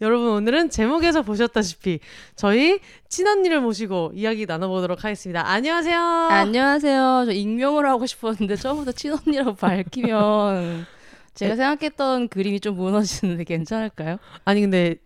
여러분 0.00 0.28
오늘은 0.28 0.70
제목에서 0.70 1.22
보셨다시피 1.22 2.00
저희 2.34 2.80
친언니를 3.08 3.60
모시고 3.60 4.12
이야기 4.14 4.46
나눠보도록 4.46 5.04
하겠습니다. 5.04 5.48
안녕하세요. 5.48 5.98
안녕하세요. 5.98 7.24
저 7.26 7.32
익명으로 7.32 7.88
하고 7.88 8.06
싶었는데 8.06 8.56
처음부터 8.56 8.92
친언니라고 8.92 9.54
밝히면 9.54 10.86
제가 11.34 11.54
네. 11.54 11.56
생각했던 11.56 12.28
그림이 12.28 12.60
좀 12.60 12.76
무너지는데 12.76 13.44
괜찮을까요? 13.44 14.18
아니 14.44 14.60
근데 14.60 14.96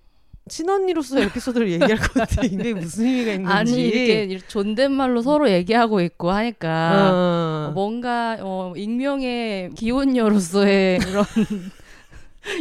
친언니로서 0.48 1.20
에피소드를 1.20 1.70
얘기할 1.70 1.96
것 1.96 2.12
같아. 2.12 2.42
이게 2.46 2.74
무슨 2.74 3.04
의미가 3.06 3.32
있는지. 3.32 3.52
아니 3.52 3.82
이렇게, 3.82 4.38
존댓말로 4.48 5.22
서로 5.22 5.48
얘기하고 5.50 6.00
있고 6.00 6.30
하니까 6.30 7.12
어. 7.12 7.72
뭔가 7.74 8.36
어, 8.41 8.72
익명의 8.77 9.70
기혼녀로서의 9.77 10.98
그런 11.00 11.25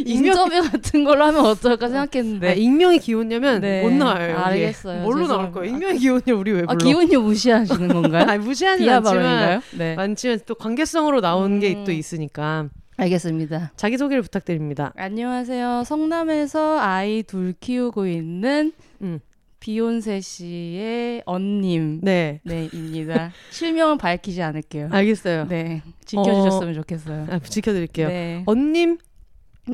인터뷰 0.04 0.50
같은 0.70 1.04
걸로 1.04 1.24
하면 1.24 1.46
어떨까 1.46 1.88
생각했는데 1.88 2.48
아, 2.48 2.52
익명의 2.52 2.98
기혼녀면 2.98 3.60
네. 3.60 3.82
못 3.82 3.92
나와요. 3.92 4.38
알겠어요. 4.38 5.02
뭘로 5.02 5.26
나올 5.26 5.50
죄송합니다. 5.50 5.60
거야? 5.60 5.68
익명의 5.70 5.98
기혼녀 5.98 6.36
우리 6.36 6.52
왜 6.52 6.60
불러? 6.62 6.72
아, 6.72 6.76
기혼녀 6.76 7.20
무시하시는 7.20 7.88
건가요? 7.88 8.24
아니 8.28 8.44
무시하지 8.44 8.82
비하 8.82 8.96
않지만? 8.96 9.62
네. 9.78 9.94
많지만 9.94 10.40
또 10.46 10.54
관계성으로 10.54 11.20
나온 11.20 11.60
게 11.60 11.74
음. 11.74 11.84
또 11.84 11.92
있으니까 11.92 12.68
알겠습니다. 12.96 13.72
자기 13.76 13.96
소개를 13.96 14.22
부탁드립니다. 14.22 14.92
안녕하세요. 14.96 15.84
성남에서 15.86 16.78
아이 16.80 17.22
둘 17.22 17.54
키우고 17.58 18.06
있는 18.06 18.72
음. 19.00 19.20
비욘세 19.60 20.20
씨의 20.22 21.22
언님. 21.26 22.00
네, 22.02 22.40
네,입니다. 22.44 23.30
실명은 23.50 23.98
밝히지 23.98 24.42
않을게요. 24.42 24.88
알겠어요. 24.90 25.46
네. 25.48 25.82
지켜주셨으면 26.06 26.74
좋겠어요. 26.74 27.26
아, 27.30 27.38
지켜드릴게요. 27.38 28.08
네. 28.08 28.42
언님 28.46 28.98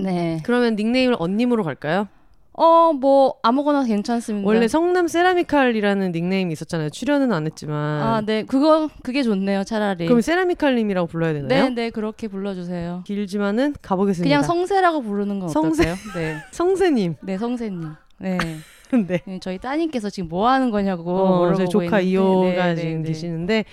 네. 0.02 0.40
그러면 0.44 0.76
닉네임을 0.76 1.16
언님으로 1.18 1.64
갈까요? 1.64 2.08
어, 2.58 2.94
뭐, 2.94 3.34
아무거나 3.42 3.84
괜찮습니다. 3.84 4.46
원래 4.46 4.66
성남 4.66 5.08
세라미칼이라는 5.08 6.12
닉네임이 6.12 6.52
있었잖아요. 6.54 6.88
출연은 6.88 7.30
안 7.30 7.44
했지만. 7.44 8.02
아, 8.02 8.22
네. 8.24 8.44
그거, 8.44 8.88
그게 9.02 9.22
좋네요, 9.22 9.64
차라리. 9.64 10.06
그럼 10.06 10.22
세라미칼님이라고 10.22 11.06
불러야 11.06 11.34
되나요? 11.34 11.64
네, 11.64 11.70
네. 11.70 11.90
그렇게 11.90 12.28
불러 12.28 12.54
주세요. 12.54 13.02
길지만은 13.06 13.74
가보겠습니다. 13.82 14.26
그냥 14.26 14.42
성세라고 14.42 15.02
부르는 15.02 15.38
건 15.38 15.50
성세. 15.50 15.82
어떨까요? 15.90 16.12
네. 16.14 16.36
성세님. 16.50 17.16
네, 17.20 17.36
성세님. 17.36 17.94
네. 18.20 18.38
네. 19.06 19.20
네, 19.26 19.38
저희 19.40 19.58
따님께서 19.58 20.08
지금 20.08 20.28
뭐 20.28 20.48
하는 20.48 20.70
거냐고 20.70 21.10
어, 21.10 21.38
물어보고 21.38 21.56
저희 21.56 21.68
조카 21.68 22.00
있는데, 22.00 22.04
이호가 22.04 22.66
네, 22.66 22.74
네, 22.74 22.80
지금 22.80 23.02
네. 23.02 23.08
계시는데 23.08 23.64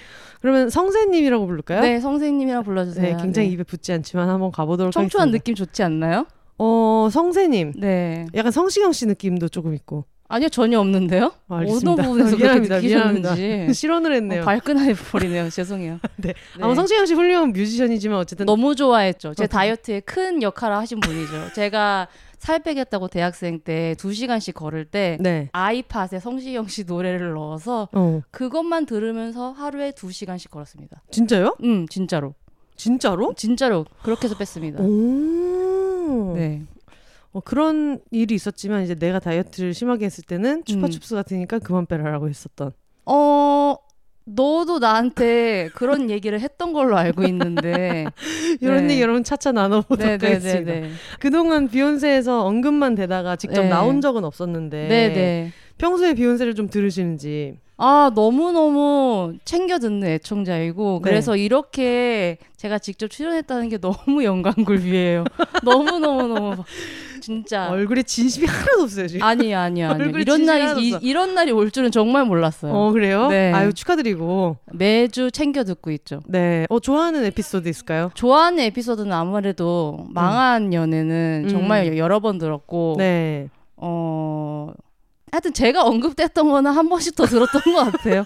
그러면 0.43 0.69
성세님이라고 0.69 1.47
부를까요? 1.47 1.79
네, 1.79 2.01
성세님이랑 2.01 2.65
불러주세요. 2.65 3.15
네, 3.15 3.21
굉장히 3.21 3.47
네. 3.47 3.53
입에 3.53 3.63
붙지 3.63 3.93
않지만 3.93 4.27
한번 4.27 4.51
가보도록 4.51 4.91
청초한 4.91 5.29
하겠습니다. 5.29 5.41
느낌 5.41 5.55
좋지 5.55 5.83
않나요? 5.83 6.25
어, 6.57 7.07
성세님. 7.09 7.71
네. 7.77 8.25
약간 8.35 8.51
성시경 8.51 8.91
씨 8.91 9.05
느낌도 9.05 9.47
조금 9.47 9.73
있고. 9.73 10.03
아니요, 10.27 10.49
전혀 10.49 10.81
없는데요. 10.81 11.31
아, 11.47 11.63
어느. 11.65 11.79
부분에서 11.79 12.35
미안합니다. 12.35 12.79
미안합니다. 12.79 13.35
실언을 13.71 14.15
했네요. 14.15 14.41
어, 14.41 14.45
발끈해 14.45 14.93
버리네요. 14.95 15.49
죄송해요. 15.49 15.99
네. 16.17 16.33
네. 16.33 16.33
아마 16.59 16.75
성시경 16.75 17.05
씨 17.05 17.13
훌륭한 17.13 17.53
뮤지션이지만 17.53 18.17
어쨌든 18.19 18.45
너무 18.45 18.75
좋아했죠. 18.75 19.35
제 19.35 19.45
어, 19.45 19.47
다이어트에 19.47 20.01
큰 20.01 20.43
역할을 20.43 20.75
하신 20.75 20.99
분이죠. 20.99 21.53
제가 21.55 22.09
살 22.43 22.59
빼겠다고 22.59 23.07
대학생 23.07 23.59
때두 23.61 24.13
시간씩 24.13 24.53
걸을 24.53 24.83
때 24.83 25.17
네. 25.21 25.47
아이팟에 25.53 26.19
성시경 26.19 26.67
씨 26.67 26.83
노래를 26.83 27.31
넣어서 27.35 27.87
어. 27.93 28.21
그것만 28.31 28.85
들으면서 28.85 29.51
하루에 29.53 29.93
두 29.93 30.11
시간씩 30.11 30.51
걸었습니다. 30.51 31.03
진짜요? 31.09 31.55
음, 31.63 31.87
진짜로. 31.87 32.33
진짜로? 32.75 33.33
진짜로 33.37 33.85
그렇게 34.03 34.25
해서 34.25 34.37
뺐습니다. 34.37 34.83
오. 34.83 36.33
네. 36.35 36.63
어, 37.31 37.39
그런 37.39 38.01
일이 38.11 38.35
있었지만 38.35 38.83
이제 38.83 38.93
내가 38.93 39.19
다이어트를 39.19 39.73
심하게 39.73 40.03
했을 40.03 40.25
때는 40.25 40.65
추파춥스 40.65 41.15
같으니까 41.15 41.59
그만 41.59 41.85
빼라라고 41.85 42.27
했었던. 42.27 42.73
어, 43.05 43.77
너도 44.25 44.79
나한테 44.79 45.69
그런 45.73 46.09
얘기를 46.11 46.39
했던 46.39 46.73
걸로 46.73 46.97
알고 46.97 47.23
있는데. 47.23 48.05
이런 48.61 48.87
네. 48.87 48.93
얘기 48.93 49.01
여러분 49.01 49.23
차차 49.23 49.51
나눠보도록 49.51 50.11
하겠습니다. 50.23 50.59
네네네네. 50.71 50.91
그동안 51.19 51.67
비욘세에서 51.67 52.45
언급만 52.45 52.95
되다가 52.95 53.35
직접 53.35 53.63
네. 53.63 53.69
나온 53.69 54.01
적은 54.01 54.23
없었는데 54.23 54.87
네네. 54.87 55.51
평소에 55.77 56.13
비욘세를 56.13 56.55
좀 56.55 56.69
들으시는지 56.69 57.57
아, 57.75 58.11
너무너무 58.13 59.33
챙겨 59.45 59.79
듣는 59.79 60.07
애청자이고, 60.07 61.01
네. 61.03 61.09
그래서 61.09 61.35
이렇게 61.35 62.37
제가 62.55 62.77
직접 62.77 63.07
출연했다는 63.09 63.67
게 63.69 63.77
너무 63.79 64.23
영광굴비예요. 64.23 65.25
너무너무너무. 65.63 66.63
진짜. 67.19 67.69
얼굴에 67.69 68.03
진심이 68.03 68.45
하나도 68.45 68.83
없어요 68.83 69.07
지금. 69.07 69.23
아니요, 69.25 69.57
아니요. 69.57 69.89
얼굴에 69.99 70.21
이런 70.21 70.45
날이, 70.45 70.89
이. 70.89 70.97
이런 71.01 71.33
날이 71.33 71.51
올 71.51 71.71
줄은 71.71 71.89
정말 71.91 72.25
몰랐어요. 72.25 72.71
어 72.73 72.91
그래요? 72.91 73.27
네. 73.29 73.51
아유 73.51 73.73
축하드리고. 73.73 74.57
매주 74.73 75.31
챙겨 75.31 75.63
듣고 75.63 75.89
있죠. 75.91 76.21
네. 76.27 76.65
어 76.69 76.79
좋아하는 76.79 77.23
에피소드 77.25 77.67
있을까요? 77.67 78.11
좋아하는 78.13 78.59
에피소드는 78.65 79.11
아무래도 79.11 80.05
망한 80.09 80.73
연애는 80.73 81.45
음. 81.45 81.49
정말 81.49 81.97
여러 81.97 82.19
번 82.19 82.37
들었고, 82.37 82.95
네. 82.97 83.49
어, 83.77 84.71
하여튼 85.33 85.51
제가 85.51 85.83
언급됐던 85.83 86.47
거는 86.47 86.69
한 86.69 86.89
번씩 86.89 87.15
더 87.15 87.25
들었던 87.25 87.61
것 87.63 87.91
같아요. 87.91 88.23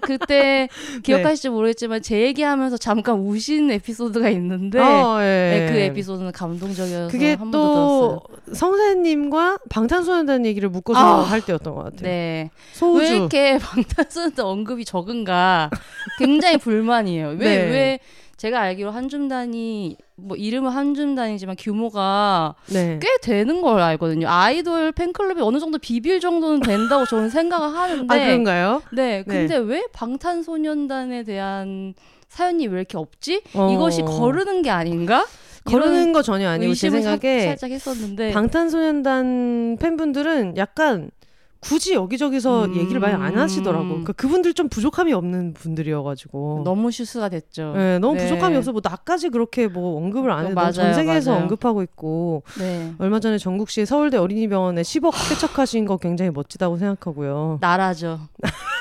그때 0.00 0.68
기억하실지 1.02 1.48
모르겠지만 1.48 2.02
제 2.02 2.20
얘기하면서 2.20 2.76
잠깐 2.76 3.18
우신 3.18 3.72
에피소드가 3.72 4.28
있는데 4.28 4.78
어, 4.78 5.18
예. 5.22 5.24
네, 5.24 5.72
그 5.72 5.76
에피소드는 5.76 6.30
감동적이어서 6.30 7.10
그게. 7.10 7.36
또 7.50 8.20
성세님과 8.52 9.58
방탄소년단 9.68 10.46
얘기를 10.46 10.68
묶어서 10.68 11.00
아. 11.00 11.22
할 11.22 11.40
때였던 11.40 11.74
것 11.74 11.82
같아요. 11.82 12.02
네. 12.02 12.50
소우주. 12.74 13.00
왜 13.00 13.16
이렇게 13.16 13.58
방탄소년단 13.58 14.46
언급이 14.46 14.84
적은가 14.84 15.70
굉장히 16.20 16.58
불만이에요. 16.58 17.30
왜, 17.30 17.36
네. 17.38 17.56
왜 17.56 17.98
제가 18.36 18.60
알기로 18.60 18.90
한줌단이 18.90 19.96
뭐 20.14 20.36
이름은 20.36 20.70
한줌단이지만 20.70 21.56
규모가 21.58 22.54
네. 22.66 22.98
꽤 23.00 23.08
되는 23.22 23.62
걸 23.62 23.80
알거든요. 23.80 24.28
아이돌 24.28 24.92
팬클럽이 24.92 25.40
어느 25.40 25.58
정도 25.58 25.78
비빌 25.78 26.20
정도는 26.20 26.60
된다고 26.60 27.06
저는 27.06 27.30
생각을 27.30 27.76
하는데 27.76 28.14
아 28.14 28.26
그런가요? 28.26 28.82
네, 28.92 29.22
근데 29.22 29.56
왜 29.56 29.86
방탄소년단에 29.92 31.22
대한 31.24 31.94
사연이 32.28 32.66
왜 32.66 32.78
이렇게 32.78 32.98
없지? 32.98 33.42
어. 33.54 33.72
이것이 33.72 34.02
거르는 34.02 34.62
게 34.62 34.70
아닌가? 34.70 35.24
거르는 35.64 36.12
거 36.12 36.22
전혀 36.22 36.48
아니고 36.48 36.74
제 36.74 36.90
생각에 36.90 37.40
살짝 37.40 37.70
했었는데 37.70 38.32
방탄소년단 38.32 39.78
팬분들은 39.80 40.56
약간 40.56 41.10
굳이 41.60 41.94
여기저기서 41.94 42.66
음. 42.66 42.76
얘기를 42.76 43.00
많이 43.00 43.14
안 43.14 43.38
하시더라고. 43.38 43.86
그러니까 43.88 44.12
그분들 44.12 44.54
좀 44.54 44.68
부족함이 44.68 45.12
없는 45.12 45.54
분들이어가지고. 45.54 46.62
너무 46.64 46.90
실수가 46.90 47.28
됐죠. 47.28 47.72
네, 47.74 47.98
너무 47.98 48.14
네. 48.16 48.22
부족함이 48.22 48.56
없어. 48.56 48.72
뭐 48.72 48.80
나까지 48.82 49.30
그렇게 49.30 49.66
뭐 49.66 49.96
언급을 49.96 50.30
안 50.30 50.46
어, 50.46 50.48
해도 50.48 50.72
전 50.72 50.94
세계에서 50.94 51.30
맞아요. 51.32 51.42
언급하고 51.42 51.82
있고 51.82 52.42
네. 52.58 52.94
얼마 52.98 53.20
전에 53.20 53.38
정국시 53.38 53.84
서울대 53.86 54.16
어린이병원에 54.16 54.82
10억 54.82 55.12
쾌척하신 55.28 55.86
거 55.86 55.96
굉장히 55.96 56.30
멋지다고 56.30 56.76
생각하고요. 56.76 57.58
나라죠. 57.60 58.20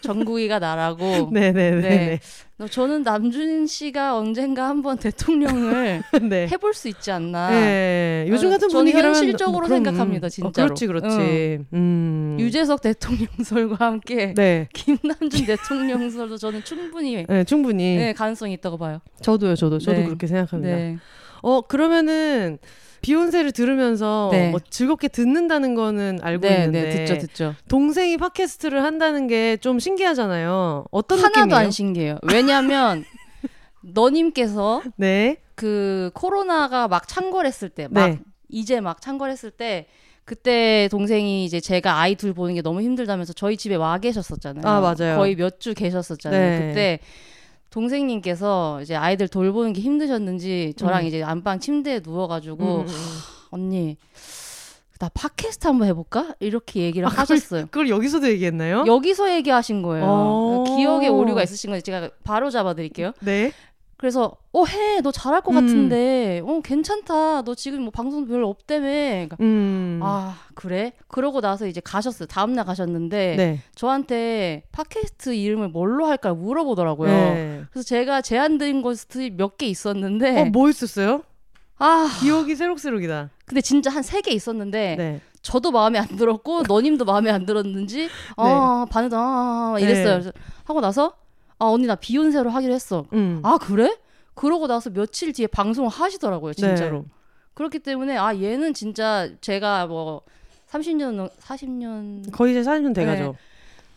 정국이가 0.00 0.58
나라고. 0.58 1.30
네네네. 1.32 1.80
네. 1.80 2.20
너- 2.58 2.68
저는 2.68 3.02
남준 3.02 3.66
씨가 3.66 4.16
언젠가 4.16 4.68
한번 4.68 4.96
대통령을 4.98 6.02
네. 6.30 6.48
해볼 6.48 6.74
수 6.74 6.88
있지 6.88 7.10
않나. 7.10 7.50
네. 7.50 8.26
요즘 8.28 8.50
같은 8.50 8.68
분위기라면 8.68 9.14
현실적으로 9.16 9.66
그럼, 9.66 9.84
생각합니다, 9.84 10.26
어, 10.26 10.30
진짜로. 10.30 10.66
그렇지, 10.68 10.86
그렇지. 10.86 11.58
음. 11.72 12.36
유재석 12.38 12.80
대통령설과 12.82 13.84
함께 13.86 14.34
네. 14.34 14.68
김남준 14.74 15.46
대통령설도 15.46 16.36
저는 16.36 16.62
충분히 16.64 17.24
네, 17.28 17.44
충분히. 17.44 17.96
네, 17.96 18.12
가능성이 18.12 18.54
있다고 18.54 18.78
봐요. 18.78 19.00
저도요, 19.22 19.56
저도. 19.56 19.78
저도 19.78 19.98
네. 19.98 20.04
그렇게 20.04 20.26
생각합니다. 20.26 20.76
네. 20.76 20.96
어, 21.42 21.60
그러면은 21.62 22.58
비욘세를 23.02 23.52
들으면서 23.52 24.28
네. 24.32 24.50
뭐 24.50 24.60
즐겁게 24.70 25.08
듣는다는 25.08 25.74
거는 25.74 26.20
알고 26.22 26.46
네, 26.48 26.54
있는데 26.54 26.82
네, 26.88 27.04
듣죠, 27.04 27.18
듣죠. 27.26 27.54
동생이 27.68 28.16
팟캐스트를 28.16 28.82
한다는 28.82 29.26
게 29.26 29.58
좀 29.60 29.78
신기하잖아요. 29.78 30.86
어떤 30.90 31.18
하나도 31.18 31.40
느낌이에요? 31.40 31.56
안 31.58 31.70
신기해요. 31.70 32.18
왜냐하면 32.22 33.04
너님께서 33.82 34.82
네. 34.96 35.36
그 35.54 36.10
코로나가 36.14 36.88
막 36.88 37.06
창궐했을 37.06 37.68
때, 37.68 37.88
막 37.90 38.08
네. 38.08 38.18
이제 38.48 38.80
막 38.80 39.00
창궐했을 39.00 39.50
때 39.50 39.86
그때 40.24 40.88
동생이 40.90 41.44
이제 41.44 41.58
제가 41.60 41.98
아이 41.98 42.14
둘 42.14 42.32
보는 42.32 42.54
게 42.54 42.62
너무 42.62 42.80
힘들다면서 42.80 43.32
저희 43.32 43.56
집에 43.56 43.74
와 43.74 43.98
계셨었잖아요. 43.98 44.64
아, 44.66 44.80
맞아요. 44.80 45.16
거의 45.18 45.34
몇 45.34 45.58
주 45.58 45.74
계셨었잖아요. 45.74 46.40
네. 46.60 46.66
그때 46.68 46.98
동생님께서 47.72 48.80
이제 48.82 48.94
아이들 48.94 49.26
돌보는 49.28 49.72
게 49.72 49.80
힘드셨는지 49.80 50.74
저랑 50.76 51.02
음. 51.02 51.06
이제 51.06 51.22
안방 51.22 51.58
침대에 51.58 52.00
누워가지고 52.04 52.64
음, 52.64 52.80
음, 52.82 52.86
음. 52.86 53.18
언니 53.50 53.96
나 54.98 55.08
팟캐스트 55.12 55.66
한번 55.66 55.88
해볼까 55.88 56.34
이렇게 56.38 56.82
얘기를 56.82 57.06
아, 57.06 57.10
그걸- 57.10 57.22
하셨어요. 57.22 57.64
그걸 57.66 57.88
여기서도 57.88 58.28
얘기했나요? 58.28 58.84
여기서 58.86 59.32
얘기하신 59.34 59.82
거예요. 59.82 60.04
어. 60.06 60.64
기억에 60.76 61.08
오류가 61.08 61.42
있으신 61.42 61.70
건지 61.70 61.82
제가 61.82 62.10
바로 62.22 62.50
잡아드릴게요. 62.50 63.12
네. 63.20 63.50
그래서 64.02 64.32
어 64.52 64.64
해 64.64 65.00
너 65.00 65.12
잘할 65.12 65.42
것 65.42 65.52
음. 65.52 65.54
같은데 65.54 66.42
어 66.44 66.60
괜찮다 66.60 67.42
너 67.42 67.54
지금 67.54 67.82
뭐 67.82 67.90
방송 67.92 68.26
별로 68.26 68.48
없다며 68.48 68.88
그러니까 68.88 69.36
음. 69.40 70.00
아 70.02 70.36
그래 70.54 70.92
그러고 71.06 71.40
나서 71.40 71.68
이제 71.68 71.80
가셨어요 71.80 72.26
다음 72.26 72.52
날 72.52 72.64
가셨는데 72.64 73.36
네. 73.36 73.60
저한테 73.76 74.64
팟캐스트 74.72 75.34
이름을 75.34 75.68
뭘로 75.68 76.06
할까 76.06 76.34
물어보더라고요 76.34 77.08
네. 77.10 77.62
그래서 77.70 77.86
제가 77.86 78.22
제안드린 78.22 78.82
것이 78.82 79.30
몇 79.36 79.56
개 79.56 79.66
있었는데 79.66 80.40
어, 80.40 80.44
뭐 80.46 80.68
있었어요? 80.68 81.22
아 81.78 82.08
기억이 82.20 82.56
새록새록이다. 82.56 83.30
근데 83.46 83.60
진짜 83.60 83.90
한 83.90 84.02
세 84.02 84.20
개 84.20 84.32
있었는데 84.32 84.96
네. 84.98 85.20
저도 85.42 85.70
마음에 85.70 85.98
안 86.00 86.06
들었고 86.16 86.62
너님도 86.66 87.04
마음에 87.04 87.30
안 87.30 87.46
들었는지 87.46 88.08
아 88.36 88.84
반응 88.90 89.10
아 89.12 89.76
이랬어요 89.78 90.04
네. 90.04 90.12
그래서 90.20 90.32
하고 90.64 90.80
나서 90.80 91.14
아 91.62 91.66
언니 91.66 91.86
나 91.86 91.94
비욘세로 91.94 92.50
하기로 92.50 92.74
했어 92.74 93.06
음. 93.12 93.40
아 93.44 93.56
그래? 93.58 93.96
그러고 94.34 94.66
나서 94.66 94.90
며칠 94.90 95.32
뒤에 95.32 95.46
방송을 95.46 95.88
하시더라고요 95.90 96.54
진짜로 96.54 97.02
네. 97.02 97.04
그렇기 97.54 97.78
때문에 97.78 98.16
아 98.16 98.34
얘는 98.34 98.74
진짜 98.74 99.28
제가 99.40 99.86
뭐 99.86 100.22
30년 100.70 101.30
40년 101.38 102.32
거의 102.32 102.52
이제 102.52 102.62
40년 102.68 102.94
돼가죠. 102.94 103.36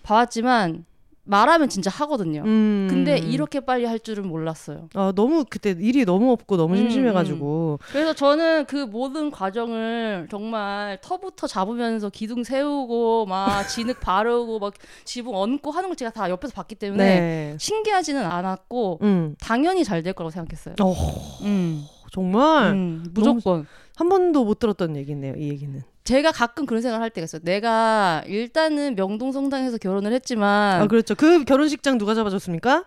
봐왔지만 0.04 0.86
말하면 1.26 1.70
진짜 1.70 1.90
하거든요 1.90 2.44
음. 2.46 2.88
근데 2.90 3.18
이렇게 3.18 3.60
빨리 3.60 3.86
할 3.86 4.00
줄은 4.00 4.28
몰랐어요 4.28 4.90
아, 4.94 5.12
너무 5.16 5.44
그때 5.50 5.76
일이 5.78 6.06
너무 6.06 6.32
없고 6.32 6.56
너무 6.58 6.76
음, 6.76 6.78
심심해가지고. 6.78 7.80
그래서 7.92 8.14
저는 8.14 8.66
그 8.66 8.78
모든 8.86 9.32
과정을 9.32 10.28
정말 10.30 11.00
터부터 11.02 11.48
잡으면서 11.48 12.10
기둥 12.10 12.44
세우고 12.44 13.26
막 13.26 13.66
진흙 13.68 14.00
바르고 14.00 14.60
막 14.60 14.74
지붕 15.04 15.36
얹고 15.36 15.72
하는 15.72 15.90
걸 15.90 15.96
제가 15.96 16.12
다 16.12 16.30
옆에서 16.30 16.54
봤기 16.54 16.76
때문에 16.76 17.04
네. 17.04 17.56
신기하지는 17.60 18.24
않았고 18.24 19.00
음. 19.02 19.36
당연히 19.42 19.84
잘 19.84 20.06
될 20.06 20.14
거라고 20.14 20.30
생각했어요. 20.30 20.76
어, 20.82 20.94
음, 21.42 21.84
정말 22.16 22.72
음, 22.72 23.06
무조건. 23.14 23.68
한 23.98 24.08
번도 24.08 24.46
못 24.46 24.60
들었던 24.60 24.96
얘기네요. 24.96 25.36
이 25.36 25.50
얘기는. 25.50 25.84
제가 26.06 26.32
가끔 26.32 26.66
그런 26.66 26.82
생각을 26.82 27.04
할 27.04 27.10
때가 27.10 27.26
있어요. 27.26 27.42
내가 27.44 28.24
일단은 28.26 28.96
명동 28.96 29.34
성당에서 29.34 29.78
결혼을 29.78 30.14
했지만 30.14 30.82
아, 30.82 30.88
그렇죠. 30.88 31.14
그 31.16 31.44
결혼식장 31.44 31.98
누가 31.98 32.14
잡아줬습니까? 32.16 32.86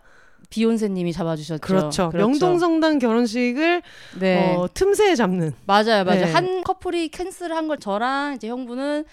비욘세님이 0.49 1.13
잡아주셨죠. 1.13 1.61
그렇죠. 1.61 2.11
명동성당 2.15 3.01
결혼식을 3.01 3.83
네, 4.19 4.55
어, 4.57 4.67
틈새에 4.73 5.15
잡는. 5.15 5.53
맞아요, 5.67 6.05
맞아요. 6.05 6.25
네. 6.25 6.33
한 6.33 6.63
커플이 6.65 7.09
캔슬을 7.09 7.55
한걸 7.55 7.79
저랑 7.79 8.37
이제 8.37 8.49
형부는 8.49 9.05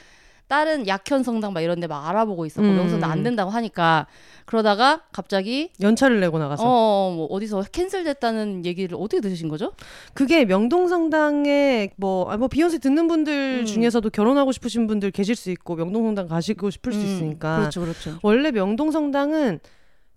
다른 0.48 0.86
약현 0.88 1.24
성당 1.24 1.54
막 1.54 1.62
이런 1.62 1.80
데 1.80 1.88
막 1.88 2.08
알아보고 2.08 2.46
있었고 2.46 2.68
음. 2.68 2.76
명성당 2.78 3.10
안 3.10 3.24
된다고 3.24 3.50
하니까 3.52 4.06
그러다가 4.46 5.02
갑자기 5.12 5.72
연차를 5.82 6.20
내고 6.20 6.38
나가서. 6.38 6.64
어, 6.66 7.14
뭐 7.16 7.26
어디서 7.28 7.64
캔슬됐다는 7.72 8.64
얘기를 8.66 8.96
어떻게 9.00 9.22
들으신 9.22 9.50
거죠? 9.50 9.74
그게 10.14 10.46
명동성당에 10.46 11.92
뭐, 11.98 12.30
아, 12.30 12.38
뭐 12.38 12.48
비욘세 12.48 12.78
듣는 12.80 13.08
분들 13.08 13.60
음. 13.62 13.66
중에서도 13.66 14.08
결혼하고 14.10 14.52
싶으신 14.52 14.88
분들 14.88 15.12
계실 15.12 15.36
수 15.36 15.50
있고 15.52 15.76
명동성당 15.76 16.28
가시고 16.28 16.70
싶을 16.70 16.94
수 16.94 17.00
음, 17.00 17.06
있으니까. 17.06 17.58
그렇죠, 17.60 17.82
그렇죠. 17.82 18.20
원래 18.22 18.52
명동성당은 18.52 19.60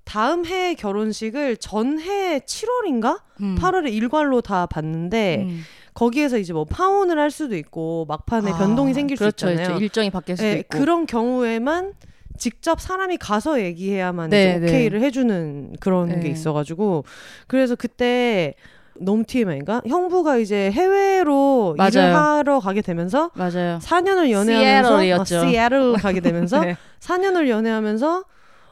다음 0.04 0.46
해 0.46 0.74
결혼식을 0.74 1.58
전해 1.58 2.38
7월인가? 2.40 3.20
음. 3.42 3.56
8월에 3.58 3.92
일괄로 3.92 4.40
다 4.40 4.66
봤는데 4.66 5.44
음. 5.46 5.60
거기에서 5.98 6.38
이제 6.38 6.52
뭐 6.52 6.64
파혼을 6.64 7.18
할 7.18 7.32
수도 7.32 7.56
있고 7.56 8.04
막판에 8.08 8.52
아, 8.52 8.56
변동이 8.56 8.94
생길 8.94 9.16
그렇죠, 9.16 9.48
수 9.48 9.52
있잖아요. 9.52 9.66
그렇죠. 9.66 9.82
일정이 9.82 10.10
바뀔 10.10 10.36
수도 10.36 10.46
네, 10.48 10.58
있고. 10.60 10.78
그런 10.78 11.06
경우에만 11.06 11.94
직접 12.38 12.80
사람이 12.80 13.16
가서 13.16 13.60
얘기해야만 13.60 14.30
네, 14.30 14.58
네. 14.60 14.66
오케이를 14.68 15.02
해주는 15.02 15.74
그런 15.80 16.08
네. 16.08 16.20
게 16.20 16.28
있어가지고 16.28 17.04
그래서 17.48 17.74
그때 17.74 18.54
너무 19.00 19.24
TMI인가? 19.24 19.82
형부가 19.88 20.36
이제 20.36 20.70
해외로 20.70 21.74
일을 21.76 21.90
맞아요. 22.00 22.16
하러 22.16 22.60
가게 22.60 22.80
되면서 22.80 23.32
맞아요. 23.34 23.80
4년을 23.82 24.30
연애하면서 24.30 24.88
시애틀이었죠. 25.00 25.36
어, 25.38 25.48
시애틀 25.48 25.92
가게 25.94 26.20
되면서 26.20 26.60
네. 26.64 26.76
4년을 27.00 27.48
연애하면서 27.48 28.24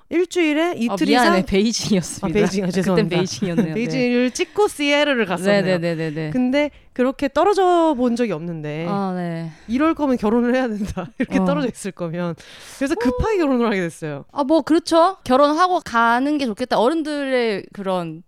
일주일에 0.08 0.70
어, 0.70 0.75
이틀 0.76 1.06
미안해 1.08 1.38
이상 1.38 1.47
베이징이었습니다. 1.47 2.26
아, 2.26 2.32
베이징, 2.32 2.62
아, 2.64 2.67
그땐 2.69 2.82
죄송합니다. 2.82 3.17
베이징이었네요. 3.17 3.75
베이징을 3.75 4.31
찍고 4.31 4.69
시애틀을 4.69 5.26
갔었네요. 5.26 5.79
네네네네. 5.79 6.31
근데 6.31 6.70
그렇게 6.93 7.29
떨어져 7.29 7.94
본 7.97 8.14
적이 8.14 8.32
없는데 8.32 8.87
아 8.88 9.12
네. 9.17 9.50
이럴 9.69 9.94
거면 9.94 10.17
결혼을 10.17 10.55
해야 10.55 10.69
된다. 10.69 11.08
이렇게 11.19 11.41
어. 11.41 11.44
떨어져 11.44 11.69
있을 11.69 11.91
거면 11.91 12.37
그래서 12.79 12.94
급하게 12.94 13.38
결혼을 13.38 13.67
하게 13.67 13.81
됐어요. 13.81 14.25
아 14.32 14.44
뭐 14.44 14.62
그렇죠. 14.62 15.17
결혼하고 15.25 15.81
가는 15.81 16.38
게 16.38 16.47
좋겠다. 16.47 16.79
어른들의 16.79 17.64
그런 17.73 18.23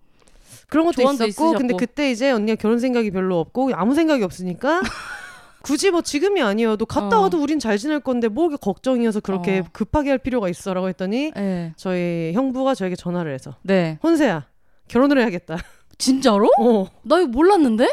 그런 0.69 0.85
것도 0.87 1.01
있었고 1.03 1.25
있으셨고. 1.29 1.53
근데 1.59 1.75
그때 1.79 2.11
이제 2.11 2.31
언니가 2.33 2.57
결혼 2.61 2.79
생각이 2.81 3.11
별로 3.13 3.39
없고 3.39 3.71
아무 3.75 3.95
생각이 3.95 4.23
없으니까 4.25 4.81
굳이 5.63 5.91
뭐 5.91 6.03
지금이 6.03 6.41
아니어도 6.41 6.87
갔다 6.87 7.19
어. 7.19 7.23
와도 7.23 7.43
우린 7.43 7.59
잘 7.59 7.79
지낼 7.79 8.01
건데 8.01 8.29
뭐 8.29 8.49
걱정이어서 8.49 9.21
그렇게 9.21 9.59
어. 9.61 9.65
급하게 9.73 10.11
할 10.11 10.19
필요가 10.19 10.49
있어라고 10.49 10.89
했더니 10.89 11.33
네. 11.35 11.73
저희 11.77 12.33
형부가 12.35 12.75
저에게 12.75 12.97
전화를 12.97 13.35
해서 13.35 13.57
네. 13.63 13.99
혼세야 14.03 14.47
결혼을 14.89 15.19
해야겠다. 15.19 15.59
진짜로? 15.99 16.49
어 16.59 16.87
나 17.03 17.19
이거 17.21 17.27
몰랐는데? 17.29 17.89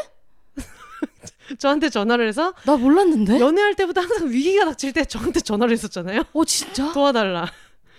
저한테 1.58 1.90
전화를 1.90 2.26
해서 2.28 2.54
나 2.64 2.76
몰랐는데? 2.76 3.40
연애할 3.40 3.74
때보다 3.74 4.00
항상 4.02 4.30
위기가 4.30 4.64
닥칠 4.64 4.92
때 4.92 5.04
저한테 5.04 5.40
전화를 5.40 5.72
했었잖아요. 5.72 6.22
어 6.32 6.44
진짜? 6.44 6.92
도와달라. 6.92 7.46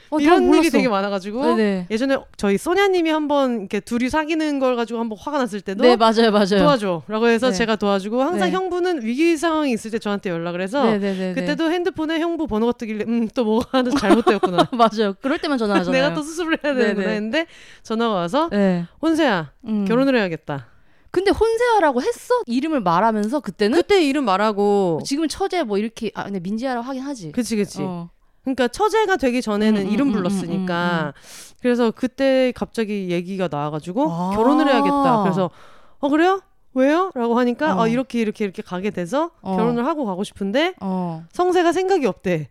어, 0.10 0.18
나 0.18 0.24
이런 0.24 0.54
일이. 0.54 0.70
되게 0.70 0.88
많아가지고 0.88 1.44
네네. 1.56 1.88
예전에 1.92 2.18
저희 2.38 2.58
소냐님이 2.58 3.10
한번 3.10 3.60
이렇게 3.60 3.80
둘이 3.80 4.10
사귀는 4.10 4.60
걸 4.60 4.76
가지고 4.76 5.00
한번 5.00 5.18
화가 5.20 5.38
났을 5.40 5.62
때도 5.62 5.84
네 5.84 5.96
맞아요 5.96 6.32
맞아요. 6.32 6.60
도와줘라고 6.60 7.28
해서 7.28 7.50
네. 7.50 7.54
제가 7.58 7.76
도와주고 7.76 8.22
항상 8.22 8.50
네. 8.50 8.56
형부는 8.56 9.04
위기 9.04 9.36
상황이 9.38 9.72
있을 9.74 9.92
때 9.92 10.00
저한테 10.00 10.30
연락을 10.30 10.62
해서 10.62 10.84
네네네. 10.84 11.34
그때도 11.34 11.72
핸드폰에 11.72 12.20
형부 12.20 12.48
번호가 12.48 12.74
뜨길래 12.74 13.06
음 13.08 13.28
또 13.36 13.44
뭐가 13.44 13.78
하나 13.80 13.90
잘못되었구나 13.92 14.70
맞아요. 14.78 15.14
그럴 15.22 15.38
때만 15.40 15.58
전화하잖아요. 15.58 15.92
내가 16.02 16.14
또 16.16 16.22
수습을 16.22 16.58
해야 16.64 16.74
되는구나. 16.74 17.10
했는데 17.10 17.46
전화가 17.84 18.14
와서 18.14 18.50
네. 18.52 18.86
혼세야 19.02 19.52
음. 19.66 19.86
결혼을 19.86 20.16
해야겠다 20.16 20.68
근데 21.12 21.32
혼세아라고 21.32 22.02
했어? 22.02 22.36
이름을 22.46 22.82
말하면서 22.82 23.40
그때는 23.40 23.78
그때 23.80 24.04
이름 24.04 24.26
말하고 24.26 25.00
지금 25.04 25.28
처제 25.28 25.64
뭐 25.64 25.78
이렇게 25.78 26.12
아 26.14 26.26
근데 26.26 26.40
민지아라고 26.40 26.86
하긴 26.86 27.02
하지. 27.02 27.32
그치 27.32 27.56
그치 27.56 27.80
어. 27.82 28.10
그러니까 28.48 28.70
처제가 28.70 29.18
되기 29.18 29.42
전에는 29.42 29.82
음, 29.82 29.88
음, 29.88 29.92
이름 29.92 30.08
음, 30.08 30.14
불렀으니까 30.14 31.14
그래서 31.62 31.92
그때 31.92 32.54
갑자기 32.56 33.10
얘기가 33.10 33.50
나와가지고 33.52 34.10
아. 34.10 34.32
결혼을 34.36 34.70
해야겠다 34.70 35.24
그래서 35.24 35.50
어 36.00 36.08
그래요 36.08 36.40
왜요? 36.74 37.12
라고 37.14 37.38
하니까 37.40 37.76
어. 37.76 37.82
아 37.82 37.88
이렇게 37.88 38.22
이렇게 38.22 38.46
이렇게 38.46 38.62
가게 38.62 38.92
돼서 38.92 39.32
어. 39.42 39.58
결혼을 39.58 39.86
하고 39.86 40.06
가고 40.06 40.24
싶은데 40.24 40.76
어. 40.80 41.26
성세가 41.34 41.72
생각이 41.72 42.06
없대. 42.06 42.50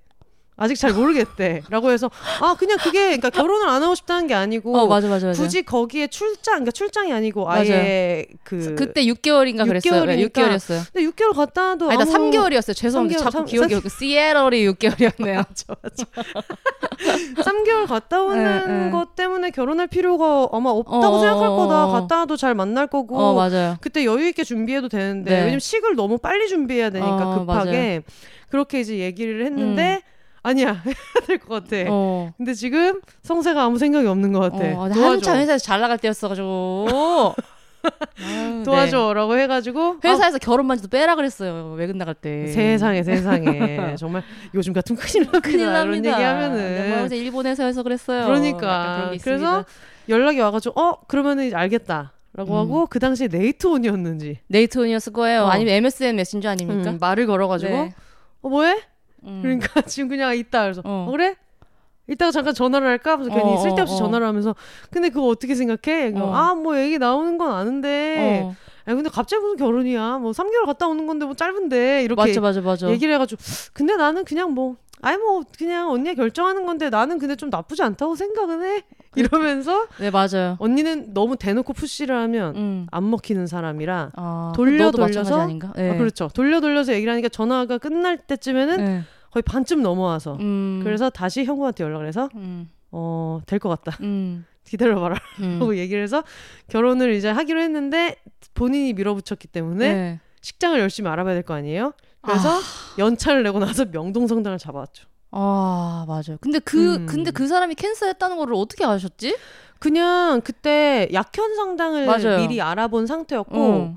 아직 0.59 0.77
잘 0.77 0.93
모르겠대. 0.95 1.63
라고 1.69 1.91
해서 1.91 2.11
아 2.41 2.55
그냥 2.59 2.79
그게 2.81 3.01
그러니까 3.17 3.29
결혼을 3.31 3.69
안 3.69 3.83
하고 3.83 3.95
싶다는 3.95 4.27
게 4.27 4.33
아니고 4.35 4.75
어 4.77 4.87
맞아 4.87 5.07
맞아 5.07 5.27
맞아. 5.27 5.43
굳이 5.43 5.63
거기에 5.63 6.07
출장 6.07 6.55
그러니까 6.55 6.71
출장이 6.73 7.13
아니고 7.13 7.51
아예 7.51 8.27
그 8.43 8.75
그때 8.75 9.05
6개월인가 9.05 9.67
그랬어요. 9.67 10.05
네, 10.07 10.17
6개월이니까 10.17 10.33
6개월이었어요. 10.33 10.93
근데 10.93 11.11
6개월 11.11 11.35
갔다 11.35 11.67
와도 11.69 11.91
아니 11.91 11.99
나 11.99 12.05
아무- 12.05 12.31
3개월이었어요. 12.31 12.75
죄송합니다. 12.75 13.21
3개월, 13.21 13.25
자꾸 13.25 13.33
삼- 13.33 13.45
기억이 13.47 13.75
없고 13.75 13.89
시에럴이 13.91 14.67
6개월이었네요. 14.73 15.37
맞아 15.45 15.77
맞아. 15.83 16.05
3개월 17.43 17.87
갔다 17.87 18.23
오는 18.23 18.43
네, 18.67 18.85
네. 18.85 18.91
것 18.91 19.15
때문에 19.15 19.51
결혼할 19.51 19.87
필요가 19.89 20.49
아마 20.53 20.71
없다고 20.71 21.07
어, 21.07 21.21
생각할 21.21 21.49
거다. 21.51 21.85
어. 21.87 21.93
갔다 21.93 22.17
와도 22.21 22.37
잘 22.37 22.55
만날 22.55 22.87
거고. 22.87 23.19
어 23.19 23.35
맞아요. 23.35 23.77
그때 23.81 24.05
여유 24.05 24.27
있게 24.29 24.45
준비해도 24.45 24.89
되는데 24.89 25.31
네. 25.31 25.39
왜냐면 25.41 25.61
식을 25.61 25.97
너무 25.97 26.19
빨리 26.19 26.49
준비해야 26.49 26.91
되니까 26.91 27.29
어, 27.35 27.39
급하게 27.41 28.03
그렇게 28.49 28.81
이제 28.81 28.99
얘기를 28.99 29.45
했는데 29.45 30.01
아니야 30.49 30.83
해야 30.85 30.95
될 31.27 31.39
것 31.39 31.65
같아. 31.65 31.77
어. 31.89 32.33
근데 32.37 32.55
지금 32.55 33.01
성세가 33.23 33.63
아무 33.63 33.79
생각이 33.79 34.07
없는 34.07 34.33
것 34.33 34.41
같아. 34.41 34.65
어. 34.79 34.89
한참 34.91 35.39
회사에서 35.39 35.65
잘 35.65 35.81
나갈 35.81 35.99
때였어가지고 35.99 37.35
아유, 38.21 38.55
네. 38.57 38.63
도와줘라고 38.65 39.37
해가지고 39.39 39.99
회사에서 40.05 40.39
결혼 40.39 40.67
반지도 40.67 40.89
빼라 40.89 41.15
그랬어요. 41.15 41.75
외근 41.79 41.99
나갈 41.99 42.15
때. 42.15 42.47
아, 42.49 42.53
세상에 42.53 43.03
세상에 43.05 43.95
정말 43.99 44.23
요즘 44.55 44.73
같으면 44.73 45.01
큰일 45.01 45.25
납니다. 45.27 45.41
큰일 45.49 45.67
납니다. 45.73 45.79
이런 45.79 46.03
네, 46.03 46.09
뭐 46.11 46.19
얘기하면은 46.73 47.05
어제 47.05 47.17
일본에서 47.17 47.65
해서 47.65 47.83
그랬어요. 47.83 48.27
그러니까. 48.27 49.13
그래서. 49.23 49.65
연락이 50.09 50.39
와가지고 50.39 50.81
어 50.81 51.01
그러면은 51.09 51.47
이제 51.47 51.57
알겠다 51.57 52.13
라고 52.33 52.53
음. 52.55 52.59
하고 52.59 52.87
그 52.87 53.01
당시에 53.01 53.27
네이트온이었는지 53.27 54.39
네이트온이었을 54.47 55.13
거예요. 55.13 55.43
어. 55.43 55.47
아니면 55.49 55.75
MSN 55.75 56.15
메신저 56.15 56.49
아닙니까? 56.49 56.91
음, 56.91 56.99
말을 57.01 57.27
걸어가지고 57.27 57.73
네. 57.73 57.93
어 58.43 58.49
뭐해? 58.49 58.77
음. 59.27 59.41
그러니까 59.43 59.81
지금 59.87 60.09
그냥 60.09 60.37
있다 60.37 60.63
그래서 60.63 60.83
어. 60.85 61.07
어, 61.09 61.11
그래? 61.11 61.37
이따가 62.09 62.31
잠깐 62.31 62.55
전화를 62.55 62.87
할까? 62.87 63.13
하면서 63.13 63.31
괜히 63.31 63.55
어, 63.55 63.57
쓸데없이 63.57 63.95
어, 63.95 63.97
어. 63.97 63.99
전화를 63.99 64.27
하면서 64.27 64.55
근데 64.91 65.09
그거 65.09 65.27
어떻게 65.27 65.55
생각해? 65.55 66.13
어. 66.17 66.33
아뭐 66.33 66.79
얘기 66.79 66.99
나오는 66.99 67.37
건 67.37 67.53
아는데 67.53 68.43
어. 68.45 68.55
아 68.87 68.95
근데 68.95 69.11
갑자기 69.11 69.43
무슨 69.43 69.57
결혼이야? 69.57 70.19
뭐 70.19 70.31
3개월 70.31 70.67
갔다 70.67 70.87
오는 70.87 71.07
건데 71.07 71.27
뭐 71.27 71.35
짧은데 71.35 72.05
이렇게 72.05 72.21
맞아 72.23 72.41
맞아 72.41 72.61
맞아. 72.61 72.89
얘기를 72.89 73.13
해가지고 73.15 73.43
근데 73.73 73.97
나는 73.97 74.25
그냥 74.25 74.53
뭐 74.53 74.77
아니 75.03 75.19
뭐 75.19 75.43
그냥 75.59 75.91
언니가 75.91 76.15
결정하는 76.15 76.65
건데 76.65 76.89
나는 76.89 77.19
근데 77.19 77.35
좀 77.37 77.51
나쁘지 77.51 77.83
않다고 77.83 78.15
생각은 78.15 78.63
해 78.63 78.83
이러면서 79.17 79.87
네 79.99 80.11
맞아요. 80.11 80.57
언니는 80.59 81.13
너무 81.15 81.37
대놓고 81.37 81.73
푸시를 81.73 82.15
하면 82.15 82.57
음. 82.57 82.87
안 82.91 83.11
먹히는 83.11 83.47
사람이라 83.47 84.13
아, 84.15 84.53
돌려 84.55 84.91
돌려서? 84.91 85.47
네. 85.47 85.91
아, 85.91 85.97
그렇죠 85.97 86.29
돌려 86.33 86.61
돌려서 86.61 86.93
얘기를 86.93 87.13
하니까 87.13 87.29
전화가 87.29 87.79
끝날 87.79 88.19
때쯤에는 88.19 88.77
네. 88.77 89.03
거의 89.37 89.43
반쯤 89.43 89.83
넘어와서 89.83 90.39
음. 90.41 90.81
그래서 90.83 91.11
다시 91.11 91.45
형부한테 91.45 91.85
연락을 91.85 92.07
해서 92.09 92.31
음. 92.37 92.71
어될 92.91 93.59
것 93.59 93.69
같다 93.69 93.99
음. 94.03 94.47
기다려봐라 94.65 95.17
음. 95.41 95.59
하고 95.61 95.77
얘기를 95.77 96.03
해서 96.03 96.25
결혼을 96.69 97.13
이제 97.13 97.29
하기로 97.29 97.61
했는데 97.61 98.17
본인이 98.55 98.95
밀어붙였기 98.95 99.49
때문에 99.49 99.93
네. 99.93 100.21
식장을 100.41 100.81
열심히 100.81 101.11
알아봐야 101.11 101.35
될 101.35 101.43
거 101.43 101.53
아니에요 101.53 101.93
그래서 102.23 102.49
연차를 102.99 103.43
내고 103.43 103.59
나서 103.59 103.85
명동성당을 103.85 104.57
잡아왔죠 104.59 105.07
아 105.33 106.07
맞아요. 106.09 106.39
근데 106.41 106.59
그 106.61 106.95
음. 106.95 107.07
근데 107.07 107.31
그 107.31 107.47
사람이 107.47 107.75
캔슬했다는 107.75 108.39
거를 108.39 108.55
어떻게 108.55 108.87
아셨지? 108.87 109.37
그냥 109.79 110.41
그때 110.43 111.09
약현 111.13 111.57
성당을 111.57 112.07
맞아요. 112.07 112.39
미리 112.39 112.63
알아본 112.63 113.07
상태였고 113.07 113.55
어. 113.55 113.97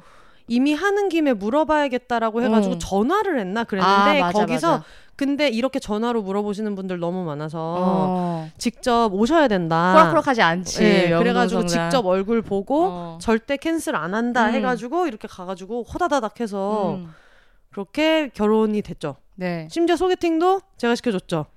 이미 0.50 0.74
하는 0.74 1.08
김에 1.08 1.31
물어봐야겠다라고 1.34 2.41
해가지고 2.41 2.75
어. 2.75 2.77
전화를 2.79 3.39
했나 3.39 3.62
아, 3.62 3.63
그랬는데 3.63 4.19
맞아, 4.19 4.31
거기서 4.39 4.72
맞아. 4.72 4.84
근데 5.19 5.49
이렇게 5.49 5.79
전화로 5.79 6.21
물어보시는 6.21 6.75
분들 6.75 6.97
너무 6.97 7.25
많아서 7.25 7.75
어. 7.77 8.51
직접 8.57 9.13
오셔야 9.13 9.49
된다. 9.49 9.91
호락호락하지 9.91 10.41
않지. 10.41 10.79
네, 10.79 11.09
그래가지고. 11.09 11.65
직접 11.65 12.05
얼굴 12.05 12.41
보고 12.41 12.85
어. 12.89 13.17
절대 13.19 13.57
캔슬 13.57 13.97
안 13.97 14.13
한다 14.13 14.47
음. 14.47 14.53
해가지고 14.53 15.07
이렇게 15.07 15.27
가가지고 15.27 15.83
호다다닥 15.83 16.39
해서 16.39 16.95
음. 16.95 17.13
그렇게 17.69 18.29
결혼이 18.33 18.81
됐죠. 18.81 19.17
네. 19.35 19.67
심지어 19.69 19.97
소개팅도 19.97 20.61
제가 20.77 20.95
시켜줬죠. 20.95 21.47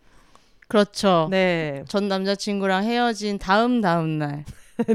그렇죠. 0.67 1.29
네, 1.31 1.85
전 1.87 2.09
남자친구랑 2.09 2.83
헤어진 2.83 3.39
다음 3.39 3.81
다음 3.81 4.19
날. 4.19 4.45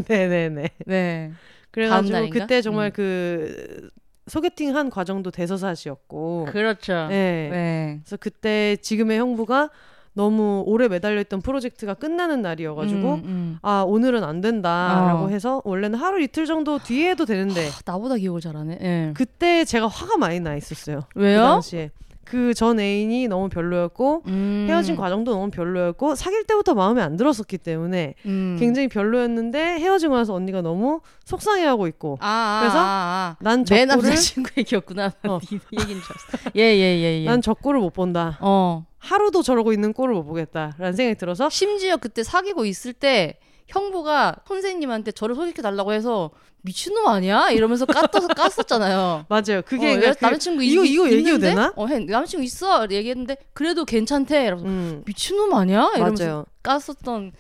네네네. 0.10 0.70
네. 0.86 1.32
그래가지고 1.72 2.18
날인가? 2.18 2.38
그때 2.38 2.62
정말 2.62 2.88
음. 2.88 2.92
그 2.94 3.90
소개팅 4.28 4.76
한 4.76 4.90
과정도 4.90 5.32
대서사시였고. 5.32 6.48
그렇죠. 6.52 7.08
네. 7.08 7.50
네. 7.52 8.00
그래서 8.04 8.18
그때 8.18 8.78
지금의 8.82 9.18
형부가 9.20 9.70
너무 10.18 10.64
오래 10.66 10.88
매달려 10.88 11.22
있던 11.22 11.42
프로젝트가 11.42 11.94
끝나는 11.94 12.42
날이어가지고 12.42 13.14
음, 13.14 13.22
음. 13.24 13.60
아 13.62 13.84
오늘은 13.88 14.24
안 14.24 14.42
된다라고 14.42 15.26
어. 15.26 15.28
해서 15.30 15.62
원래는 15.64 16.00
하루 16.00 16.20
이틀 16.22 16.48
정도 16.48 16.80
뒤에 16.80 17.12
해도 17.12 17.26
되는데 17.26 17.68
아, 17.68 17.72
나보다 17.86 18.16
기억을 18.16 18.42
잘하네. 18.42 18.80
예. 18.82 19.14
그때 19.16 19.64
제가 19.64 19.88
화가 19.88 20.18
많이 20.18 20.40
나 20.40 20.56
있었어요. 20.56 21.02
그 21.14 21.20
왜요? 21.22 21.42
당시에 21.42 21.92
그 22.30 22.54
전 22.54 22.80
애인이 22.80 23.28
너무 23.28 23.50
별로였고 23.50 24.24
음. 24.28 24.66
헤어진 24.68 24.96
과정도 24.96 25.32
너무 25.32 25.50
별로였고 25.52 26.16
사귈 26.16 26.46
때부터 26.46 26.74
마음에 26.74 27.02
안 27.02 27.16
들었었기 27.16 27.58
때문에 27.58 28.16
음. 28.26 28.58
굉장히 28.60 28.88
별로였는데 28.88 29.60
헤어지고 29.80 30.16
나서 30.16 30.34
언니가 30.34 30.62
너무 30.62 31.02
속상해하고 31.26 31.88
있고 31.88 32.18
아, 32.22 32.28
아, 32.28 32.60
그래서 32.62 32.78
아, 32.80 32.82
아. 32.82 33.36
난내 33.42 33.64
적고를 33.66 33.88
남자친구 33.88 34.50
얘기였구나. 34.58 35.14
어. 35.28 35.40
네 35.40 35.60
얘기인 35.80 36.00
줄 36.02 36.12
알았어. 36.12 36.52
예예예 36.56 37.22
예. 37.22 37.26
난 37.26 37.42
적고를 37.42 37.80
못 37.80 37.92
본다. 37.94 38.38
어. 38.42 38.86
하루도 39.00 39.42
저러고 39.44 39.72
있는 39.74 39.94
꼴을 39.94 40.14
못 40.16 40.26
보겠다라는 40.26 40.94
생각이 40.94 41.18
들어서 41.18 41.50
심지어 41.50 41.98
그때 41.98 42.24
사귀고 42.24 42.66
있을 42.66 42.94
때 42.94 43.40
형부가 43.68 44.36
선생님한테 44.48 45.12
저를 45.12 45.36
소개시켜 45.36 45.62
달라고 45.62 45.94
해서 45.94 46.32
미친놈 46.62 47.08
아니야? 47.08 47.50
이러면서 47.50 47.86
깠어서 47.86 48.30
깠었잖아요. 48.34 49.26
맞아요. 49.30 49.62
그게 49.66 49.94
어, 49.94 49.96
그러니까 49.96 50.14
그- 50.14 50.26
남자친구 50.26 50.64
이거 50.64 50.84
있, 50.84 50.92
이거 50.92 51.10
얘기해도? 51.10 51.40
되나? 51.40 51.74
어, 51.76 51.86
해, 51.88 52.00
남자친구 52.00 52.44
있어. 52.44 52.88
얘기했는데 52.90 53.38
그래도 53.54 53.86
괜찮대. 53.86 54.46
이러면서 54.46 54.68
음, 54.68 55.04
미친놈 55.06 55.54
아니야? 55.54 55.92
이러면서 55.96 56.24
맞아요. 56.26 56.46
깠었던 56.64 57.32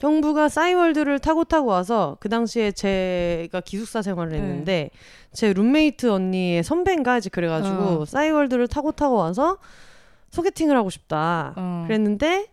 형부가 0.00 0.48
싸이월드를 0.48 1.20
타고 1.20 1.44
타고 1.44 1.68
와서 1.68 2.16
그 2.18 2.28
당시에 2.28 2.72
제가 2.72 3.60
기숙사 3.60 4.02
생활을 4.02 4.34
했는데 4.34 4.90
제 5.32 5.52
룸메이트 5.52 6.10
언니의 6.10 6.64
선배인가 6.64 7.18
이제 7.18 7.30
그래가지고 7.30 7.76
어. 8.02 8.04
싸이월드를 8.04 8.66
타고 8.66 8.90
타고 8.90 9.14
와서 9.14 9.58
소개팅을 10.30 10.76
하고 10.76 10.90
싶다 10.90 11.54
어. 11.56 11.84
그랬는데 11.86 12.46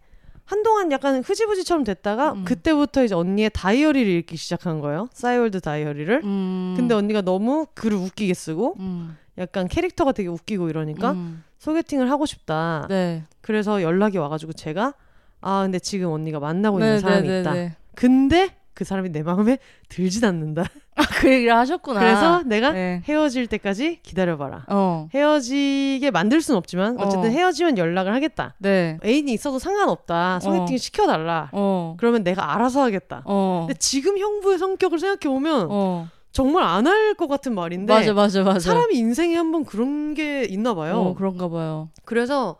한동안 0.49 0.91
약간 0.91 1.21
흐지부지처럼 1.21 1.83
됐다가 1.83 2.33
음. 2.33 2.43
그때부터 2.43 3.03
이제 3.03 3.13
언니의 3.13 3.51
다이어리를 3.53 4.11
읽기 4.13 4.35
시작한 4.35 4.79
거예요 4.79 5.07
싸이월드 5.13 5.61
다이어리를 5.61 6.21
음. 6.23 6.73
근데 6.75 6.95
언니가 6.95 7.21
너무 7.21 7.67
글을 7.75 7.95
웃기게 7.95 8.33
쓰고 8.33 8.75
음. 8.79 9.15
약간 9.37 9.67
캐릭터가 9.67 10.11
되게 10.11 10.27
웃기고 10.27 10.69
이러니까 10.69 11.11
음. 11.11 11.43
소개팅을 11.59 12.09
하고 12.09 12.25
싶다 12.25 12.87
네. 12.89 13.25
그래서 13.41 13.83
연락이 13.83 14.17
와가지고 14.17 14.53
제가 14.53 14.95
아 15.41 15.61
근데 15.61 15.77
지금 15.77 16.09
언니가 16.09 16.39
만나고 16.39 16.79
네, 16.79 16.85
있는 16.85 16.95
네, 16.95 17.01
사람이 17.01 17.27
네, 17.27 17.39
있다 17.41 17.53
네. 17.53 17.75
근데 17.93 18.55
그 18.73 18.85
사람이 18.85 19.09
내 19.11 19.23
마음에 19.23 19.59
들진 19.89 20.23
않는다. 20.23 20.63
아, 20.99 21.03
그 21.19 21.31
얘기를 21.31 21.55
하셨구나. 21.55 21.99
그래서 21.99 22.43
내가 22.43 22.71
네. 22.71 23.01
헤어질 23.07 23.47
때까지 23.47 23.99
기다려봐라. 24.03 24.65
어. 24.69 25.07
헤어지게 25.13 26.11
만들 26.11 26.41
순 26.41 26.55
없지만 26.55 26.99
어쨌든 26.99 27.29
어. 27.29 27.31
헤어지면 27.33 27.77
연락을 27.77 28.13
하겠다. 28.13 28.55
네. 28.57 28.97
애인이 29.05 29.31
있어도 29.33 29.59
상관없다. 29.59 30.39
소개팅 30.41 30.75
어. 30.75 30.77
시켜달라. 30.77 31.49
어. 31.53 31.95
그러면 31.97 32.23
내가 32.23 32.53
알아서 32.53 32.81
하겠다. 32.83 33.21
어. 33.25 33.65
근데 33.67 33.77
지금 33.79 34.17
형부의 34.17 34.57
성격을 34.57 34.99
생각해 34.99 35.33
보면 35.33 35.67
어. 35.71 36.07
정말 36.31 36.63
안 36.63 36.85
할 36.85 37.13
것 37.15 37.27
같은 37.27 37.55
말인데 37.55 37.93
맞아, 37.93 38.13
맞아, 38.13 38.43
맞아. 38.43 38.59
사람이 38.59 38.95
인생에 38.95 39.35
한번 39.35 39.65
그런 39.65 40.13
게 40.13 40.43
있나 40.43 40.73
봐요. 40.75 40.97
어, 40.99 41.13
그런가 41.15 41.49
봐요. 41.49 41.89
그래서 42.05 42.57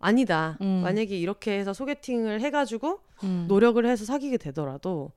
아니다. 0.00 0.56
음. 0.60 0.80
만약에 0.84 1.16
이렇게 1.16 1.58
해서 1.58 1.72
소개팅을 1.72 2.40
해가지고 2.40 2.98
음. 3.24 3.46
노력을 3.48 3.84
해서 3.86 4.04
사귀게 4.04 4.36
되더라도 4.38 5.10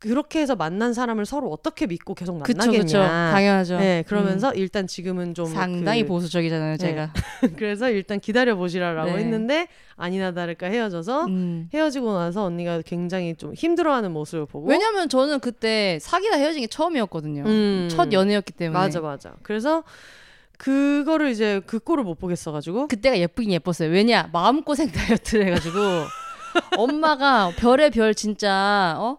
그렇게 0.00 0.40
해서 0.40 0.56
만난 0.56 0.94
사람을 0.94 1.26
서로 1.26 1.50
어떻게 1.50 1.86
믿고 1.86 2.14
계속 2.14 2.42
그쵸, 2.42 2.56
만나겠냐. 2.56 2.82
그쵸. 2.84 2.98
당연하죠. 3.02 3.78
네, 3.78 4.02
그러면서 4.08 4.50
일단 4.54 4.86
지금은 4.86 5.34
좀 5.34 5.44
상당히 5.44 6.02
그- 6.02 6.08
보수적이잖아요, 6.08 6.78
제가. 6.78 7.12
그래서 7.58 7.90
일단 7.90 8.18
기다려 8.18 8.56
보시라라고 8.56 9.10
네. 9.12 9.18
했는데 9.18 9.68
아니나 9.96 10.32
다를까 10.32 10.68
헤어져서 10.68 11.26
음. 11.26 11.68
헤어지고 11.74 12.14
나서 12.14 12.44
언니가 12.44 12.80
굉장히 12.80 13.34
좀 13.34 13.52
힘들어하는 13.52 14.10
모습을 14.12 14.46
보고 14.46 14.68
왜냐면 14.68 15.10
저는 15.10 15.38
그때 15.40 15.98
사귀다 16.00 16.38
헤어진 16.38 16.62
게 16.62 16.66
처음이었거든요. 16.66 17.42
음. 17.44 17.88
첫 17.90 18.10
연애였기 18.10 18.54
때문에. 18.54 18.78
맞아 18.78 19.00
맞아. 19.02 19.34
그래서 19.42 19.82
그거를 20.56 21.28
이제 21.28 21.60
그 21.66 21.78
꼴을 21.78 22.04
못 22.04 22.18
보겠어 22.18 22.52
가지고 22.52 22.88
그때가 22.88 23.18
예쁘긴 23.18 23.52
예뻤어요. 23.52 23.90
왜냐 23.90 24.30
마음고생 24.32 24.90
다이어트를 24.92 25.46
해가지고 25.48 25.76
엄마가 26.78 27.52
별의 27.58 27.90
별 27.90 28.14
진짜 28.14 28.94
어. 28.98 29.18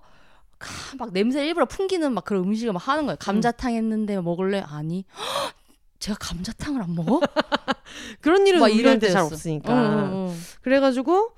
카, 0.62 0.96
막 0.98 1.12
냄새 1.14 1.46
일부러 1.46 1.66
풍기는 1.66 2.14
막 2.14 2.24
그런 2.24 2.44
음식을 2.44 2.74
막 2.74 2.88
하는 2.88 3.06
거예요. 3.06 3.18
감자탕 3.20 3.74
했는데 3.74 4.20
먹을래? 4.22 4.64
아니. 4.66 5.06
헉, 5.18 5.54
제가 6.00 6.18
감자탕을 6.20 6.82
안 6.82 6.96
먹어? 6.96 7.20
그런 8.22 8.48
일은 8.48 8.62
우리한테 8.62 9.10
잘. 9.10 9.22
없으니까. 9.24 9.72
응, 9.74 9.80
응, 10.14 10.28
응. 10.30 10.38
그래가지고 10.62 11.34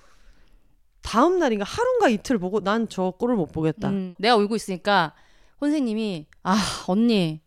다음 1.02 1.38
날인가 1.40 1.66
하루인가 1.66 2.08
이틀 2.10 2.38
보고 2.38 2.62
난 2.62 2.88
저 2.90 3.12
꼴을 3.12 3.36
못 3.36 3.52
보겠다. 3.52 3.90
음, 3.90 4.16
내가 4.18 4.36
울고 4.38 4.56
있으니까 4.56 5.14
선생님이 5.60 6.28
아 6.44 6.58
언니 6.88 7.42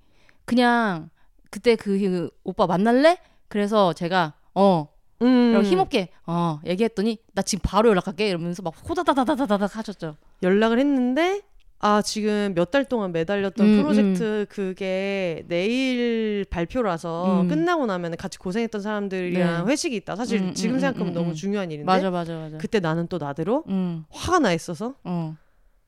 그냥 0.45 1.09
그때 1.51 1.75
그, 1.77 1.99
그 1.99 2.31
오빠 2.45 2.67
만날래? 2.67 3.19
그래서 3.49 3.93
제가 3.95 4.35
어 4.55 4.89
음. 5.23 5.63
힘없게 5.65 6.11
어 6.27 6.61
얘기했더니 6.67 7.19
나 7.33 7.41
지금 7.43 7.63
바로 7.63 7.89
연락할게 7.89 8.29
이러면서 8.29 8.61
막 8.63 8.75
호다다다다다닥 8.89 9.75
하셨죠. 9.77 10.17
연락을 10.43 10.79
했는데 10.79 11.41
아 11.79 12.01
지금 12.03 12.53
몇 12.55 12.71
달 12.71 12.87
동안 12.87 13.13
매달렸던 13.13 13.67
음, 13.67 13.83
프로젝트 13.83 14.47
그게 14.49 15.45
내일 15.47 16.45
발표라서 16.49 17.43
음. 17.43 17.49
끝나고 17.49 17.87
나면 17.87 18.17
같이 18.17 18.39
고생했던 18.39 18.81
사람들이랑 18.81 19.67
네. 19.67 19.71
회식이 19.73 19.95
있다. 19.97 20.17
사실 20.17 20.41
음, 20.41 20.55
지금 20.55 20.77
음, 20.77 20.81
생각하면 20.81 21.09
음, 21.09 21.15
너무 21.15 21.29
음. 21.31 21.35
중요한 21.35 21.71
일인데 21.71 21.85
맞아 21.85 22.11
맞아 22.11 22.35
맞아. 22.39 22.57
그때 22.59 22.81
나는 22.81 23.07
또 23.09 23.19
나대로 23.19 23.65
음, 23.69 24.05
화가 24.11 24.39
나 24.39 24.53
있어서 24.55 24.95
어, 25.05 25.37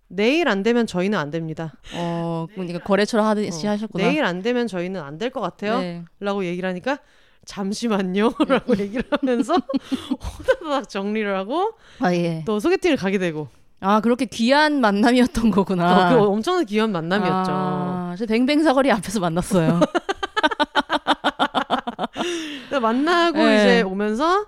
내일 0.09 0.49
안 0.49 0.63
되면 0.63 0.87
저희는 0.87 1.19
안 1.19 1.31
됩니다. 1.31 1.73
어, 1.95 2.47
그러니까 2.55 2.81
거래처럼 2.81 3.27
하듯이 3.27 3.67
어, 3.67 3.71
하셨구나. 3.71 4.05
내일 4.07 4.25
안 4.25 4.43
되면 4.43 4.67
저희는 4.67 5.01
안 5.01 5.19
될 5.19 5.31
것 5.31 5.41
같아요. 5.41 5.81
네. 5.81 6.05
라고 6.21 6.45
얘기를 6.45 6.69
하니까 6.69 6.99
잠시만요 7.47 8.35
라고 8.47 8.77
얘기를 8.79 9.05
하면서 9.11 9.55
호다닥 10.61 10.89
정리를 10.91 11.35
하고 11.35 11.73
아 12.01 12.13
예. 12.15 12.43
또 12.47 12.61
소개팅을 12.61 12.97
가게 12.99 13.17
되고 13.17 13.49
아 13.81 14.01
그렇게 14.01 14.25
귀한 14.25 14.81
만남이었던 14.81 15.51
거구나. 15.51 16.11
어, 16.11 16.19
그 16.19 16.25
엄청난 16.25 16.65
귀한 16.67 16.91
만남이었죠. 16.91 17.53
아, 17.53 18.15
저 18.19 18.27
뱅뱅 18.27 18.63
사거리 18.63 18.91
앞에서 18.91 19.21
만났어요. 19.21 19.81
근데 22.13 22.79
만나고 22.81 23.39
네. 23.39 23.57
이제 23.57 23.83
오면서 23.83 24.47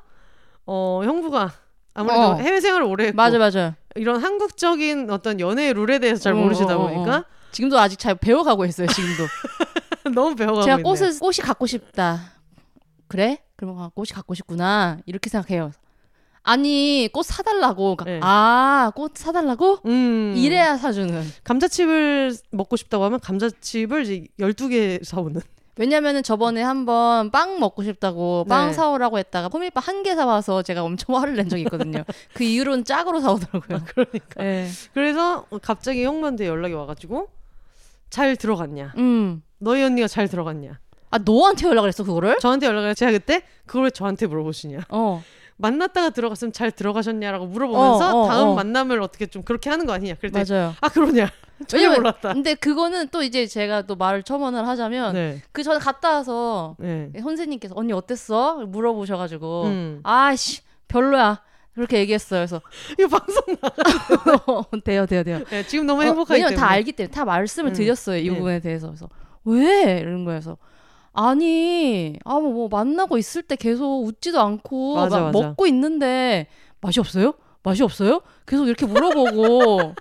어 0.67 1.03
형부가 1.05 1.53
아무래도 1.95 2.21
어. 2.21 2.35
해외 2.37 2.61
생활을 2.61 2.87
오래 2.87 3.07
했고 3.07 3.17
맞아 3.17 3.39
맞아. 3.39 3.77
이런 3.95 4.23
한국적인 4.23 5.11
어떤 5.11 5.41
연애의 5.41 5.75
룰에 5.75 5.99
대해서 5.99 6.21
잘 6.23 6.33
어, 6.33 6.37
모르시다 6.37 6.77
어, 6.77 6.85
어, 6.85 6.89
보니까 6.89 7.25
지금도 7.53 7.79
아직 7.79 7.99
잘 7.99 8.15
배워가고 8.17 8.65
있어요. 8.65 8.87
지금도. 8.89 9.27
너무 10.15 10.35
배워가고 10.35 10.63
제가 10.65 10.77
있네요. 10.79 10.95
꽃을 10.95 11.19
꽃이 11.21 11.37
갖고 11.43 11.67
싶다. 11.67 12.33
그래? 13.09 13.39
그러면 13.57 13.83
아, 13.83 13.91
꽃이 13.95 14.09
갖고 14.13 14.35
싶구나. 14.35 14.99
이렇게 15.07 15.29
생각해요. 15.31 15.73
아니 16.51 17.09
꽃 17.13 17.25
사달라고. 17.27 17.97
그러니까 17.97 18.05
네. 18.05 18.21
아꽃 18.23 19.13
사달라고? 19.17 19.79
음. 19.87 20.35
이래야 20.37 20.77
사주는. 20.77 21.23
감자칩을 21.45 22.35
먹고 22.51 22.77
싶다고 22.77 23.05
하면 23.05 23.21
감자칩을 23.21 24.03
이제 24.03 24.25
12개 24.41 25.05
사오는. 25.05 25.41
왜냐면은 25.77 26.23
저번에 26.23 26.61
한번 26.61 27.31
빵 27.31 27.59
먹고 27.61 27.83
싶다고 27.85 28.45
빵 28.49 28.67
네. 28.69 28.73
사오라고 28.75 29.19
했다가 29.19 29.49
호밀빵 29.53 29.83
한 29.87 30.03
개 30.03 30.15
사와서 30.15 30.63
제가 30.63 30.83
엄청 30.83 31.17
화를 31.17 31.37
낸 31.37 31.49
적이 31.49 31.63
있거든요. 31.63 32.03
그 32.35 32.43
이후로는 32.45 32.85
짝으로 32.85 33.21
사오더라고요. 33.21 33.81
그러니까. 33.87 34.43
네. 34.43 34.69
그래서 34.93 35.47
갑자기 35.63 36.05
형부한테 36.05 36.47
연락이 36.49 36.75
와가지고 36.75 37.29
잘 38.11 38.35
들어갔냐? 38.37 38.95
음. 38.99 39.43
너희 39.59 39.83
언니가 39.85 40.09
잘 40.09 40.27
들어갔냐? 40.29 40.81
아 41.13 41.19
너한테 41.19 41.67
연락을 41.69 41.89
했어 41.89 42.03
그거를? 42.05 42.39
저한테 42.41 42.67
연락을 42.67 42.95
제가 42.95 43.13
그때 43.13 43.43
그걸 43.67 43.85
왜 43.85 43.91
저한테 43.91 44.27
물어보시냐? 44.27 44.81
어. 44.91 45.23
만났다가 45.61 46.11
들어갔으면 46.11 46.53
잘 46.53 46.71
들어가셨냐라고 46.71 47.47
물어보면서 47.47 48.17
어, 48.17 48.23
어, 48.23 48.29
다음 48.29 48.49
어. 48.49 48.55
만남을 48.55 49.01
어떻게 49.03 49.27
좀 49.27 49.43
그렇게 49.43 49.71
하는 49.71 49.87
거 49.87 49.93
아니냐? 49.93 50.15
그랬더니 50.15 50.45
맞아요. 50.49 50.75
아 50.81 50.89
그러냐? 50.89 51.31
전혀 51.67 51.91
몰랐다. 51.91 52.33
근데 52.33 52.55
그거는 52.55 53.09
또 53.09 53.23
이제 53.23 53.47
제가 53.47 53.83
또 53.83 53.95
말을 53.95 54.23
첨언을 54.23 54.67
하자면 54.67 55.13
네. 55.13 55.43
그 55.53 55.63
전에 55.63 55.79
갔다 55.79 56.13
와서 56.13 56.77
네. 56.79 57.11
선생님께서 57.21 57.75
언니 57.77 57.93
어땠어? 57.93 58.65
물어보셔가지고 58.67 59.65
음. 59.65 60.01
아씨 60.03 60.63
별로야 60.89 61.43
그렇게 61.75 61.99
얘기했어요. 61.99 62.41
그래서 62.41 62.61
이거 62.99 63.09
방송 63.09 63.45
나. 63.61 64.81
돼요 64.85 65.07
돼요 65.07 65.23
돼요. 65.23 65.41
네, 65.51 65.67
지금 65.67 65.87
너무 65.87 66.01
어, 66.01 66.05
행복하기 66.05 66.33
왜냐면 66.33 66.51
때문에. 66.51 66.67
다 66.67 66.73
알기 66.73 66.93
때문에 66.93 67.13
다 67.13 67.25
말씀을 67.25 67.71
음. 67.71 67.75
드렸어요 67.75 68.19
이 68.19 68.29
네. 68.29 68.35
부분에 68.35 68.61
대해서 68.61 68.87
그래서 68.89 69.09
왜 69.45 69.99
이런 70.01 70.25
거여서 70.25 70.57
아니 71.13 72.19
아뭐 72.25 72.41
뭐 72.53 72.69
만나고 72.69 73.19
있을 73.19 73.43
때 73.43 73.57
계속 73.57 74.05
웃지도 74.05 74.41
않고 74.41 74.95
맞아, 74.95 75.19
막 75.19 75.25
맞아. 75.27 75.39
먹고 75.49 75.67
있는데 75.67 76.47
맛이 76.81 77.01
없어요? 77.01 77.35
맛이 77.63 77.83
없어요? 77.83 78.21
계속 78.47 78.67
이렇게 78.67 78.87
물어보고 78.87 79.95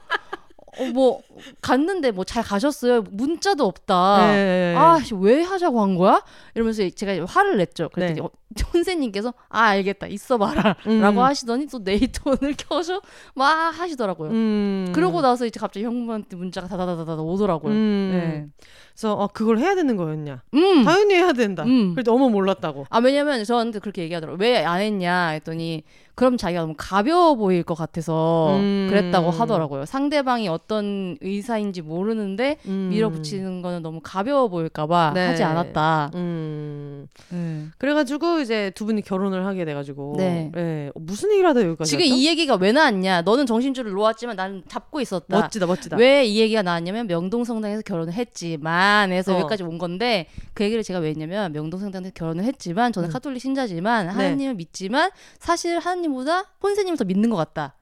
어, 0.80 0.86
뭐 0.94 1.22
갔는데 1.62 2.12
뭐 2.12 2.24
잘 2.24 2.44
가셨어요? 2.44 3.04
문자도 3.12 3.66
없다. 3.66 4.28
네. 4.32 4.76
아, 4.78 5.00
씨, 5.00 5.14
왜 5.16 5.42
하자고 5.42 5.82
한 5.82 5.96
거야? 5.96 6.22
이러면서 6.56 6.88
제가 6.90 7.26
화를 7.26 7.58
냈죠. 7.58 7.90
그랬더니 7.90 8.20
네. 8.20 8.26
어, 8.26 8.30
선생님께서 8.56 9.34
아 9.50 9.62
알겠다 9.66 10.08
있어봐라 10.08 10.76
음. 10.88 11.02
라고 11.02 11.22
하시더니 11.24 11.68
또 11.68 11.80
네이트온을 11.80 12.56
켜서 12.70 13.02
막 13.36 13.72
하시더라고요. 13.80 14.30
음. 14.32 14.92
그러고 14.94 15.22
나서 15.22 15.46
이제 15.46 15.60
갑자기 15.60 15.86
형부한테 15.86 16.36
문자가 16.36 16.68
다다다다다 16.68 17.22
오더라고요. 17.22 17.72
음. 17.74 18.10
네. 18.14 18.48
그래서 18.94 19.14
어, 19.14 19.28
그걸 19.28 19.60
해야 19.60 19.76
되는 19.76 19.96
거였냐? 19.96 20.42
음. 20.54 20.84
당연히 20.84 21.14
해야 21.16 21.32
된다. 21.34 21.64
음. 21.64 21.94
그래도 21.94 22.12
너무 22.12 22.30
몰랐다고. 22.30 22.86
아 22.90 23.00
왜냐면 23.00 23.44
저한테 23.44 23.80
그렇게 23.80 24.02
얘기하더라고요. 24.04 24.40
왜안 24.42 24.82
했냐 24.82 25.28
했더니 25.30 25.84
그럼 26.20 26.36
자기가 26.36 26.60
너무 26.62 26.74
가벼워 26.78 27.36
보일 27.36 27.64
것 27.64 27.76
같아서 27.76 28.58
음. 28.58 28.88
그랬다고 28.90 29.30
하더라고요. 29.32 29.86
상대방이 29.86 30.50
어떤 30.50 31.18
의사인지 31.22 31.82
모르는데 31.82 32.58
음. 32.66 32.90
밀어붙이는 32.92 33.62
거는 33.62 33.82
너무 33.82 34.02
가벼워 34.04 34.50
보일까봐 34.50 35.14
네. 35.16 35.28
하지 35.28 35.44
않았다. 35.44 36.12
음. 36.16 37.08
네. 37.30 37.68
그래가지고 37.78 38.42
이제 38.42 38.72
두 38.76 38.86
분이 38.86 39.02
결혼을 39.04 39.46
하게 39.46 39.64
돼가지고. 39.64 40.16
네. 40.18 40.52
예. 40.58 40.92
어, 40.94 41.00
무슨 41.00 41.32
얘기를 41.32 41.48
하다 41.50 41.62
여기까지 41.62 41.90
지금 41.90 42.04
왔죠? 42.04 42.14
이 42.14 42.28
얘기가 42.28 42.56
왜 42.56 42.74
나왔냐? 42.74 43.22
너는 43.22 43.46
정신줄을 43.46 43.92
놓았지만 43.94 44.36
나는 44.36 44.64
잡고 44.68 45.00
있었다. 45.00 45.40
멋지다, 45.40 45.68
멋지다. 45.68 45.96
왜 45.96 46.26
이 46.26 46.40
얘기가 46.40 46.62
나왔냐면 46.62 47.08
명동성당에서 47.08 47.82
결혼을 47.84 48.12
했지만 48.14 49.12
해서 49.14 49.34
어. 49.36 49.40
여기까지 49.40 49.64
온 49.64 49.78
건데 49.78 50.28
그 50.54 50.66
얘기를 50.66 50.84
제가 50.84 51.00
왜 51.00 51.10
했냐면 51.10 51.54
명동성당에서 51.54 52.12
결혼을 52.14 52.44
했지만 52.44 52.92
저는 52.92 53.10
음. 53.10 53.12
카톨릭 53.14 53.42
신자지만 53.42 54.08
네. 54.08 54.12
하나님을 54.12 54.56
믿지만 54.56 55.12
사실 55.40 55.80
하나님 55.80 56.09
보다 56.14 56.46
혼세님을 56.64 56.98
더 56.98 57.04
믿는 57.06 57.30
것 57.30 57.36
같다. 57.38 57.76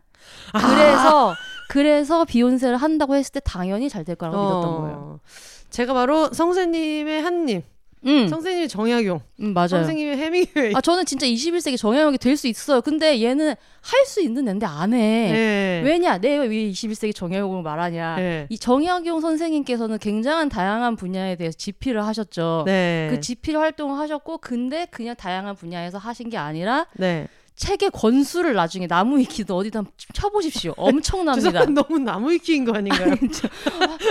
아. 0.54 0.60
그래서 0.60 1.36
그래서 1.70 2.26
비욘세를 2.26 2.78
한다고 2.78 3.16
했을 3.16 3.32
때 3.34 3.40
당연히 3.44 3.90
잘 3.90 4.04
될 4.06 4.16
거라고 4.16 4.38
믿었던 4.38 4.70
어. 4.70 4.78
거예요. 4.82 5.20
제가 5.70 5.94
바로 5.94 6.32
성세님의 6.34 7.22
한님, 7.22 7.62
음, 8.06 8.28
성세님의 8.30 8.70
정약용, 8.70 9.20
음 9.42 9.54
맞아요. 9.54 9.68
선생님의 9.68 10.16
해밍웨이. 10.18 10.74
아 10.76 10.80
저는 10.82 11.06
진짜 11.06 11.26
21세기 11.28 11.78
정형이 11.78 12.18
될 12.20 12.38
수 12.38 12.48
있어요. 12.48 12.80
근데 12.82 13.22
얘는 13.22 13.54
할 13.82 14.06
수 14.06 14.22
있는 14.22 14.48
애인데 14.48 14.66
안 14.66 14.94
해. 14.94 14.98
네. 15.32 15.82
왜냐? 15.84 16.18
내가 16.20 16.44
왜 16.44 16.50
21세기 16.72 17.14
정약용을 17.14 17.64
말하냐? 17.64 18.16
네. 18.16 18.48
이 18.50 18.58
정약용 18.58 19.20
선생님께서는 19.20 19.98
굉장한 20.00 20.48
다양한 20.50 20.96
분야에 20.96 21.36
대해서 21.36 21.58
집필을 21.58 22.06
하셨죠. 22.06 22.64
네. 22.66 23.08
그 23.12 23.20
집필 23.20 23.58
활동을 23.58 23.98
하셨고 24.00 24.38
근데 24.38 24.88
그냥 24.90 25.16
다양한 25.16 25.56
분야에서 25.56 25.98
하신 25.98 26.30
게 26.30 26.38
아니라 26.38 26.88
네. 26.94 27.28
책의 27.58 27.90
권수를 27.92 28.54
나중에 28.54 28.88
나무 28.88 29.18
위키도 29.18 29.58
어디다 29.58 29.84
쳐보십시오. 30.14 30.74
엄청납니다. 30.78 31.66
너무 31.74 32.00
나무 32.00 32.32
위키인 32.32 32.66
거 32.66 32.74
아닌가요? 32.78 33.16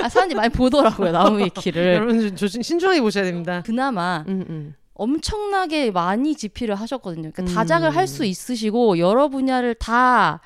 아, 0.02 0.08
사람들이 0.08 0.36
많이 0.36 0.50
보더라고요 0.50 1.12
나무 1.12 1.38
위키를. 1.38 1.94
여러분 1.94 2.20
좀 2.20 2.36
조심 2.36 2.60
신중하게 2.62 3.00
보셔야 3.00 3.24
됩니다. 3.24 3.62
그나마 3.64 4.24
음, 4.28 4.44
음. 4.48 4.74
엄청나게 4.94 5.92
많이 5.92 6.34
집필을 6.34 6.74
하셨거든요. 6.74 7.30
그러니까 7.32 7.42
음. 7.44 7.54
다작을 7.54 7.94
할 7.94 8.06
수 8.08 8.24
있으시고 8.24 8.98
여러 8.98 9.28
분야를 9.28 9.74
다 9.74 10.40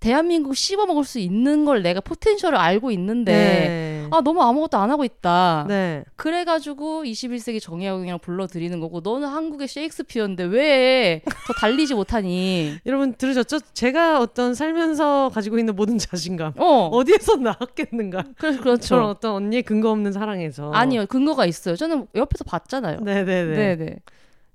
대한민국 0.00 0.56
씹어 0.56 0.86
먹을 0.86 1.04
수 1.04 1.18
있는 1.18 1.64
걸 1.64 1.82
내가 1.82 2.00
포텐셜을 2.00 2.58
알고 2.58 2.90
있는데 2.92 3.32
네. 3.32 4.08
아 4.10 4.22
너무 4.22 4.42
아무것도 4.42 4.76
안 4.78 4.90
하고 4.90 5.04
있다. 5.04 5.66
네. 5.68 6.04
그래가지고 6.16 7.04
21세기 7.04 7.60
정약용이랑 7.60 8.18
불러드리는 8.18 8.80
거고 8.80 9.00
너는 9.00 9.28
한국의 9.28 9.68
셰익스피어인데 9.68 10.44
왜 10.44 11.22
더 11.46 11.52
달리지 11.54 11.94
못하니? 11.94 12.76
여러분 12.86 13.12
들으셨죠? 13.14 13.58
제가 13.74 14.20
어떤 14.20 14.54
살면서 14.54 15.30
가지고 15.34 15.58
있는 15.58 15.74
모든 15.76 15.98
자신감 15.98 16.54
어, 16.56 16.88
어디에서 16.92 17.36
나왔겠는가? 17.36 18.24
그래서 18.38 18.60
그렇죠. 18.60 19.02
어떤 19.02 19.32
언니의 19.34 19.62
근거 19.64 19.90
없는 19.90 20.12
사랑에서 20.12 20.70
아니요 20.72 21.06
근거가 21.06 21.44
있어요. 21.46 21.76
저는 21.76 22.06
옆에서 22.14 22.44
봤잖아요. 22.44 23.00
네네네. 23.00 23.56
네네. 23.56 23.96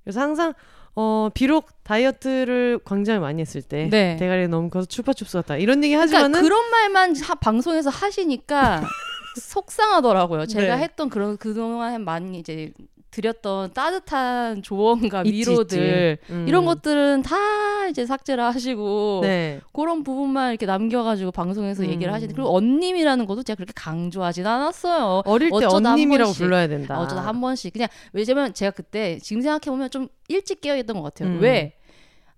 그래서 0.04 0.22
항상 0.22 0.54
어 0.96 1.30
비록 1.34 1.68
다이어트를 1.84 2.80
굉장히 2.88 3.20
많이 3.20 3.42
했을 3.42 3.62
때 3.62 3.90
네. 3.90 4.16
대가리 4.18 4.48
너무 4.48 4.70
커서 4.70 4.86
추파춥스 4.86 5.38
같다 5.40 5.58
이런 5.58 5.84
얘기 5.84 5.94
그러니까 5.94 6.18
하지만은 6.18 6.42
그런 6.42 6.70
말만 6.72 7.18
하- 7.18 7.36
방송에서 7.36 7.90
하시니까 7.90 8.84
속상하더라고요. 9.40 10.46
제가 10.46 10.78
네. 10.78 10.84
했던 10.84 11.10
그런 11.10 11.38
그동안 11.38 12.04
많이 12.06 12.40
이제 12.40 12.72
드렸던 13.16 13.72
따뜻한 13.74 14.62
조언과 14.62 15.24
있지, 15.26 15.52
위로들 15.52 16.20
있지. 16.22 16.34
음. 16.34 16.46
이런 16.48 16.66
것들은 16.66 17.22
다 17.22 17.88
이제 17.88 18.06
삭제를 18.06 18.44
하시고 18.44 19.22
네. 19.24 19.62
그런 19.72 20.04
부분만 20.04 20.52
이렇게 20.52 20.66
남겨가지고 20.66 21.32
방송에서 21.32 21.84
음. 21.84 21.90
얘기를 21.90 22.12
하시는데 22.12 22.36
그리고 22.36 22.54
언님이라는 22.56 23.26
것도 23.26 23.44
제가 23.44 23.56
그렇게 23.56 23.72
강조하진 23.76 24.46
않았어요. 24.46 25.24
어릴 25.26 25.50
때 25.50 25.66
언님이라고. 25.66 26.34
불러야 26.34 26.68
된다. 26.68 27.00
어쩌다 27.00 27.22
한 27.26 27.40
번씩 27.40 27.72
그냥 27.72 27.88
왜냐면 28.12 28.54
제가 28.54 28.72
그때 28.72 29.18
지금 29.20 29.42
생각해 29.42 29.62
보면 29.68 29.90
좀 29.90 30.10
일찍 30.28 30.60
깨어 30.60 30.76
있던 30.78 30.98
것 30.98 31.04
같아요. 31.04 31.30
음. 31.30 31.40
왜 31.42 31.74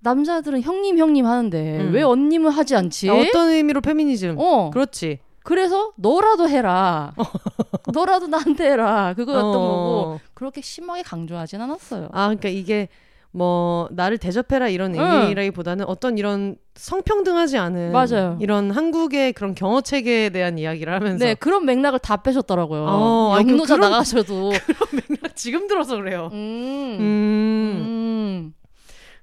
남자들은 0.02 0.62
형님 0.62 1.00
형님 1.00 1.26
하는데 1.26 1.80
음. 1.80 1.94
왜 1.94 2.04
언님은 2.04 2.52
하지 2.52 2.76
않지? 2.76 3.10
아, 3.10 3.16
어떤 3.16 3.50
의미로 3.50 3.82
페미니즘? 3.82 4.36
어. 4.38 4.70
그렇지. 4.70 5.20
그래서 5.48 5.94
너라도 5.96 6.50
해라. 6.50 7.14
너라도 7.94 8.28
나한테 8.28 8.70
해라. 8.70 9.14
그거였던 9.16 9.46
어. 9.46 9.52
거고 9.54 10.20
그렇게 10.34 10.60
심하게 10.60 11.04
강조하진 11.04 11.62
않았어요. 11.62 12.10
아, 12.12 12.26
그러니까 12.28 12.50
이게 12.50 12.90
뭐 13.32 13.88
나를 13.92 14.18
대접해라 14.18 14.68
이런 14.68 14.94
응. 14.94 15.00
의미라기보다는 15.00 15.86
어떤 15.88 16.18
이런 16.18 16.58
성평등하지 16.76 17.58
않은 17.60 17.94
맞아요. 17.94 18.38
이런 18.42 18.72
한국의 18.72 19.32
그런 19.32 19.56
경어 19.56 19.80
체계에 19.80 20.32
대한 20.32 20.58
이야기를 20.58 20.94
하면서 20.94 21.24
네 21.24 21.34
그런 21.34 21.66
맥락을 21.66 22.00
다 22.00 22.18
빼셨더라고요. 22.18 22.86
어, 22.86 23.36
영노자 23.40 23.76
그런- 23.78 23.92
나가셔도 23.92 24.52
지금 25.36 25.68
들어서 25.68 25.96
그래요. 25.96 26.30
음. 26.34 26.98
음. 27.00 27.04
음. 27.80 28.54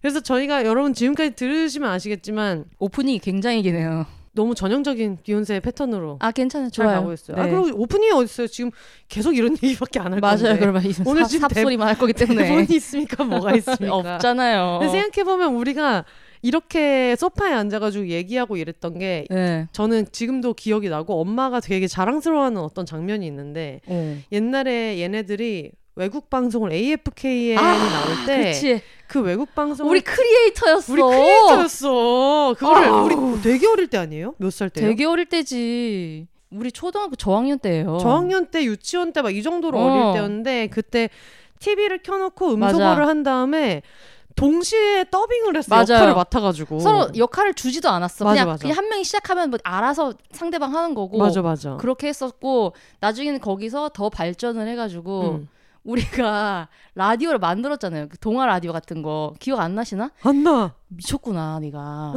그래서 0.00 0.20
저희가 0.20 0.64
여러분 0.64 0.94
지금까지 0.94 1.34
들으시면 1.34 1.90
아시겠지만 1.90 2.64
오프닝이 2.78 3.18
굉장히 3.18 3.60
기네요. 3.60 4.06
너무 4.34 4.54
전형적인 4.54 5.18
비욘세 5.22 5.60
패턴으로 5.60 6.18
아 6.20 6.30
괜찮아요. 6.32 6.68
잘 6.70 6.84
좋아요. 6.86 6.98
가고 7.00 7.12
있어요. 7.12 7.36
네. 7.36 7.42
아 7.42 7.46
그리고 7.46 7.80
오프닝이 7.82 8.10
어딨어요? 8.12 8.48
지금 8.48 8.70
계속 9.08 9.36
이런 9.36 9.56
얘기밖에 9.62 10.00
안할 10.00 10.20
맞아요. 10.20 10.38
건데. 10.38 10.58
그러면 10.58 10.82
오늘 11.06 11.24
지금 11.24 11.48
삽소리만 11.48 11.88
할 11.88 11.96
거기 11.98 12.12
때문에 12.12 12.42
대본이 12.48 12.66
있습니까? 12.76 13.22
뭐가 13.24 13.54
있습니까? 13.56 13.94
없잖아요. 13.94 14.78
근데 14.80 14.92
생각해 14.92 15.24
보면 15.24 15.54
우리가 15.54 16.04
이렇게 16.42 17.16
소파에 17.16 17.52
앉아가지고 17.54 18.08
얘기하고 18.08 18.56
이랬던 18.56 18.98
게 18.98 19.24
네. 19.30 19.66
저는 19.72 20.06
지금도 20.12 20.54
기억이 20.54 20.88
나고 20.90 21.20
엄마가 21.20 21.60
되게 21.60 21.86
자랑스러워하는 21.86 22.60
어떤 22.60 22.84
장면이 22.84 23.26
있는데 23.26 23.80
어. 23.86 24.18
옛날에 24.32 25.00
얘네들이 25.00 25.70
외국 25.96 26.28
방송을 26.28 26.72
AFKN이 26.72 27.56
아, 27.56 27.62
나올 27.62 28.26
때 28.26 28.44
그치. 28.50 28.82
그 29.06 29.20
외국 29.20 29.54
방송 29.54 29.88
우리 29.88 30.00
크리에이터였어. 30.00 30.92
우리 30.92 31.02
크리에이터였어. 31.02 32.54
그거를 32.58 32.84
아우. 32.88 33.04
우리 33.06 33.42
되게 33.42 33.66
어릴 33.66 33.86
때 33.88 33.98
아니에요? 33.98 34.34
몇 34.38 34.50
살 34.50 34.70
때요? 34.70 34.86
되게 34.88 35.04
어릴 35.04 35.26
때지. 35.26 36.26
우리 36.50 36.70
초등학교 36.70 37.16
저학년 37.16 37.58
때예요. 37.58 37.98
저학년 37.98 38.46
때 38.46 38.64
유치원 38.64 39.12
때 39.12 39.20
막 39.22 39.30
이 39.34 39.42
정도로 39.42 39.78
어. 39.78 39.82
어릴 39.82 40.14
때였는데 40.14 40.68
그때 40.68 41.08
TV를 41.60 42.02
켜놓고. 42.02 42.54
음소거를 42.54 43.06
한 43.08 43.22
다음에 43.22 43.82
동시에 44.36 45.04
더빙을 45.10 45.56
했어. 45.56 45.68
맞아요. 45.74 45.94
역할을 45.94 46.14
맡아가지고 46.14 46.80
서로 46.80 47.08
역할을 47.16 47.54
주지도 47.54 47.88
않았어. 47.88 48.24
맞아, 48.24 48.34
그냥 48.34 48.48
맞아. 48.48 48.62
그냥 48.62 48.76
한 48.78 48.88
명이 48.88 49.04
시작하면 49.04 49.50
뭐 49.50 49.58
알아서 49.62 50.12
상대방 50.32 50.74
하는 50.74 50.94
거고. 50.94 51.18
맞아 51.18 51.40
맞아. 51.42 51.76
그렇게 51.76 52.08
했었고 52.08 52.72
나중에는 53.00 53.38
거기서 53.40 53.90
더 53.94 54.08
발전을 54.10 54.66
해가지고 54.68 55.20
음. 55.42 55.48
우리가 55.84 56.68
라디오를 56.94 57.38
만들었잖아요. 57.38 58.08
그 58.08 58.18
동화 58.18 58.46
라디오 58.46 58.72
같은 58.72 59.02
거 59.02 59.34
기억 59.38 59.60
안 59.60 59.74
나시나? 59.74 60.10
안 60.22 60.42
나. 60.42 60.74
미쳤구나, 60.88 61.58
네가. 61.60 62.14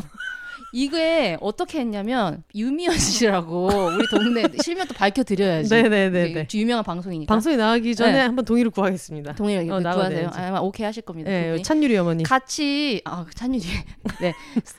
이게 0.74 1.38
어떻게 1.40 1.80
했냐면 1.80 2.44
유미연 2.54 2.98
씨라고 2.98 3.68
우리 3.68 4.06
동네 4.10 4.44
실명 4.64 4.88
또 4.88 4.94
밝혀드려야지. 4.94 5.70
네네네네. 5.70 6.28
이게 6.30 6.48
유명한 6.56 6.84
방송이니까. 6.84 7.32
방송에 7.34 7.56
나가기 7.56 7.96
전에 7.96 8.12
네. 8.14 8.20
한번 8.20 8.44
동의를 8.44 8.72
구하겠습니다. 8.72 9.36
동일 9.36 9.70
어, 9.72 9.76
어, 9.78 9.80
구하세요. 9.80 10.30
아마 10.34 10.60
오케이 10.60 10.86
하실 10.86 11.04
겁니다. 11.04 11.30
네. 11.30 11.62
찬유리 11.62 11.96
어머니. 11.98 12.24
같이 12.24 13.02
아 13.06 13.26
찬유리 13.34 13.64
네 14.22 14.34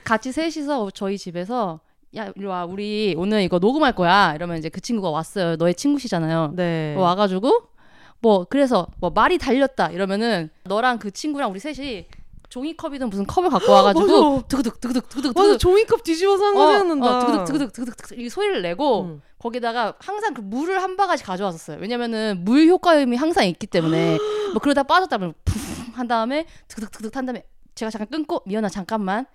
같이 0.04 0.32
셋이서 0.32 0.90
저희 0.92 1.16
집에서 1.16 1.80
야 2.16 2.32
이리 2.36 2.44
와 2.46 2.64
우리 2.64 3.14
오늘 3.16 3.42
이거 3.42 3.58
녹음할 3.58 3.94
거야 3.94 4.34
이러면 4.34 4.56
이제 4.58 4.68
그 4.70 4.80
친구가 4.80 5.10
왔어요 5.10 5.56
너의 5.56 5.74
친구시잖아요 5.74 6.52
네. 6.56 6.94
와가지고 6.96 7.62
뭐 8.20 8.46
그래서 8.48 8.86
뭐 8.98 9.10
말이 9.10 9.38
달렸다 9.38 9.88
이러면은 9.90 10.50
너랑 10.64 10.98
그 10.98 11.10
친구랑 11.10 11.50
우리 11.50 11.60
셋이 11.60 12.06
종이컵이든 12.48 13.10
무슨 13.10 13.26
컵을 13.26 13.50
갖고 13.50 13.70
와가지고 13.72 14.36
맞아. 14.36 14.46
드그득 14.48 14.80
드그득 14.80 15.08
드그득 15.10 15.32
맞아 15.34 15.42
드그득 15.48 15.58
종이컵 15.60 16.02
뒤집어서 16.02 16.44
한거 16.46 16.64
어, 16.64 16.66
생각난다. 16.78 17.16
어, 17.16 17.20
드그득 17.20 17.44
드그득 17.44 17.72
드그득 17.72 17.96
드그득 17.96 18.18
이 18.18 18.28
소리를 18.30 18.62
내고 18.62 19.02
음. 19.02 19.22
거기다가 19.38 19.94
항상 19.98 20.34
그 20.34 20.40
물을 20.40 20.82
한 20.82 20.96
바가지 20.96 21.22
가져왔었어요. 21.24 21.78
왜냐면은 21.80 22.42
물 22.44 22.66
효과음이 22.66 23.16
항상 23.16 23.46
있기 23.46 23.66
때문에 23.66 24.16
뭐 24.52 24.60
그러다 24.62 24.82
빠졌다면 24.84 25.34
푹한 25.44 26.08
다음에 26.08 26.46
드득드득 26.68 27.14
한 27.16 27.26
다음에 27.26 27.44
제가 27.74 27.90
잠깐 27.90 28.08
끊고 28.08 28.42
미연아 28.46 28.68
잠깐만 28.70 29.26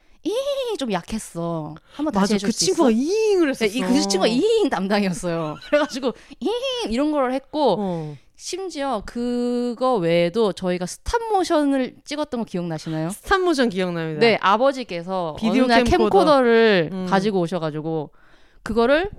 이좀 0.74 0.92
약했어. 0.92 1.76
한번 1.94 2.12
다시 2.14 2.34
맞아 2.34 2.34
해줄 2.36 2.48
그 2.48 2.52
수 2.54 2.66
친구가 2.66 2.90
있어? 2.90 2.98
이잉을 3.00 3.54
네, 3.54 3.66
했었어. 3.66 3.66
이그 3.78 3.94
친구가 4.10 4.28
이잉 4.28 4.70
담당이었어요. 4.70 5.56
그래가지고 5.70 6.14
이잉 6.40 6.92
이런 6.92 7.12
걸 7.12 7.32
했고 7.34 7.76
어. 7.80 8.18
심지어 8.48 9.02
그거 9.06 9.96
외에도 9.96 10.52
저희가 10.52 10.86
stop 10.86 11.22
motion을 11.32 11.96
찍었던 12.04 12.42
거 12.42 12.44
기억나시나요? 12.44 13.10
stop 13.12 13.40
motion 13.40 13.70
기억납니다. 13.70 14.20
네, 14.20 14.38
아버지께서 14.42 15.38
비디오 15.40 15.64
어느 15.64 15.72
날 15.72 15.84
캠코더. 15.86 16.10
캠코더 16.10 16.42
를 16.42 16.90
음. 16.92 17.06
가지고 17.10 17.40
오셔가지고 17.40 18.12
그거를 18.62 19.10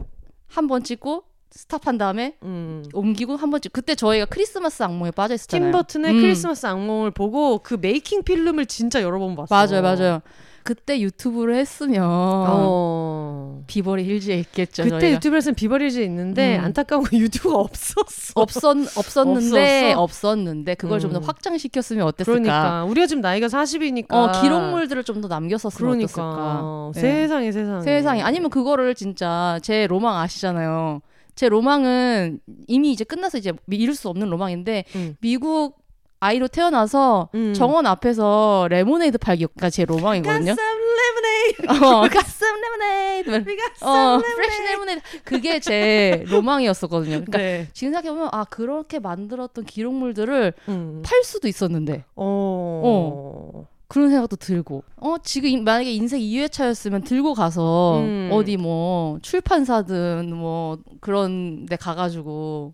한 0.46 0.68
번 0.68 0.84
찍고 0.84 1.24
stop한 1.52 1.96
다음에 1.96 2.36
음. 2.42 2.84
옮기고 2.92 3.36
한번 3.36 3.62
찍고 3.62 3.72
그때 3.72 3.94
저희가 3.94 4.26
크리스마스 4.26 4.82
악몽에 4.82 5.10
빠져 5.12 5.32
있었잖아요. 5.36 5.68
팀 5.68 5.72
버튼의 5.72 6.12
음. 6.12 6.20
크리스마스 6.20 6.66
악몽을 6.66 7.12
보고 7.12 7.60
그 7.60 7.78
메이킹 7.80 8.24
필름을 8.24 8.66
진짜 8.66 9.00
여러 9.00 9.18
번 9.18 9.34
봤어. 9.36 9.54
맞아요, 9.54 9.80
맞아요. 9.80 10.20
그때 10.64 10.98
유튜브를 11.00 11.56
했으면 11.56 12.02
어. 12.06 13.62
비버리 13.66 14.04
힐즈에 14.04 14.38
있겠죠. 14.40 14.84
그때 14.84 14.98
저희가. 14.98 15.10
유튜브에서는 15.16 15.54
비버리 15.54 15.79
힐즈 15.79 16.00
있는데 16.00 16.58
음. 16.58 16.64
안타까운 16.64 17.04
건 17.04 17.20
유튜브가 17.20 17.56
없었어. 17.58 18.32
없었 18.34 18.96
없었는데 18.96 19.92
없었어? 19.92 20.02
없었는데 20.02 20.74
그걸 20.74 21.00
좀더 21.00 21.18
음. 21.18 21.22
확장시켰으면 21.24 22.06
어땠을까? 22.06 22.32
그러니까 22.32 22.84
우리가 22.84 23.06
지금 23.06 23.20
나이가 23.20 23.46
40이니까 23.46 24.12
어 24.12 24.40
기록물들을 24.40 25.04
좀 25.04 25.14
더 25.20 25.28
남겼었으면 25.28 25.92
그러니까 25.92 26.22
어땠을까? 26.22 26.90
네. 26.94 27.00
세상에 27.00 27.52
세상에 27.52 27.82
세상에 27.82 28.22
아니면 28.22 28.50
그거를 28.50 28.94
진짜 28.96 29.60
제 29.62 29.86
로망 29.86 30.16
아시잖아요. 30.18 31.02
제 31.36 31.48
로망은 31.48 32.40
이미 32.68 32.90
이제 32.90 33.04
끝나서 33.04 33.38
이제 33.38 33.52
이룰 33.68 33.94
수 33.94 34.08
없는 34.08 34.28
로망인데 34.30 34.84
음. 34.96 35.16
미국 35.20 35.83
아이로 36.24 36.48
태어나서 36.48 37.28
음. 37.34 37.52
정원 37.52 37.84
앞에서 37.86 38.66
레모네이드 38.70 39.18
팔기가 39.18 39.68
제 39.68 39.84
로망이거든요. 39.84 40.54
Got 40.54 40.58
some 40.58 40.82
lemonade. 40.98 41.68
어, 41.86 42.08
got 42.08 42.25
some 42.25 42.46
lemonade. 42.62 43.30
We 43.46 43.56
got 43.58 43.84
어, 43.84 43.90
some 43.90 44.22
fresh 44.22 44.62
lemonade. 44.62 44.72
레모네이드. 44.72 45.02
그게 45.24 45.60
제 45.60 46.24
로망이었었거든요. 46.28 47.10
그러니까 47.26 47.36
네. 47.38 47.68
지금 47.74 47.92
생각해보면 47.92 48.30
아 48.32 48.44
그렇게 48.44 49.00
만들었던 49.00 49.66
기록물들을 49.66 50.54
음. 50.68 51.02
팔 51.04 51.22
수도 51.24 51.46
있었는데 51.46 52.04
어. 52.16 53.66
그런 53.88 54.08
생각도 54.08 54.36
들고 54.36 54.82
어 54.96 55.16
지금 55.22 55.50
이- 55.50 55.60
만약에 55.60 55.92
인생 55.92 56.18
2회차였으면 56.20 57.04
들고 57.04 57.34
가서 57.34 57.98
음. 57.98 58.30
어디 58.32 58.56
뭐 58.56 59.18
출판사든 59.20 60.34
뭐 60.34 60.78
그런 61.00 61.66
데 61.66 61.76
가가지고 61.76 62.72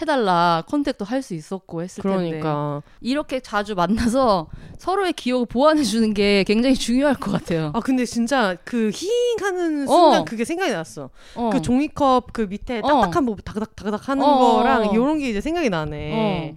해달라 0.00 0.62
contact도 0.68 1.04
할 1.04 1.22
수 1.22 1.34
있었고 1.34 1.82
했을 1.82 2.02
텐데 2.02 2.16
그러니까 2.28 2.82
이렇게 3.00 3.40
자주 3.40 3.74
만나서 3.74 4.48
서로의 4.78 5.12
기억을 5.14 5.46
보완해 5.46 5.82
주는 5.82 6.12
게 6.14 6.44
굉장히 6.44 6.74
중요할 6.76 7.14
것 7.16 7.32
같아요. 7.32 7.72
아 7.74 7.80
근데 7.80 8.04
진짜 8.04 8.56
그 8.64 8.90
히잉하는 8.92 9.86
순간 9.86 10.20
어. 10.20 10.24
그게 10.24 10.44
생각이 10.44 10.70
났어. 10.70 11.10
어. 11.34 11.50
그 11.50 11.62
종이컵 11.62 12.32
그 12.32 12.42
밑에 12.42 12.78
어. 12.78 12.86
딱딱한 12.86 13.24
뭐 13.24 13.36
다그닥 13.44 13.74
다그닥 13.74 14.08
하는 14.08 14.22
어, 14.24 14.38
거랑 14.38 14.88
어. 14.88 14.92
이런 14.92 15.18
게 15.18 15.30
이제 15.30 15.40
생각이 15.40 15.70
나네. 15.70 16.52
어. 16.52 16.56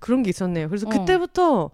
그런 0.00 0.22
게 0.22 0.30
있었네요. 0.30 0.68
그래서 0.68 0.86
어. 0.86 0.90
그때부터 0.90 1.70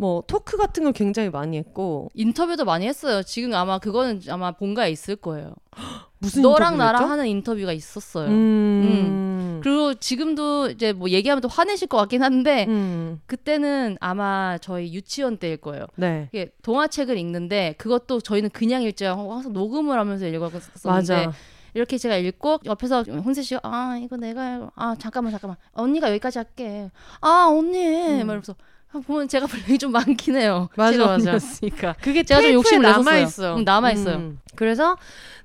뭐 0.00 0.22
토크 0.28 0.56
같은 0.56 0.84
걸 0.84 0.92
굉장히 0.92 1.28
많이 1.28 1.58
했고 1.58 2.08
인터뷰도 2.14 2.64
많이 2.64 2.86
했어요. 2.86 3.24
지금 3.24 3.52
아마 3.54 3.78
그거는 3.78 4.22
아마 4.28 4.52
본가에 4.52 4.92
있을 4.92 5.16
거예요. 5.16 5.54
무슨 6.20 6.42
너랑 6.42 6.78
나랑 6.78 7.02
했죠? 7.02 7.10
하는 7.12 7.26
인터뷰가 7.26 7.72
있었어요. 7.72 8.28
음. 8.28 9.60
그리고 9.62 9.94
지금도 9.94 10.70
이제 10.70 10.92
뭐 10.92 11.10
얘기하면 11.10 11.40
또 11.40 11.48
화내실 11.48 11.88
것 11.88 11.96
같긴 11.96 12.22
한데 12.22 12.66
음. 12.68 13.20
그때는 13.26 13.96
아마 14.00 14.56
저희 14.60 14.94
유치원 14.94 15.36
때일 15.36 15.56
거예요. 15.56 15.86
네. 15.96 16.28
이게 16.32 16.52
동화책을 16.62 17.18
읽는데 17.18 17.74
그것도 17.76 18.20
저희는 18.20 18.50
그냥 18.50 18.84
읽지 18.84 19.04
않고 19.04 19.32
항상 19.32 19.52
녹음을 19.52 19.98
하면서 19.98 20.28
읽었었는데 20.28 20.62
맞아. 20.84 21.32
이렇게 21.74 21.98
제가 21.98 22.16
읽고 22.16 22.60
옆에서 22.66 23.02
혼세 23.02 23.42
씨가 23.42 23.60
아 23.64 23.98
이거 24.00 24.16
내가. 24.16 24.70
아 24.76 24.94
잠깐만 24.96 25.32
잠깐만 25.32 25.56
언니가 25.72 26.08
여기까지 26.10 26.38
할게 26.38 26.90
아 27.20 27.48
언니 27.50 27.84
음. 27.84 28.26
말면서 28.28 28.52
아, 28.52 28.77
보면 29.06 29.28
제가 29.28 29.46
분량이 29.46 29.78
좀 29.78 29.92
많긴 29.92 30.36
해요 30.36 30.68
맞아, 30.76 30.96
맞아. 30.98 31.12
언니였으니까 31.14 31.94
그게 32.00 32.22
제가 32.22 32.40
좀 32.40 32.52
욕심을 32.52 32.82
남아. 32.82 33.18
있어. 33.18 33.56
응, 33.58 33.64
남아 33.64 33.92
있어요. 33.92 34.16
음. 34.16 34.40
그래서 34.56 34.96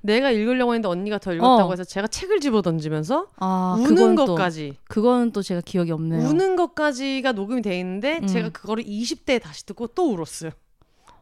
내가 0.02 0.32
읽으려고 0.32 0.74
했는데 0.74 0.88
언니가 0.88 1.18
더 1.18 1.34
읽었다고 1.34 1.70
어. 1.70 1.72
해서 1.72 1.84
제가 1.84 2.08
책을 2.08 2.40
집어 2.40 2.62
던지면서 2.62 3.28
아 3.38 3.76
우는 3.78 3.88
그건 3.90 4.16
또 4.16 4.26
것까지 4.28 4.78
그거는 4.88 5.32
또 5.32 5.42
제가 5.42 5.62
기억이 5.62 5.92
없네요 5.92 6.28
우는 6.28 6.56
것까지가 6.56 7.34
녹음이 7.34 7.62
돼 7.62 7.78
있는데 7.80 8.20
음. 8.22 8.28
제가 8.28 8.50
그거를 8.50 8.84
20대에 8.84 9.42
다시 9.42 9.66
듣고 9.66 9.88
또 9.88 10.12
울었어요. 10.14 10.52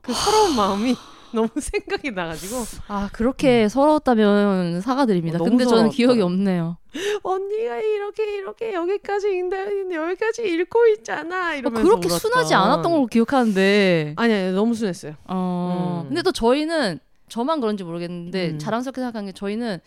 그 0.02 0.14
서러운 0.14 0.56
마음이 0.56 0.96
너무 1.36 1.50
생각이 1.60 2.12
나가지고 2.12 2.56
아 2.88 3.10
그렇게 3.14 3.68
서러웠다면 3.70 4.82
사과드립니다 4.82 5.40
어, 5.40 5.44
근데 5.44 5.64
저는 5.64 5.70
서러웠다. 5.78 5.96
기억이 5.96 6.22
없네요 6.22 6.78
언니가 7.24 7.78
이렇게 7.80 8.38
이렇게 8.38 8.74
여기까지 8.74 9.28
읽는데 9.30 9.96
여기까지 9.96 10.44
읽고 10.44 10.88
있잖아 10.88 11.52
어, 11.52 11.56
이러면서 11.56 11.84
그렇게 11.88 12.08
울었던. 12.10 12.20
순하지 12.20 12.54
않았던 12.54 12.92
걸로 12.92 13.06
기억하는데 13.08 14.14
아니 14.18 14.34
아니 14.34 14.52
너무 14.54 14.74
순했어요. 14.74 15.14
어 15.26 16.02
음. 16.04 16.08
근데 16.10 16.22
또 16.22 16.32
저희는 16.32 17.00
저만 17.30 17.62
그런지 17.62 17.84
모르겠는데 17.84 18.50
음. 18.52 18.60
자랑스럽게 18.60 19.00
생각하는 19.00 19.28
게 19.28 19.32
저희는 19.32 19.80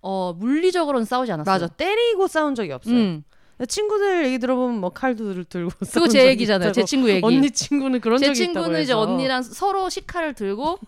어 0.00 0.32
물리적으로는 0.38 1.04
싸우지 1.04 1.30
않았어요 1.32 1.52
맞아 1.52 1.66
때리고 1.68 2.26
싸운 2.26 2.54
적이 2.54 2.72
없어요. 2.72 2.94
음. 2.94 3.24
친구들 3.68 4.26
얘기 4.26 4.38
들어보면 4.38 4.80
뭐 4.80 4.90
칼도 4.90 5.44
들고 5.44 5.70
그거 5.92 6.08
제 6.08 6.26
얘기잖아요. 6.26 6.72
제. 6.72 6.84
친구 6.84 7.08
얘기. 7.08 7.20
언니 7.24 7.50
친구는 7.50 8.00
그런 8.00 8.18
제 8.18 8.26
적이 8.26 8.42
있다고 8.50 8.54
친구는 8.54 8.82
이제. 8.82 8.92
언니랑 8.92 9.42
서로 9.42 9.88
식칼을 9.88 10.34
들고 10.34 10.78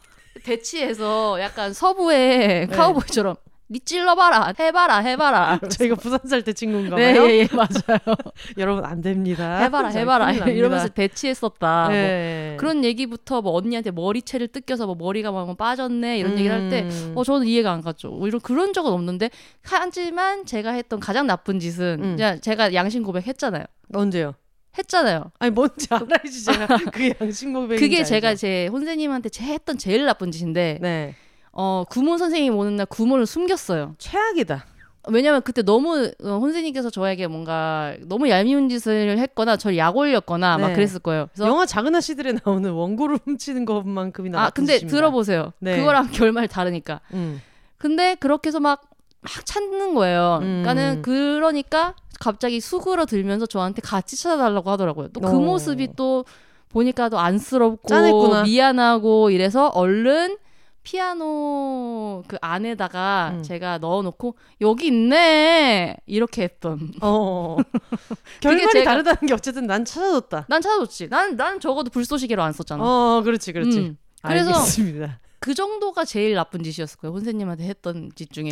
대치해서 0.45 1.41
약간 1.41 1.73
서부의 1.73 2.39
네. 2.39 2.67
카우보이처럼 2.67 3.37
니 3.69 3.81
찔러봐라, 3.81 4.55
해봐라, 4.59 4.99
해봐라. 4.99 5.59
저희가 5.71 5.97
부산 5.97 6.21
살 6.25 6.43
때 6.43 6.53
친구인가 6.53 6.95
네, 6.97 7.15
봐요. 7.15 7.27
예, 7.29 7.39
예, 7.41 7.49
맞아요. 7.53 7.99
여러분 8.59 8.85
안 8.85 9.01
됩니다. 9.01 9.59
해봐라, 9.59 9.91
자, 9.91 9.99
해봐라. 9.99 10.31
이러면서 10.33 10.87
대치했었다. 10.89 11.83
뭐 11.87 11.93
네. 11.93 12.57
그런 12.61 12.85
얘기부터 12.85 13.43
뭐 13.43 13.53
언니한테 13.57 13.91
머리채를 13.91 14.49
뜯겨서 14.49 14.87
뭐 14.87 14.95
머리가 14.95 15.33
막 15.33 15.57
빠졌네 15.57 16.19
이런 16.19 16.39
얘기를 16.39 16.55
할때 16.55 16.83
음. 16.83 17.13
어, 17.17 17.25
저는 17.25 17.47
이해가 17.49 17.73
안 17.73 17.81
갔죠. 17.83 18.11
뭐 18.11 18.29
이런 18.29 18.41
그런 18.41 18.73
적은 18.73 18.93
없는데 18.93 19.31
하지만 19.63 20.47
제가 20.47 20.71
했던 20.71 21.01
가장 21.01 21.27
나쁜 21.27 21.59
짓은 21.59 21.99
음. 22.03 22.17
그냥 22.17 22.41
제가 22.41 22.73
양심 22.73 23.03
고백했잖아요. 23.03 23.65
언제요? 23.95 24.35
했잖아요. 24.79 25.33
아니 25.39 25.51
뭔지 25.51 25.87
알아야지 25.91 26.45
제가 26.45 26.67
그 26.93 27.13
양심 27.21 27.53
고백인지 27.53 27.81
그게 27.83 28.05
제가 28.05 28.29
알죠. 28.29 28.41
제 28.43 28.67
혼세님한테 28.69 29.31
제 29.31 29.43
했던 29.45 29.79
제일 29.79 30.05
나쁜 30.05 30.31
짓인데 30.31 30.79
네 30.83 31.15
어 31.59 31.85
구몬 31.89 32.19
선생님 32.19 32.57
오는 32.57 32.77
날 32.77 32.87
구몬을 32.87 33.27
숨겼어요. 33.27 33.95
최악이다. 33.99 34.67
왜냐면 35.09 35.41
그때 35.43 35.63
너무 35.63 36.11
어, 36.23 36.39
혼세님께서 36.39 36.91
저에게 36.91 37.27
뭔가 37.29 37.95
너무 38.03 38.29
얄미운 38.29 38.69
짓을 38.69 39.19
했거나 39.19 39.57
저를 39.57 39.79
약 39.79 39.97
올렸거나 39.97 40.59
막 40.59 40.69
네. 40.69 40.75
그랬을 40.75 40.99
거예요. 40.99 41.29
그래서 41.33 41.49
영화 41.49 41.65
작은 41.65 41.95
아씨들에 41.95 42.35
나오는 42.45 42.71
원고를 42.71 43.19
훔치는 43.25 43.65
것만큼이나 43.65 44.43
아 44.47 44.51
근데 44.51 44.79
짓입니다. 44.79 44.97
들어보세요. 44.97 45.53
네. 45.61 45.77
그거랑 45.79 46.09
결말 46.13 46.49
다르니까. 46.49 47.01
음. 47.15 47.41
근데 47.79 48.17
그렇게 48.17 48.49
해서 48.49 48.59
막, 48.59 48.83
막 49.21 49.47
찾는 49.47 49.95
거예요. 49.95 50.41
음. 50.43 50.63
그러니까는 50.63 51.03
그러니까 51.03 51.95
갑자기 52.19 52.61
수그러 52.61 53.07
들면서 53.07 53.47
저한테 53.47 53.83
같이 53.83 54.21
찾아달라고 54.21 54.71
하더라고요. 54.71 55.09
또그 55.09 55.29
어. 55.29 55.41
모습이 55.41 55.91
또 55.95 56.25
보니까 56.69 57.09
또 57.09 57.19
안쓰럽고 57.19 57.89
짠했구나. 57.89 58.43
미안하고 58.43 59.31
이래서 59.31 59.69
얼른 59.69 60.37
피아노 60.87 62.23
그 62.29 62.37
안에다가 62.41 63.33
음. 63.35 63.43
제가 63.43 63.79
넣어놓고 63.79 64.37
여기 64.61 64.87
있네 64.87 65.97
이렇게 66.07 66.43
했던. 66.43 66.93
어. 67.03 67.57
결말이 68.41 68.67
제가- 68.67 68.85
다르다는 68.85 69.27
게 69.27 69.35
어쨌든 69.35 69.67
난 69.67 69.85
찾아줬다. 69.85 70.47
난 70.49 70.61
찾아줬지. 70.63 71.09
난, 71.09 71.37
난 71.37 71.59
적어도 71.59 71.91
불쏘시개로 71.91 72.41
안 72.43 72.53
썼잖아. 72.53 72.83
어, 72.85 73.23
그렇지, 73.23 73.53
그렇지. 73.53 73.79
음. 73.79 73.99
그래서 74.23 74.51
알겠습니다. 74.51 75.19
그 75.41 75.55
정도가 75.55 76.05
제일 76.05 76.35
나쁜 76.35 76.63
짓이었을 76.63 76.99
거예요. 76.99 77.15
혼세님한테 77.15 77.65
했던 77.65 78.11
짓 78.15 78.33
중에. 78.33 78.51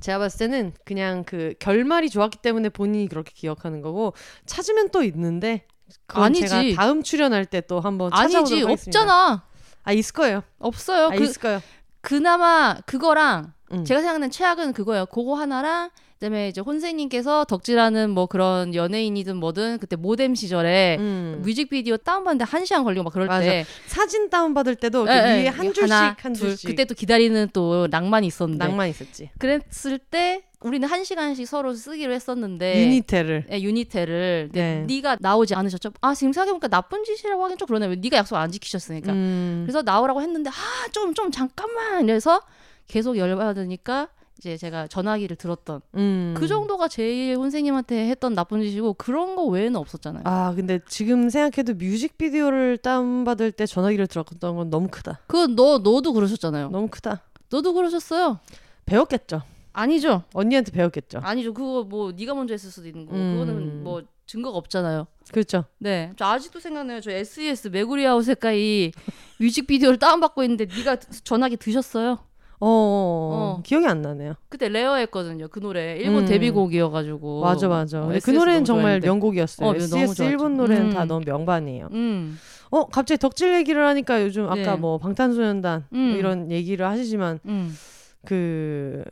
제가 0.00 0.18
봤을 0.18 0.38
때는 0.50 0.72
그냥 0.84 1.22
그 1.24 1.52
결말이 1.58 2.08
좋았기 2.10 2.38
때문에 2.38 2.70
본인이 2.70 3.08
그렇게 3.08 3.32
기억하는 3.34 3.82
거고 3.82 4.14
찾으면 4.46 4.88
또 4.90 5.02
있는데 5.02 5.66
아니지. 6.08 6.74
다음 6.76 7.02
출연할 7.02 7.44
때 7.44 7.60
또 7.62 7.80
한번 7.80 8.10
찾아보도록 8.10 8.36
아니지 8.46 8.62
하겠습니다. 8.62 9.00
없잖아. 9.00 9.44
아 9.84 9.92
있을 9.92 10.12
거예요. 10.12 10.42
없어요. 10.58 11.06
아, 11.06 11.10
그, 11.10 11.24
있을 11.24 11.40
거예요. 11.40 11.62
그나마 12.00 12.76
그거랑 12.86 13.52
음. 13.72 13.84
제가 13.84 14.00
생각하는 14.00 14.30
최악은 14.30 14.72
그거예요. 14.72 15.06
그거 15.06 15.34
하나랑 15.34 15.90
그다음에 16.14 16.48
이제 16.48 16.60
혼세님께서 16.60 17.44
덕질하는 17.44 18.10
뭐 18.10 18.26
그런 18.26 18.74
연예인이든 18.74 19.36
뭐든 19.36 19.78
그때 19.78 19.96
모뎀 19.96 20.34
시절에 20.36 20.96
음. 20.98 21.42
뮤직비디오 21.44 21.96
다운받는데 21.98 22.44
한 22.44 22.64
시간 22.64 22.84
걸리고 22.84 23.04
막 23.04 23.12
그럴 23.12 23.26
맞아. 23.26 23.40
때 23.44 23.66
사진 23.86 24.30
다운 24.30 24.54
받을 24.54 24.74
때도 24.74 25.06
예, 25.08 25.12
이렇게 25.12 25.28
예, 25.28 25.42
위에 25.42 25.48
한 25.48 25.72
줄씩 25.74 25.82
하나, 25.82 26.16
한 26.18 26.32
둘. 26.32 26.48
줄씩 26.50 26.70
그때 26.70 26.84
또 26.86 26.94
기다리는 26.94 27.48
또 27.52 27.88
낭만이 27.90 28.26
있었는데 28.26 28.64
낭만 28.64 28.88
있었지. 28.88 29.30
그랬을 29.38 29.98
때 29.98 30.44
우리는 30.64 30.88
한 30.88 31.04
시간씩 31.04 31.46
서로 31.46 31.74
쓰기로 31.74 32.12
했었는데 32.14 32.86
유니테를. 32.86 33.46
예, 33.52 33.60
유니테를 33.60 34.48
네. 34.50 34.84
네. 34.86 35.00
가 35.02 35.18
나오지 35.20 35.54
않으셨죠? 35.54 35.90
아 36.00 36.14
지금 36.14 36.32
생각해보니까 36.32 36.68
나쁜 36.68 37.04
짓이라고 37.04 37.44
하긴 37.44 37.58
좀 37.58 37.66
그러네. 37.66 37.86
왜 37.86 37.96
네가 37.96 38.16
약속 38.16 38.36
안 38.36 38.50
지키셨으니까. 38.50 39.12
음. 39.12 39.64
그래서 39.66 39.82
나오라고 39.82 40.22
했는데 40.22 40.50
아좀좀 40.86 41.30
잠깐만 41.30 42.04
이래서 42.04 42.40
계속 42.86 43.18
열받으니까 43.18 44.08
이제 44.38 44.56
제가 44.56 44.86
전화기를 44.86 45.36
들었던 45.36 45.82
음. 45.96 46.34
그 46.34 46.48
정도가 46.48 46.88
제일 46.88 47.36
선생님한테 47.36 48.08
했던 48.08 48.34
나쁜 48.34 48.62
짓이고 48.62 48.94
그런 48.94 49.36
거 49.36 49.44
외에는 49.44 49.76
없었잖아요. 49.76 50.22
아 50.24 50.54
근데 50.56 50.80
지금 50.88 51.28
생각해도 51.28 51.74
뮤직비디오를 51.74 52.78
다운 52.78 53.24
받을 53.24 53.52
때 53.52 53.66
전화기를 53.66 54.06
들었던 54.06 54.56
건 54.56 54.70
너무 54.70 54.88
크다. 54.90 55.20
그건 55.26 55.56
너 55.56 55.76
너도 55.78 56.14
그러셨잖아요. 56.14 56.70
너무 56.70 56.88
크다. 56.88 57.20
너도 57.50 57.74
그러셨어요. 57.74 58.38
배웠겠죠. 58.86 59.42
아니죠. 59.74 60.22
언니한테 60.32 60.72
배웠겠죠. 60.72 61.18
아니죠. 61.22 61.52
그거 61.52 61.84
뭐 61.84 62.12
네가 62.12 62.34
먼저 62.34 62.54
했을 62.54 62.70
수도 62.70 62.88
있는 62.88 63.04
거고 63.04 63.16
음. 63.18 63.32
그거는 63.38 63.84
뭐 63.84 64.02
증거가 64.26 64.56
없잖아요. 64.56 65.06
그렇죠. 65.32 65.64
네, 65.78 66.12
저 66.16 66.24
아직도 66.24 66.60
생각나요. 66.60 67.00
저 67.00 67.10
SES 67.10 67.68
메구리아우 67.68 68.22
색깔이 68.22 68.92
뮤직비디오를 69.40 69.98
다운받고 69.98 70.42
있는데 70.44 70.66
네가 70.66 70.96
전화기 71.24 71.56
드셨어요. 71.58 72.18
어, 72.60 72.66
어, 72.66 72.70
어. 72.70 73.56
어. 73.58 73.62
기억이 73.62 73.86
안 73.86 74.00
나네요. 74.00 74.34
그때 74.48 74.68
레어했거든요. 74.68 75.48
그 75.48 75.60
노래 75.60 75.96
일본 75.98 76.22
음. 76.22 76.28
데뷔곡이어가지고. 76.28 77.40
맞아 77.40 77.68
맞아. 77.68 78.02
어, 78.02 78.12
그 78.22 78.30
노래는 78.30 78.64
정말 78.64 79.00
좋아했는데. 79.00 79.06
명곡이었어요. 79.08 79.68
어, 79.68 79.74
SES 79.74 80.14
좋았죠. 80.14 80.24
일본 80.24 80.56
노래는 80.56 80.90
다 80.90 81.02
음. 81.02 81.08
너무 81.08 81.24
명반이에요. 81.26 81.88
음, 81.92 82.38
어 82.70 82.86
갑자기 82.86 83.18
덕질 83.18 83.52
얘기를 83.54 83.84
하니까 83.86 84.22
요즘 84.22 84.46
아까 84.46 84.54
네. 84.56 84.76
뭐 84.76 84.98
방탄소년단 84.98 85.86
뭐 85.90 86.00
음. 86.00 86.16
이런 86.16 86.50
얘기를 86.50 86.86
하시지만 86.86 87.40
음. 87.44 87.76
그 88.24 89.04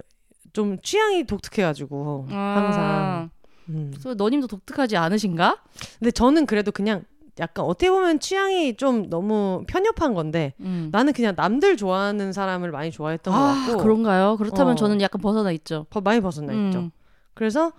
좀 0.53 0.79
취향이 0.81 1.25
독특해가지고 1.25 2.27
아, 2.31 2.55
항상. 2.57 3.31
음. 3.69 3.91
그래서 3.93 4.15
너님도 4.15 4.47
독특하지 4.49 4.97
않으신가? 4.97 5.63
근데 5.99 6.11
저는 6.11 6.47
그래도 6.47 6.73
그냥 6.73 7.05
약간 7.39 7.65
어떻게 7.65 7.91
보면 7.91 8.21
취향이 8.21 8.77
좀 8.77 9.09
너무 9.09 9.65
편협한 9.67 10.13
건데 10.15 10.53
음. 10.61 10.91
나는 10.93 11.13
그냥 11.13 11.35
남들 11.37 11.77
좋아하는 11.77 12.33
사람을 12.33 12.71
많이 12.71 12.91
좋아했던 12.91 13.33
것 13.33 13.41
아, 13.41 13.67
같고 13.67 13.83
그런가요? 13.83 14.37
그렇다면 14.37 14.73
어. 14.73 14.75
저는 14.77 15.01
약간 15.01 15.21
벗어나 15.23 15.51
있죠. 15.53 15.87
더 15.89 16.01
많이 16.01 16.21
벗어나 16.21 16.53
있죠. 16.53 16.79
음. 16.81 16.91
그래서 17.35 17.73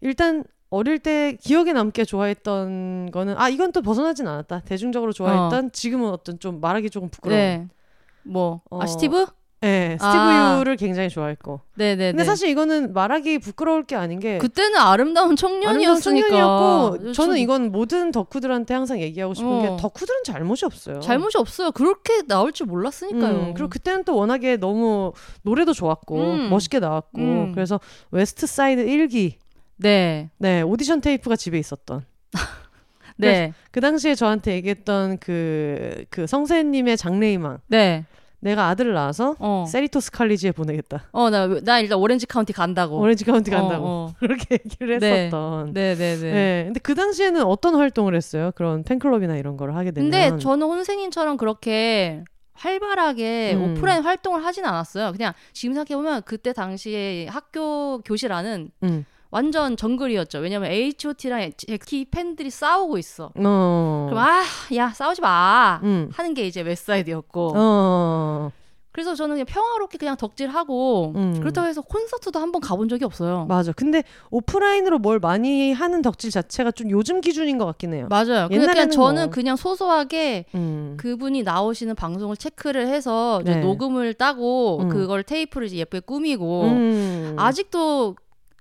일단 0.00 0.44
어릴 0.70 0.98
때 0.98 1.36
기억에 1.40 1.72
남게 1.72 2.04
좋아했던 2.04 3.10
거는 3.10 3.34
아 3.36 3.48
이건 3.48 3.72
또 3.72 3.82
벗어나진 3.82 4.28
않았다. 4.28 4.60
대중적으로 4.60 5.12
좋아했던 5.12 5.72
지금은 5.72 6.10
어떤 6.10 6.38
좀 6.38 6.60
말하기 6.60 6.90
조금 6.90 7.08
부끄러운. 7.08 7.38
네. 7.38 7.68
뭐, 8.24 8.62
어. 8.70 8.80
아, 8.82 8.86
스티브? 8.86 9.26
네, 9.64 9.96
스티브 9.98 10.06
아. 10.06 10.58
유를 10.60 10.76
굉장히 10.76 11.08
좋아했고. 11.08 11.60
네네네. 11.76 12.12
근데 12.12 12.24
사실 12.24 12.50
이거는 12.50 12.92
말하기 12.92 13.38
부끄러울 13.38 13.84
게 13.84 13.96
아닌 13.96 14.20
게 14.20 14.36
그때는 14.36 14.78
아름다운 14.78 15.36
청년이었으니까. 15.36 16.28
청년이었고 16.28 17.12
저는 17.12 17.34
전- 17.34 17.36
이건 17.38 17.72
모든 17.72 18.12
덕후들한테 18.12 18.74
항상 18.74 19.00
얘기하고 19.00 19.32
싶은 19.32 19.48
어. 19.50 19.62
게 19.62 19.82
덕후들은 19.82 20.20
잘못이 20.24 20.66
없어요. 20.66 21.00
잘못이 21.00 21.38
없어요. 21.38 21.72
그렇게 21.72 22.22
나올 22.26 22.52
줄 22.52 22.66
몰랐으니까요. 22.66 23.34
음, 23.34 23.54
그리고 23.54 23.70
그때는 23.70 24.04
또 24.04 24.14
워낙에 24.16 24.58
너무 24.58 25.12
노래도 25.42 25.72
좋았고 25.72 26.20
음. 26.20 26.50
멋있게 26.50 26.78
나왔고 26.78 27.18
음. 27.20 27.52
그래서 27.54 27.80
웨스트 28.10 28.46
사이드 28.46 28.84
1기 28.84 29.36
네. 29.78 30.28
네 30.36 30.60
오디션 30.60 31.00
테이프가 31.00 31.36
집에 31.36 31.58
있었던 31.58 32.04
네. 33.16 33.52
그 33.70 33.80
당시에 33.80 34.14
저한테 34.14 34.52
얘기했던 34.54 35.18
그, 35.18 36.04
그 36.10 36.26
성세님의 36.26 36.96
장래희망 36.96 37.58
네. 37.68 38.04
내가 38.44 38.68
아들을 38.68 38.92
낳아서 38.92 39.36
어. 39.38 39.64
세리토스 39.66 40.10
칼리지에 40.10 40.52
보내겠다 40.52 41.04
어, 41.12 41.30
나, 41.30 41.46
나 41.46 41.80
일단 41.80 41.98
오렌지 41.98 42.26
카운티 42.26 42.52
간다고. 42.52 42.98
오렌지 42.98 43.24
카운티 43.24 43.50
간다고 43.50 43.86
어, 43.86 43.88
어. 43.88 44.14
그렇게 44.20 44.58
얘기를 44.64 44.98
네. 44.98 45.24
했었던 45.24 45.72
네, 45.72 45.94
네, 45.94 46.16
네. 46.16 46.32
네. 46.32 46.62
근데 46.66 46.80
그 46.80 46.94
당시에는 46.94 47.42
어떤 47.42 47.74
활동을 47.74 48.14
했어요? 48.14 48.52
그런 48.54 48.84
팬클럽이나 48.84 49.36
이런 49.36 49.56
걸 49.56 49.74
하게 49.74 49.92
되면 49.92 50.10
근데 50.10 50.38
저는 50.38 50.66
혼세님처럼 50.66 51.38
그렇게 51.38 52.22
활발하게 52.52 53.54
음. 53.54 53.72
오프라인 53.72 54.02
활동을 54.02 54.44
하진 54.44 54.66
않았어요. 54.66 55.12
그냥 55.12 55.32
지금 55.54 55.74
생각해보면 55.74 56.22
그때 56.24 56.52
당시에 56.52 57.26
학교 57.26 58.00
교실 58.04 58.30
안은 58.30 58.70
음. 58.82 59.06
완전 59.34 59.76
정글이었죠. 59.76 60.38
왜냐면 60.38 60.70
H.O.T랑 60.70 61.50
제키 61.56 62.04
팬들이 62.08 62.50
싸우고 62.50 62.98
있어. 62.98 63.32
어. 63.34 64.06
그럼 64.08 64.24
아, 64.24 64.42
야 64.76 64.90
싸우지 64.90 65.20
마. 65.22 65.80
음. 65.82 66.08
하는 66.12 66.34
게 66.34 66.46
이제 66.46 66.60
웹사이드였고. 66.60 67.52
어. 67.56 68.52
그래서 68.92 69.16
저는 69.16 69.34
그냥 69.34 69.46
평화롭게 69.46 69.98
그냥 69.98 70.16
덕질하고 70.16 71.14
음. 71.16 71.40
그렇다고 71.40 71.66
해서 71.66 71.82
콘서트도 71.82 72.38
한 72.38 72.52
번 72.52 72.60
가본 72.60 72.88
적이 72.88 73.04
없어요. 73.06 73.44
맞아. 73.48 73.72
근데 73.72 74.04
오프라인으로 74.30 75.00
뭘 75.00 75.18
많이 75.18 75.72
하는 75.72 76.00
덕질 76.00 76.30
자체가 76.30 76.70
좀 76.70 76.88
요즘 76.90 77.20
기준인 77.20 77.58
것 77.58 77.66
같긴 77.66 77.92
해요. 77.92 78.06
맞아요. 78.08 78.46
옛날에는 78.52 78.66
그냥 78.68 78.90
저는 78.92 79.22
뭐. 79.24 79.30
그냥 79.30 79.56
소소하게 79.56 80.44
음. 80.54 80.94
그분이 80.96 81.42
나오시는 81.42 81.96
방송을 81.96 82.36
체크를 82.36 82.86
해서 82.86 83.42
네. 83.44 83.56
녹음을 83.56 84.14
따고 84.14 84.78
음. 84.82 84.88
그걸 84.90 85.24
테이프를 85.24 85.66
이제 85.66 85.78
예쁘게 85.78 86.02
꾸미고 86.06 86.62
음. 86.62 87.34
아직도 87.36 88.14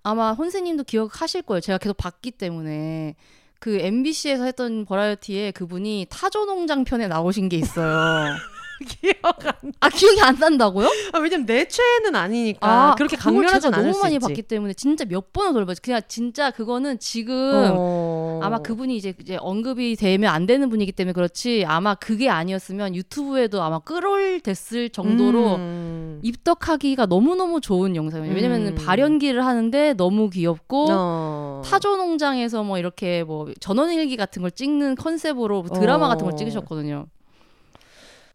아마 0.03 0.33
혼세님도 0.33 0.83
기억하실 0.83 1.43
거예요. 1.43 1.61
제가 1.61 1.77
계속 1.77 1.97
봤기 1.97 2.31
때문에 2.31 3.15
그 3.59 3.79
MBC에서 3.79 4.43
했던 4.43 4.85
버라이어티에 4.85 5.51
그분이 5.51 6.07
타조 6.09 6.45
농장 6.45 6.83
편에 6.83 7.07
나오신 7.07 7.47
게 7.47 7.57
있어요. 7.57 8.35
기억 8.83 9.45
안 9.45 9.53
아 9.79 9.89
기억이 9.89 10.21
안 10.21 10.35
난다고요? 10.39 10.87
아, 11.13 11.19
왜냐면 11.19 11.45
내 11.45 11.67
최애는 11.67 12.15
아니니까 12.15 12.95
그렇게 12.97 13.15
그걸 13.17 13.33
강렬하진 13.33 13.73
않을 13.73 13.83
너무 13.83 13.93
수 13.93 14.01
많이 14.01 14.15
있지. 14.15 14.25
봤기 14.25 14.41
때문에 14.43 14.73
진짜 14.73 15.05
몇 15.05 15.33
번을 15.33 15.53
돌봤지. 15.53 15.81
그냥 15.81 16.01
진짜 16.07 16.51
그거는 16.51 16.99
지금 16.99 17.71
어. 17.75 18.39
아마 18.43 18.59
그분이 18.59 18.95
이제, 18.95 19.13
이제 19.19 19.37
언급이 19.39 19.95
되면 19.95 20.33
안 20.33 20.45
되는 20.45 20.69
분이기 20.69 20.91
때문에 20.91 21.13
그렇지 21.13 21.65
아마 21.67 21.95
그게 21.95 22.29
아니었으면 22.29 22.95
유튜브에도 22.95 23.61
아마 23.61 23.79
끌어올됐을 23.79 24.89
정도로 24.89 25.55
음. 25.55 26.19
입덕하기가 26.23 27.05
너무 27.07 27.35
너무 27.35 27.59
좋은 27.61 27.95
영상이에요. 27.95 28.33
왜냐면 28.33 28.67
음. 28.67 28.75
발연기를 28.75 29.45
하는데 29.45 29.93
너무 29.93 30.29
귀엽고 30.29 30.87
어. 30.91 31.61
타조 31.65 31.97
농장에서 31.97 32.63
뭐 32.63 32.77
이렇게 32.77 33.23
뭐 33.23 33.47
전원일기 33.59 34.17
같은 34.17 34.41
걸 34.41 34.51
찍는 34.51 34.95
컨셉으로 34.95 35.63
드라마 35.73 36.05
어. 36.05 36.09
같은 36.09 36.25
걸 36.25 36.35
찍으셨거든요. 36.37 37.07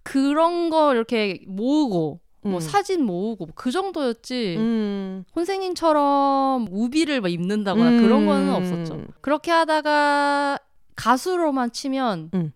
그런 0.09 0.71
거 0.71 0.94
이렇게 0.94 1.40
모으고 1.47 2.21
뭐 2.42 2.55
음. 2.55 2.61
사진 2.61 3.05
모으고 3.05 3.47
뭐 3.47 3.53
그 3.55 3.71
정도였지. 3.71 4.57
음. 4.57 5.25
혼세님처럼 5.37 6.68
우비를 6.71 7.21
막 7.21 7.29
입는다거나 7.29 7.90
음. 7.90 8.03
그런 8.03 8.27
거는 8.27 8.55
없었죠. 8.55 9.05
그렇게 9.21 9.51
하다가 9.51 10.59
가수로만 10.97 11.73
치면 11.73 12.31
음. 12.35 12.53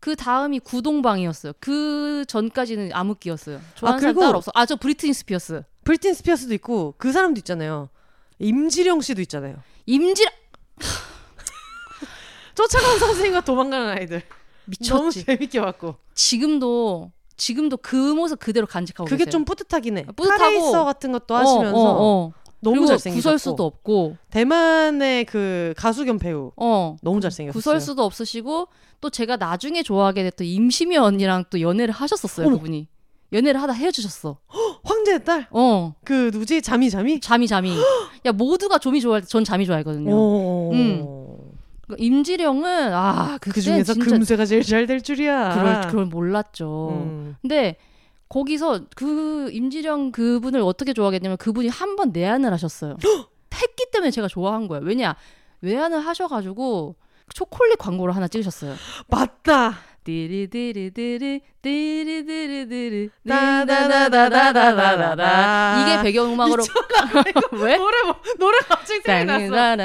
그 0.00 0.16
다음이 0.16 0.60
구동방이었어요. 0.60 1.52
그 1.60 2.24
전까지는 2.26 2.90
암흑기였어요. 2.92 3.60
좋아하는 3.74 3.98
아, 3.98 4.00
사람 4.00 4.18
따로 4.18 4.38
없어. 4.38 4.50
아저 4.54 4.76
브리트니 4.76 5.12
스피어스. 5.12 5.62
브리튼 5.84 6.14
스피어스도 6.14 6.52
있고 6.54 6.94
그 6.98 7.12
사람도 7.12 7.38
있잖아요. 7.38 7.88
임지령 8.38 9.00
씨도 9.00 9.20
있잖아요. 9.22 9.56
임지랑 9.86 10.32
쫓아가는 12.54 12.98
선생님과 12.98 13.40
도망가는 13.42 13.88
아이들. 13.88 14.22
너무 14.66 15.06
미쳤지. 15.06 15.24
재밌게 15.24 15.60
봤고. 15.60 15.96
지금도 16.14 17.10
지금도 17.36 17.78
그 17.78 17.94
모습 17.96 18.38
그대로 18.38 18.66
간직하고 18.66 19.06
그게 19.08 19.24
계세요. 19.24 19.30
좀 19.32 19.44
뿌듯하긴 19.44 19.98
해. 19.98 20.02
뿌듯하고. 20.14 20.38
카레이서 20.38 20.84
같은 20.84 21.12
것도 21.12 21.34
어, 21.34 21.38
하시면서 21.38 21.76
어, 21.78 21.96
어. 22.02 22.32
너무 22.62 22.74
그리고 22.76 22.86
잘생겼고 22.88 23.16
구설수도 23.16 23.64
없고 23.64 24.16
대만의 24.30 25.24
그 25.24 25.72
가수 25.78 26.04
겸 26.04 26.18
배우 26.18 26.52
어 26.56 26.96
너무 27.02 27.20
잘생겼어요. 27.22 27.54
구설수도 27.58 28.04
없으시고 28.04 28.68
또 29.00 29.08
제가 29.08 29.36
나중에 29.38 29.82
좋아하게 29.82 30.24
됐던 30.24 30.46
임시미 30.46 30.98
언니랑 30.98 31.44
또 31.48 31.62
연애를 31.62 31.94
하셨었어요 31.94 32.48
어머. 32.48 32.56
그분이 32.56 32.86
연애를 33.32 33.62
하다 33.62 33.72
헤어지셨어 33.72 34.36
황제의 34.84 35.24
딸. 35.24 35.46
어 35.50 35.94
그 36.04 36.30
누구지? 36.34 36.60
잠이 36.60 36.90
잠이. 36.90 37.20
잠이 37.20 37.46
잠이 37.46 37.72
야 38.26 38.32
모두가 38.32 38.76
좀이 38.76 39.00
좋아할 39.00 39.22
때전 39.22 39.44
잠이 39.44 39.64
좋아했거든요 39.64 40.14
오. 40.14 40.70
음. 40.74 41.06
그 41.90 41.96
임지령은 41.98 42.92
아 42.92 43.38
그때 43.40 43.54
그 43.54 43.60
중에서 43.60 43.92
진짜 43.94 44.10
금세가 44.10 44.46
제일 44.46 44.62
잘 44.62 44.86
될 44.86 45.00
줄이야. 45.02 45.54
그럴 45.54 45.80
그걸 45.88 46.06
몰랐죠 46.06 46.90
음. 47.04 47.36
근데 47.42 47.76
거기서 48.28 48.82
그 48.96 49.50
임지령 49.52 50.12
그분을 50.12 50.60
어떻게 50.62 50.92
좋아하겠냐면 50.92 51.36
그분이 51.36 51.68
한 51.68 51.96
번 51.96 52.12
내한을 52.12 52.52
하셨어요. 52.52 52.96
했기 53.54 53.90
때문에 53.92 54.10
제가 54.10 54.28
좋아한 54.28 54.68
거예요. 54.68 54.82
왜냐 54.84 55.16
외환을 55.60 56.00
하셔가지고 56.00 56.96
초콜릿 57.34 57.78
광고를 57.78 58.16
하나 58.16 58.26
찍으셨어요. 58.28 58.74
맞다. 59.08 59.74
띠리디리디리 60.10 61.40
띠리디리디리 61.62 63.10
따다다다다다다다. 63.28 65.82
이게 65.82 66.02
배경음악으로 66.02 66.64
왜? 67.52 67.76
노래 67.76 68.02
뭐 68.02 68.16
노래 68.38 68.58
갑자기 68.66 69.00
생각났어. 69.02 69.76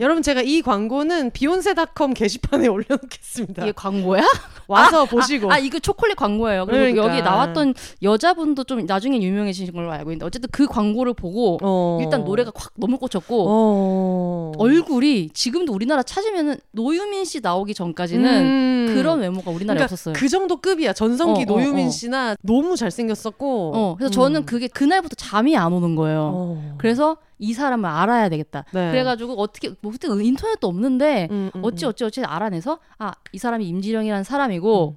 여러분 0.00 0.22
제가 0.22 0.40
이 0.42 0.62
광고는 0.62 1.30
비욘세닷컴 1.30 2.14
게시판에 2.14 2.66
올려놓겠습니다. 2.66 3.62
이게 3.62 3.70
광고야? 3.72 4.22
와서 4.66 5.04
보시고. 5.04 5.52
아 5.52 5.58
이거 5.58 5.78
초콜릿 5.78 6.16
광고예요. 6.16 6.66
그리고 6.66 6.78
그러니까. 6.78 7.04
여기 7.04 7.22
나왔던 7.22 7.74
여자분도 8.02 8.64
좀 8.64 8.84
나중에 8.84 9.22
유명해지신 9.22 9.72
걸로 9.72 9.92
알고 9.92 10.10
있는데 10.10 10.26
어쨌든 10.26 10.48
그 10.50 10.66
광고를 10.66 11.14
보고 11.14 11.58
어. 11.62 12.00
일단 12.02 12.24
노래가 12.24 12.50
확 12.54 12.72
너무 12.76 12.98
꽂혔고 12.98 13.46
어. 13.48 14.52
얼굴 14.58 14.87
이 14.88 15.30
지금도 15.32 15.72
우리나라 15.72 16.02
찾으면은 16.02 16.56
노유민 16.72 17.24
씨 17.24 17.40
나오기 17.40 17.74
전까지는 17.74 18.88
음. 18.88 18.94
그런 18.94 19.20
외모가 19.20 19.50
우리나라에 19.50 19.76
그러니까 19.78 19.84
없었어요. 19.84 20.14
그 20.16 20.28
정도 20.28 20.56
급이야. 20.56 20.92
전성기 20.92 21.40
어, 21.42 21.42
어, 21.42 21.56
노유민 21.58 21.86
어. 21.86 21.90
씨나 21.90 22.36
너무 22.42 22.76
잘생겼었고. 22.76 23.72
어, 23.74 23.94
그래서 23.96 24.10
음. 24.10 24.12
저는 24.12 24.46
그게 24.46 24.66
그날부터 24.68 25.14
잠이 25.16 25.56
안 25.56 25.72
오는 25.72 25.94
거예요. 25.94 26.32
어. 26.34 26.74
그래서 26.78 27.16
이 27.38 27.52
사람을 27.52 27.88
알아야 27.88 28.28
되겠다. 28.28 28.64
네. 28.72 28.90
그래가지고 28.90 29.34
어떻게 29.34 29.70
뭐 29.80 29.92
그때 29.92 30.08
인터넷도 30.08 30.66
없는데 30.66 31.28
음, 31.30 31.50
음, 31.54 31.60
어찌 31.64 31.84
음. 31.84 31.90
어찌 31.90 32.04
어찌 32.04 32.22
알아내서 32.24 32.78
아 32.98 33.12
이 33.32 33.38
사람이 33.38 33.66
임지령이라는 33.68 34.24
사람이고 34.24 34.96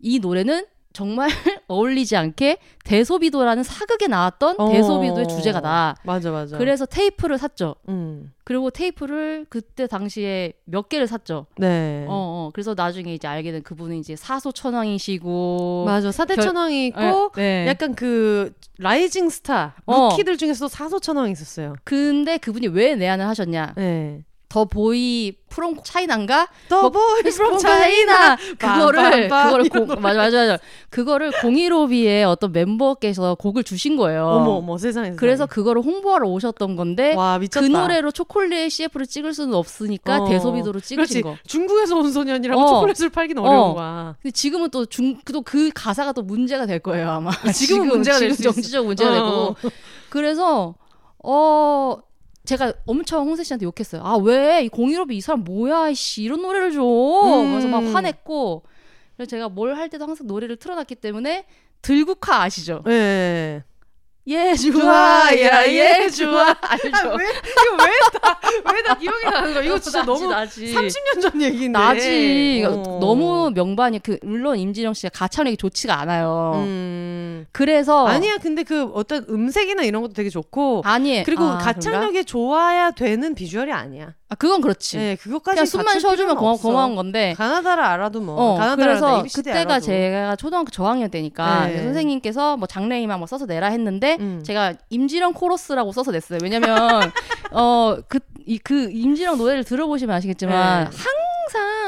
이 0.00 0.18
노래는 0.18 0.64
정말 0.92 1.28
어울리지 1.68 2.16
않게 2.16 2.58
대소비도라는 2.84 3.62
사극에 3.62 4.08
나왔던 4.08 4.56
어. 4.58 4.68
대소비도의 4.70 5.28
주제가다. 5.28 5.96
맞아 6.04 6.30
맞아. 6.30 6.58
그래서 6.58 6.86
테이프를 6.86 7.38
샀죠. 7.38 7.76
음. 7.88 8.32
그리고 8.44 8.70
테이프를 8.70 9.46
그때 9.48 9.86
당시에 9.86 10.52
몇 10.64 10.88
개를 10.88 11.06
샀죠. 11.06 11.46
네. 11.56 12.04
어, 12.08 12.10
어. 12.10 12.50
그래서 12.52 12.74
나중에 12.76 13.14
이제 13.14 13.28
알게 13.28 13.52
된 13.52 13.62
그분은 13.62 13.96
이제 13.96 14.16
사소천왕이시고 14.16 15.84
맞아. 15.86 16.10
사대천왕이 16.10 16.88
있고 16.88 17.30
네. 17.36 17.66
약간 17.68 17.94
그 17.94 18.52
rising 18.78 19.28
star 19.28 19.76
어. 19.86 20.08
루키들 20.10 20.36
중에서도 20.36 20.68
사소천왕이 20.68 21.30
있었어요. 21.32 21.74
근데 21.84 22.38
그분이 22.38 22.68
왜 22.68 22.96
내한을 22.96 23.26
하셨냐? 23.28 23.74
네. 23.76 24.24
The 24.50 24.64
Boy 24.64 25.32
From 25.48 25.76
China인가? 25.84 26.48
The 26.68 26.82
뭐, 26.82 26.90
from 26.90 27.28
from 27.32 27.58
China. 27.60 28.36
그거를 28.58 29.28
빰빰빰 29.28 29.70
그거를 29.70 29.96
맞아 30.00 30.18
맞아 30.18 30.38
맞아. 30.38 30.58
그거를 30.90 31.30
공일오비의 31.40 32.24
어떤 32.24 32.50
멤버께서 32.50 33.36
곡을 33.36 33.62
주신 33.62 33.96
거예요. 33.96 34.26
어머 34.26 34.50
어머 34.56 34.76
세상에. 34.76 35.12
그래서 35.12 35.46
그거를 35.46 35.82
홍보하러 35.82 36.26
오셨던 36.28 36.74
건데 36.74 37.14
와. 37.14 37.38
그 37.38 37.58
노래로 37.64 38.10
초콜릿 38.10 38.72
CF를 38.72 39.06
찍을 39.06 39.34
수는 39.34 39.54
없으니까 39.54 40.22
어. 40.22 40.28
대소비도로 40.28 40.80
찍으신 40.80 40.96
그렇지. 40.96 41.22
거. 41.22 41.36
중국에서 41.46 41.96
온 41.96 42.10
소년이라고 42.12 42.60
어. 42.60 42.66
초콜릿을 42.74 43.10
어려운 43.44 43.70
어. 43.70 43.74
거야. 43.74 44.16
근데 44.20 44.32
지금은 44.32 44.70
또 44.70 44.84
중, 44.84 45.16
또 45.32 45.42
그 45.42 45.70
가사가 45.72 46.10
또 46.12 46.22
문제가 46.22 46.66
될 46.66 46.80
거예요 46.80 47.08
아마. 47.10 47.30
지금은 47.54 47.86
문제가 47.86 48.18
지금 48.18 48.28
될수. 48.28 48.42
정치적 48.42 48.84
문제가 48.84 49.10
될 49.12 49.20
어. 49.20 49.54
그래서 50.08 50.74
어 51.22 51.98
제가 52.50 52.72
엄청 52.86 53.26
홍세 53.26 53.44
씨한테 53.44 53.64
욕했어요. 53.66 54.02
아 54.04 54.16
왜 54.18 54.64
이 54.64 54.68
공일오비 54.68 55.16
이 55.16 55.20
사람 55.20 55.44
뭐야 55.44 55.92
씨 55.94 56.22
이런 56.24 56.42
노래를 56.42 56.72
줘. 56.72 56.82
음. 56.82 57.50
그래서 57.52 57.68
막 57.68 57.82
화냈고. 57.94 58.62
그래서 59.16 59.30
제가 59.30 59.48
뭘 59.48 59.74
할 59.76 59.88
때도 59.88 60.04
항상 60.04 60.26
노래를 60.26 60.56
틀어놨기 60.56 60.96
때문에 60.96 61.44
들국화 61.82 62.42
아시죠? 62.42 62.82
네. 62.84 63.62
예 64.26 64.54
좋아 64.54 64.72
좋아, 64.72 65.40
야, 65.40 65.66
예 65.66 66.02
예, 66.04 66.10
좋아 66.10 66.54
알죠? 66.60 67.14
왜 67.16 67.24
이거 67.24 67.86
왜다왜 68.62 68.82
다 68.82 68.94
기억이 68.98 69.24
나는 69.24 69.54
거야? 69.54 69.62
이거 69.62 69.78
진짜 69.78 70.02
너무 70.04 70.26
나지. 70.28 70.72
30년 70.74 71.22
전 71.22 71.40
얘기인데. 71.42 71.78
나지 71.78 72.64
어. 72.66 72.98
너무 73.00 73.50
명반이 73.54 74.00
그 74.00 74.18
물론 74.22 74.58
임지령 74.58 74.92
씨가 74.94 75.10
가창력이 75.14 75.56
좋지가 75.56 75.98
않아요. 76.00 76.52
음. 76.56 77.46
그래서 77.52 78.06
아니야. 78.06 78.36
근데 78.36 78.62
그 78.62 78.84
어떤 78.94 79.24
음색이나 79.28 79.82
이런 79.84 80.02
것도 80.02 80.12
되게 80.12 80.28
좋고 80.28 80.82
아니 80.84 81.22
그리고 81.24 81.44
아, 81.44 81.58
그런가? 81.58 81.64
가창력이 81.72 82.24
좋아야 82.26 82.90
되는 82.90 83.34
비주얼이 83.34 83.72
아니야. 83.72 84.14
아 84.32 84.36
그건 84.36 84.60
그렇지. 84.60 84.96
네, 84.96 85.16
그것까지 85.16 85.56
그냥 85.56 85.66
숨만 85.66 85.98
쉬어주면 85.98 86.36
고마, 86.36 86.54
고마운 86.54 86.94
건데. 86.94 87.34
가나다를 87.36 87.82
알아도 87.82 88.20
뭐. 88.20 88.36
어, 88.36 88.54
가나다를 88.54 88.84
그래서 88.94 89.24
그때가 89.34 89.60
알아도. 89.60 89.80
제가 89.86 90.36
초등학교 90.36 90.70
저학년 90.70 91.10
때니까 91.10 91.66
네. 91.66 91.82
선생님께서 91.82 92.56
뭐 92.56 92.68
장래희망 92.68 93.18
뭐 93.18 93.26
써서 93.26 93.44
내라 93.46 93.66
했는데 93.68 94.18
음. 94.20 94.40
제가 94.46 94.74
임지령 94.88 95.32
코러스라고 95.32 95.90
써서 95.90 96.12
냈어요. 96.12 96.38
왜냐면 96.44 96.70
어그 97.50 98.20
이, 98.46 98.58
그 98.58 98.88
임지령 98.92 99.36
노래를 99.36 99.64
들어보시면 99.64 100.14
아시겠지만 100.14 100.84
네. 100.84 100.96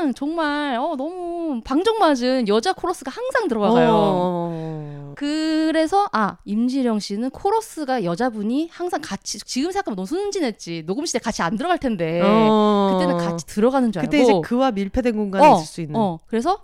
항상 0.02 0.14
정말 0.14 0.76
어 0.76 0.96
너무 0.96 1.60
방정맞은 1.64 2.48
여자 2.48 2.72
코러스가 2.72 3.10
항상 3.10 3.46
들어가요. 3.48 3.90
어. 3.92 5.12
그래서 5.16 6.08
아 6.12 6.38
임지령 6.44 6.98
씨는 6.98 7.30
코러스가 7.30 8.02
여자분이 8.02 8.68
항상 8.72 9.00
같이 9.00 9.38
지금 9.38 9.70
생각하면 9.70 9.94
너무 9.96 10.06
순진했지 10.06 10.82
녹음실에 10.86 11.20
같이 11.20 11.42
안 11.42 11.56
들어갈 11.56 11.78
텐데 11.78 12.20
어. 12.24 12.90
그때는 12.98 13.18
같이 13.18 13.46
들어가는 13.46 13.92
줄 13.92 14.00
알고 14.00 14.10
그때 14.10 14.22
이제 14.22 14.32
그와 14.42 14.72
밀폐된 14.72 15.14
공간에 15.16 15.46
어, 15.46 15.54
있을 15.56 15.66
수 15.66 15.80
있는. 15.80 15.94
어 15.98 16.18
그래서 16.26 16.58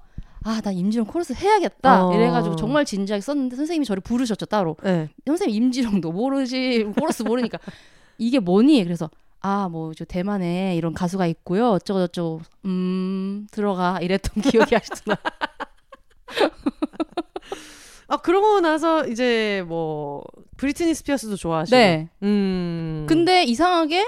아 0.45 0.61
나 0.63 0.73
임지령 0.73 1.07
코러스 1.07 1.33
해야겠다 1.35 2.07
어. 2.07 2.15
이래가지고 2.15 2.57
정말 2.57 2.85
진지하게 2.85 3.21
썼는데 3.21 3.55
선생님이 3.57 3.85
저를 3.85 4.01
부르셨죠 4.01 4.47
따로 4.47 4.77
네. 4.83 5.09
선생님 5.27 5.63
임지령도 5.63 6.11
모르지 6.11 6.85
코러스 6.99 7.23
모르니까 7.23 7.59
이게 8.19 8.39
뭐니 8.41 8.83
그래서 8.85 9.11
아 9.41 9.69
뭐 9.71 9.93
저 9.95 10.05
대만에 10.05 10.75
이런 10.77 10.95
가수가 10.95 11.27
있고요 11.29 11.71
어쩌고 11.71 12.01
저쩌고 12.01 12.41
음 12.65 13.47
들어가 13.53 13.99
이랬던 14.01 14.43
기억이 14.51 14.75
아직도 14.77 15.13
나 15.13 15.17
아 18.11 18.17
그러고 18.17 18.61
나서 18.61 19.07
이제 19.07 19.63
뭐 19.69 20.25
브리트니 20.57 20.95
스피어스도 20.95 21.37
좋아하시고. 21.37 21.77
네 21.77 22.09
음. 22.23 23.05
근데 23.09 23.45
이상하게 23.45 24.07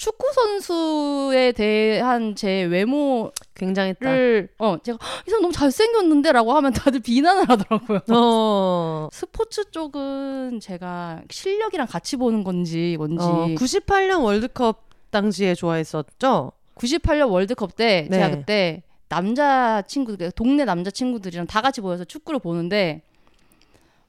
축구 0.00 0.32
선수에 0.32 1.52
대한 1.52 2.34
제 2.34 2.62
외모를 2.62 3.32
굉장했다. 3.54 4.10
어 4.58 4.78
제가 4.82 4.96
"헉, 4.98 5.24
이 5.26 5.30
사람 5.30 5.42
너무 5.42 5.52
잘생겼는데라고 5.52 6.54
하면 6.54 6.72
다들 6.72 7.00
비난을 7.00 7.46
하더라고요. 7.50 8.00
어. 8.10 9.08
스포츠 9.12 9.70
쪽은 9.70 10.60
제가 10.60 11.20
실력이랑 11.28 11.86
같이 11.86 12.16
보는 12.16 12.44
건지 12.44 12.96
뭔지 12.96 13.26
어, 13.26 13.48
98년 13.48 14.24
월드컵 14.24 14.84
당시에 15.10 15.54
좋아했었죠. 15.54 16.52
98년 16.76 17.30
월드컵 17.30 17.76
때 17.76 18.06
네. 18.08 18.16
제가 18.16 18.30
그때 18.30 18.82
남자 19.10 19.82
친구들 19.82 20.30
동네 20.32 20.64
남자 20.64 20.90
친구들이랑 20.90 21.46
다 21.46 21.60
같이 21.60 21.82
모여서 21.82 22.04
축구를 22.04 22.40
보는데 22.40 23.02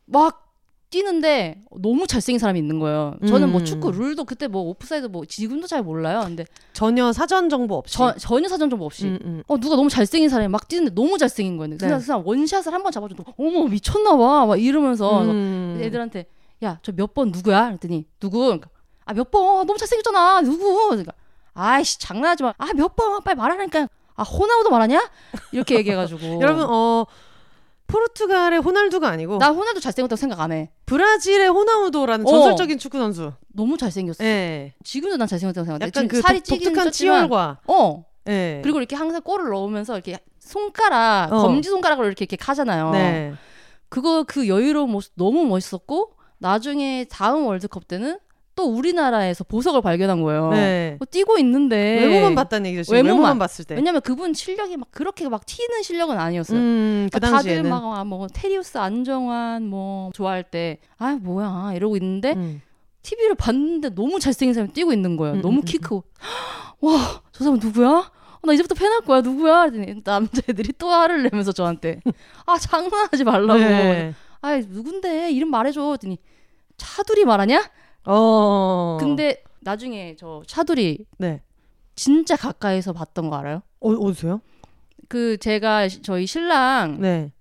막 0.05 0.50
뛰는데 0.91 1.61
너무 1.79 2.05
잘생긴 2.05 2.37
사람이 2.37 2.59
있는 2.59 2.77
거예요. 2.79 3.15
저는 3.27 3.49
뭐 3.51 3.61
음. 3.61 3.65
축구 3.65 3.91
룰도 3.91 4.25
그때 4.25 4.47
뭐 4.47 4.61
오프사이드 4.63 5.07
뭐 5.07 5.25
지금도 5.25 5.65
잘 5.65 5.81
몰라요. 5.81 6.21
근데 6.25 6.45
전혀 6.73 7.11
사전 7.13 7.49
정보 7.49 7.75
없이. 7.75 7.97
저, 7.97 8.13
전혀 8.17 8.47
사전 8.47 8.69
정보 8.69 8.85
없이 8.85 9.05
음, 9.07 9.19
음. 9.23 9.43
어 9.47 9.57
누가 9.57 9.75
너무 9.75 9.89
잘생긴 9.89 10.29
사람이 10.29 10.49
막 10.49 10.67
뛰는데 10.67 10.93
너무 10.93 11.17
잘생긴 11.17 11.57
거예요. 11.57 11.77
네. 11.77 11.87
그 11.87 11.99
사람 12.01 12.27
원샷을 12.27 12.71
한 12.73 12.83
번 12.83 12.91
잡아줘도 12.91 13.23
어머 13.39 13.63
미쳤나 13.67 14.15
봐. 14.17 14.45
막 14.45 14.61
이러면서 14.61 15.21
음. 15.23 15.79
애들한테 15.81 16.27
야 16.63 16.77
저 16.83 16.91
몇 16.91 17.13
번 17.13 17.31
누구야? 17.31 17.65
그랬더니 17.67 18.05
누구? 18.19 18.59
아몇 19.05 19.31
번? 19.31 19.65
너무 19.65 19.77
잘생겼잖아. 19.79 20.41
누구? 20.41 20.89
그러니까 20.89 21.13
아이씨 21.53 21.97
장난하지 21.99 22.43
마. 22.43 22.53
아 22.57 22.67
몇 22.75 22.95
번? 22.95 23.23
빨리 23.23 23.35
말하라니까. 23.37 23.87
아 24.15 24.23
호나우도 24.23 24.69
말하냐? 24.69 25.09
이렇게 25.53 25.75
얘기해가지고 25.77 26.19
여러분 26.43 26.65
어 26.69 27.05
포르투갈의 27.91 28.59
호날두가 28.59 29.09
아니고 29.09 29.37
나 29.37 29.49
호날두 29.49 29.81
잘생겼다고 29.81 30.17
생각 30.17 30.39
안 30.39 30.51
해. 30.51 30.71
브라질의 30.85 31.49
호나우도라는 31.49 32.25
어. 32.25 32.29
전설적인 32.29 32.77
축구 32.77 32.97
선수. 32.97 33.33
너무 33.53 33.77
잘생겼어. 33.77 34.23
예. 34.23 34.73
지금도 34.83 35.17
난 35.17 35.27
잘생겼다고 35.27 35.65
생각해. 35.65 35.87
약간 35.87 36.07
그 36.07 36.21
살이 36.21 36.39
독, 36.39 36.45
찌긴 36.45 36.69
독특한 36.69 36.91
치열과 36.91 37.59
어. 37.67 38.05
예. 38.27 38.61
그리고 38.63 38.79
이렇게 38.79 38.95
항상 38.95 39.21
골을 39.21 39.49
넣으면서 39.49 39.95
이렇게 39.95 40.19
손가락, 40.39 41.31
어. 41.31 41.41
검지 41.41 41.69
손가락으로 41.69 42.07
이렇게 42.07 42.25
이렇게 42.25 42.37
하잖아요. 42.43 42.91
네. 42.91 43.33
그거 43.89 44.23
그 44.23 44.47
여유로운 44.47 44.89
모습 44.89 45.13
너무 45.15 45.45
멋있었고 45.45 46.13
나중에 46.37 47.05
다음 47.09 47.45
월드컵 47.45 47.87
때는 47.87 48.19
또 48.61 48.67
우리나라에서 48.67 49.43
보석을 49.43 49.81
발견한 49.81 50.21
거예요. 50.21 50.51
네. 50.51 50.95
뭐 50.99 51.07
뛰고 51.09 51.39
있는데 51.39 52.05
외모만 52.05 52.35
봤다는 52.35 52.69
얘기죠. 52.69 52.93
외모만. 52.93 53.15
외모만, 53.15 53.39
봤을 53.39 53.65
때. 53.65 53.73
왜냐면 53.75 54.01
그분 54.01 54.35
실력이 54.35 54.77
막 54.77 54.87
그렇게 54.91 55.27
막 55.27 55.43
튀는 55.47 55.81
실력은 55.81 56.19
아니었어요. 56.19 56.59
음, 56.59 57.09
그 57.11 57.19
그러니까 57.19 57.37
다들. 57.41 57.63
막뭐 57.63 58.27
테리우스 58.33 58.77
안정환 58.77 59.65
뭐 59.65 60.11
좋아할 60.13 60.43
때 60.43 60.77
아 60.99 61.17
뭐야 61.19 61.71
이러고 61.75 61.97
있는데 61.97 62.33
음. 62.33 62.61
TV를 63.01 63.33
봤는데 63.33 63.95
너무 63.95 64.19
잘생긴 64.19 64.53
사람이 64.53 64.73
뛰고 64.73 64.93
있는 64.93 65.17
거예요. 65.17 65.35
음, 65.37 65.41
너무 65.41 65.57
음, 65.57 65.61
키 65.63 65.79
크고 65.79 66.03
와 66.81 67.23
저 67.31 67.43
사람 67.43 67.57
누구야? 67.59 67.87
어, 67.89 68.11
나 68.43 68.53
이제부터 68.53 68.75
팬할 68.75 69.01
거야 69.01 69.21
누구야? 69.21 69.67
남자애들이 70.03 70.73
또 70.77 70.89
화를 70.91 71.23
내면서 71.23 71.51
저한테 71.51 71.99
아 72.45 72.59
장난하지 72.59 73.23
말라고 73.23 73.59
네. 73.59 74.13
아 74.41 74.55
누군데 74.57 75.31
이름 75.31 75.49
말해줘 75.49 75.91
했더니 75.93 76.19
차두리 76.77 77.25
말하냐? 77.25 77.63
어. 78.05 78.97
근데 78.99 79.43
나중에 79.61 80.15
저 80.17 80.41
차두리 80.47 81.05
네. 81.17 81.41
진짜 81.95 82.35
가까이서 82.35 82.93
봤던 82.93 83.29
거 83.29 83.35
알아요? 83.37 83.61
어, 83.79 83.89
어디서요? 83.91 84.41
그 85.07 85.37
제가 85.37 85.87
시- 85.87 86.01
저희 86.01 86.25
신랑 86.25 86.99
네. 87.01 87.31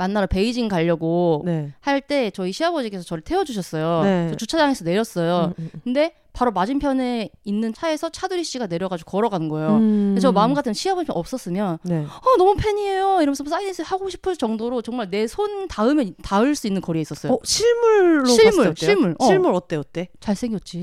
만나러 0.00 0.26
베이징 0.26 0.68
가려고 0.68 1.42
네. 1.44 1.74
할때 1.80 2.30
저희 2.30 2.52
시아버지께서 2.52 3.04
저를 3.04 3.22
태워주셨어요. 3.22 4.02
네. 4.02 4.28
저 4.30 4.36
주차장에서 4.36 4.82
내렸어요. 4.86 5.52
음, 5.58 5.70
음, 5.74 5.80
근데 5.84 6.14
바로 6.32 6.52
맞은편에 6.52 7.28
있는 7.44 7.74
차에서 7.74 8.08
차두리 8.08 8.42
씨가 8.44 8.66
내려가지고 8.66 9.10
걸어가는 9.10 9.50
거예요. 9.50 9.76
음. 9.76 10.18
저 10.22 10.32
마음 10.32 10.54
같은 10.54 10.72
시아버지 10.72 11.10
없었으면 11.12 11.76
네. 11.82 11.98
어 12.06 12.36
너무 12.38 12.54
팬이에요 12.56 13.18
이러면서 13.20 13.44
사인을 13.44 13.74
하고 13.84 14.08
싶을 14.08 14.36
정도로 14.36 14.80
정말 14.80 15.10
내 15.10 15.26
손 15.26 15.68
닿으면 15.68 16.14
닿을 16.22 16.54
수 16.54 16.66
있는 16.66 16.80
거리에 16.80 17.02
있었어요. 17.02 17.34
어, 17.34 17.38
실물로 17.44 18.24
실물, 18.26 18.68
봤을? 18.68 18.74
실물. 18.76 19.14
어. 19.18 19.26
실물 19.26 19.54
어때 19.54 19.76
어때? 19.76 20.08
잘생겼지. 20.20 20.82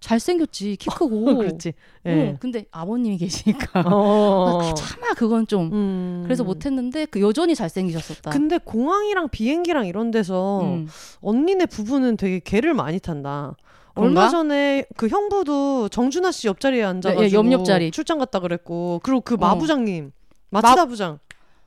잘생겼지 0.00 0.76
키 0.76 0.88
크고. 0.90 1.36
그렇지. 1.38 1.72
예. 2.06 2.30
어, 2.30 2.36
근데 2.40 2.64
아버님이 2.70 3.18
계시니까 3.18 3.82
어. 3.86 4.60
아, 4.72 4.74
차마 4.74 5.12
그건 5.14 5.46
좀 5.46 5.70
음. 5.72 6.20
그래서 6.24 6.42
못했는데 6.42 7.06
그 7.06 7.20
여전히 7.20 7.54
잘생기셨었다. 7.54 8.30
근데 8.30 8.58
공항이랑 8.58 9.28
비행기랑 9.28 9.86
이런 9.86 10.10
데서 10.10 10.62
음. 10.62 10.88
언니네 11.20 11.66
부부는 11.66 12.16
되게 12.16 12.40
개를 12.40 12.74
많이 12.74 12.98
탄다. 12.98 13.56
그런가? 13.94 14.20
얼마 14.22 14.28
전에 14.30 14.84
그 14.96 15.08
형부도 15.08 15.88
정준하 15.90 16.32
씨 16.32 16.46
옆자리에 16.48 16.82
앉아가지고 16.82 17.24
예, 17.24 17.32
옆옆자리. 17.32 17.90
출장 17.90 18.18
갔다 18.18 18.40
그랬고 18.40 19.00
그리고 19.02 19.20
그 19.20 19.34
어. 19.34 19.36
마부장님 19.36 20.12
마츠다 20.50 20.86
부장 20.86 21.18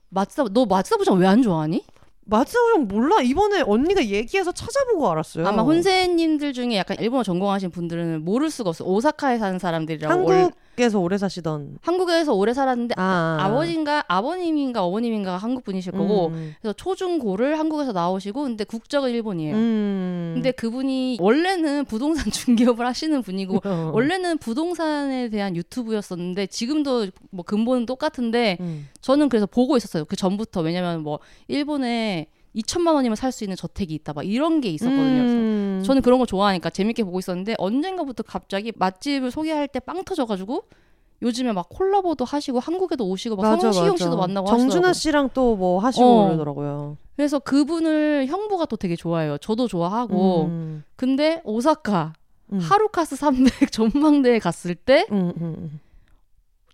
마츠다 0.10 0.46
너 0.52 0.66
마츠다 0.66 0.98
부장 0.98 1.18
왜 1.20 1.28
안 1.28 1.42
좋아하니? 1.44 1.84
부장 2.30 2.88
몰라 2.88 3.22
이번에 3.22 3.62
언니가 3.62 4.04
얘기해서 4.06 4.52
찾아보고 4.52 5.10
알았어요. 5.12 5.46
아마 5.48 5.62
혼세님들 5.64 6.54
중에 6.54 6.78
약간 6.78 6.98
일본어 7.00 7.24
전공하신 7.24 7.70
분들은 7.72 8.24
모를 8.24 8.50
수가 8.50 8.70
없어. 8.70 8.86
오사카에 8.86 9.38
사는 9.38 9.60
사람들이라고. 9.60 10.14
원- 10.44 10.52
한국에서 10.74 11.00
오래 11.00 11.18
사시던 11.18 11.78
한국에서 11.82 12.34
오래 12.34 12.54
살았는데 12.54 12.96
아, 12.98 13.38
아, 13.40 13.52
버진가 13.52 14.06
아버님인가 14.08 14.84
어머님인가 14.84 15.38
한국 15.38 15.64
분이실 15.64 15.92
거고 15.92 16.28
음. 16.28 16.56
그래서 16.62 16.74
초중고를 16.74 17.60
한국에서 17.60 17.92
나오시고 17.92 18.44
근데 18.44 18.64
국적은 18.64 19.12
일본이에요. 19.12 19.56
음. 19.56 20.32
근데 20.36 20.52
그분이 20.52 21.18
원래는 21.20 21.86
부동산 21.86 22.26
중개업을 22.32 22.86
하시는 22.86 23.22
분이고 23.22 23.62
어. 23.64 23.92
원래는 23.94 24.40
부동산에 24.40 25.30
대한 25.30 25.56
유튜브였었는데 25.56 26.48
지금도 26.48 27.08
뭐 27.30 27.46
근본은 27.46 27.86
똑같은데 27.86 28.58
음. 28.60 28.90
저는 29.02 29.30
그래서 29.30 29.46
보고 29.46 29.78
있었어요. 29.78 30.06
그 30.06 30.16
전부터 30.16 30.62
왜냐면 30.62 31.04
뭐 31.04 31.20
일본에 31.48 32.28
2천만 32.56 32.94
원이면 32.94 33.16
살 33.16 33.32
수 33.32 33.44
있는 33.44 33.56
저택이 33.56 33.94
있다 33.96 34.14
막 34.14 34.24
이런 34.28 34.62
게 34.62 34.70
있었거든요. 34.70 35.22
그래서 35.24 35.34
음. 35.36 35.84
저는 35.86 36.02
그런 36.02 36.20
거 36.20 36.26
좋아하니까 36.26 36.70
재밌게 36.70 37.04
보고 37.04 37.20
있었는데 37.20 37.56
언젠가부터 37.58 38.24
갑자기 38.24 38.72
맛집을 38.76 39.32
소개할 39.32 39.68
때 39.68 39.80
빵 39.80 40.04
터져가지고 40.04 40.64
요즘에 41.22 41.52
막 41.54 41.68
콜라보도 41.70 42.26
하시고 42.26 42.60
한국에도 42.60 43.08
오시고 43.08 43.38
막 43.38 43.44
맞아, 43.44 43.62
성시경 43.72 43.90
맞아. 43.92 44.04
씨도 44.06 44.18
만나고 44.18 44.48
정준하 44.48 44.90
하시더라고요. 44.90 44.94
씨랑 44.94 45.30
또 45.34 45.56
뭐 45.56 45.80
하시고 45.80 46.06
어. 46.06 46.26
그러더라고요. 46.28 46.98
그래서 47.16 47.40
그분을 47.40 48.26
형부가 48.28 48.66
또 48.66 48.76
되게 48.76 48.96
좋아해요. 48.96 49.38
저도 49.38 49.68
좋아하고 49.68 50.46
음. 50.46 50.84
근데 50.96 51.42
오사카 51.46 52.14
음. 52.52 52.60
하루카스 52.60 53.16
300 53.16 53.72
전망대에 53.72 54.40
갔을 54.40 54.76
때 54.76 55.08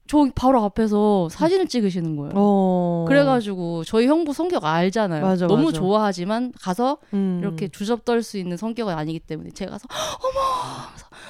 저 0.09 0.23
음. 0.23 0.31
바로 0.33 0.63
앞에서 0.63 1.29
사진을 1.29 1.67
찍으시는 1.67 2.15
거예요. 2.15 2.31
어. 2.35 3.05
그래가지고 3.07 3.83
저희 3.83 4.07
형부 4.07 4.33
성격 4.33 4.65
알잖아요. 4.65 5.21
맞아, 5.23 5.45
너무 5.45 5.65
맞아. 5.65 5.77
좋아하지만 5.77 6.51
가서 6.59 6.97
음. 7.13 7.39
이렇게 7.43 7.67
주접 7.67 8.03
떨 8.05 8.23
수 8.23 8.37
있는 8.39 8.57
성격은 8.57 8.93
아니기 8.97 9.19
때문에 9.19 9.51
제가 9.51 9.71
가서 9.71 9.87
어머 9.91 10.87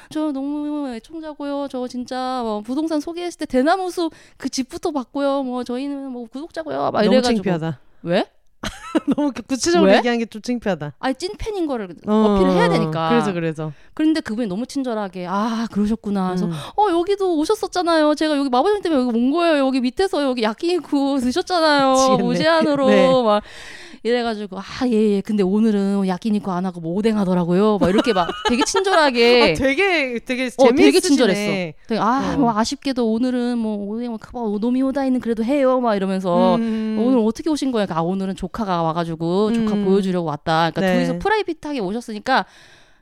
저 0.09 0.31
너무 0.31 0.89
애청자고요. 0.95 1.67
저 1.69 1.87
진짜 1.87 2.39
뭐 2.43 2.61
부동산 2.61 2.99
소개했을 3.01 3.39
때 3.39 3.45
대나무 3.45 3.91
숲 3.91 4.11
그 4.37 4.47
집부터 4.49 4.91
봤고요. 4.91 5.43
뭐 5.43 5.63
저희는 5.65 6.09
뭐 6.11 6.25
구독자고요. 6.27 6.77
막 6.91 7.01
너무 7.01 7.05
이래가지고 7.05 7.35
창피하다. 7.35 7.79
왜? 8.03 8.25
너무 9.15 9.31
구체적으로 9.47 9.89
왜? 9.91 9.97
얘기하는 9.97 10.19
게좀 10.19 10.41
창피하다. 10.41 10.93
아니 10.99 11.15
찐팬인 11.15 11.67
거를 11.67 11.95
어, 12.07 12.13
어필을 12.13 12.51
해야 12.53 12.69
되니까. 12.69 13.09
그래서 13.09 13.31
그래서. 13.33 13.71
그런데 13.93 14.19
그분이 14.21 14.47
너무 14.47 14.65
친절하게 14.65 15.27
아 15.29 15.67
그러셨구나. 15.71 16.27
그래서 16.27 16.45
음. 16.47 16.51
어 16.51 16.89
여기도 16.91 17.37
오셨었잖아요. 17.37 18.15
제가 18.15 18.37
여기 18.37 18.49
마법님 18.49 18.81
때문에 18.81 19.01
여기 19.07 19.17
온 19.17 19.31
거예요. 19.31 19.65
여기 19.65 19.79
밑에서 19.79 20.23
여기 20.23 20.43
야끼니쿠 20.43 21.19
드셨잖아요. 21.23 22.17
무제한으로 22.19 22.89
네. 22.89 23.23
막 23.23 23.43
이래가지고 24.03 24.57
아예 24.81 24.91
예. 25.15 25.21
근데 25.21 25.43
오늘은 25.43 26.07
야끼니쿠 26.07 26.49
안 26.51 26.65
하고 26.65 26.79
뭐 26.81 26.93
오뎅 26.95 27.17
하더라고요. 27.17 27.77
막 27.79 27.89
이렇게 27.89 28.13
막 28.13 28.29
되게 28.49 28.63
친절하게. 28.63 29.41
아, 29.41 29.53
되게 29.53 30.19
되게 30.19 30.49
어, 30.57 30.69
되게. 30.75 30.99
친절했어. 30.99 31.73
되게 31.87 31.99
아, 31.99 32.33
어. 32.35 32.37
뭐 32.37 32.57
아쉽게도 32.57 33.11
오늘은 33.11 33.57
뭐 33.57 33.89
오늘 33.89 34.09
뭐 34.33 34.57
노미오다이는 34.59 35.19
그래도 35.19 35.43
해요. 35.43 35.79
막 35.81 35.95
이러면서 35.95 36.55
음. 36.55 36.97
오늘 36.99 37.19
어떻게 37.19 37.49
오신 37.49 37.71
거예요? 37.71 37.87
아 37.89 38.01
오늘은 38.01 38.35
조 38.35 38.48
카가 38.49 38.81
와가지고 38.83 39.53
조카 39.53 39.73
음. 39.75 39.85
보여주려고 39.85 40.27
왔다. 40.27 40.71
그러니까 40.71 40.81
네. 40.81 40.93
둘이서 40.93 41.19
프라이빗하게 41.19 41.79
오셨으니까 41.79 42.45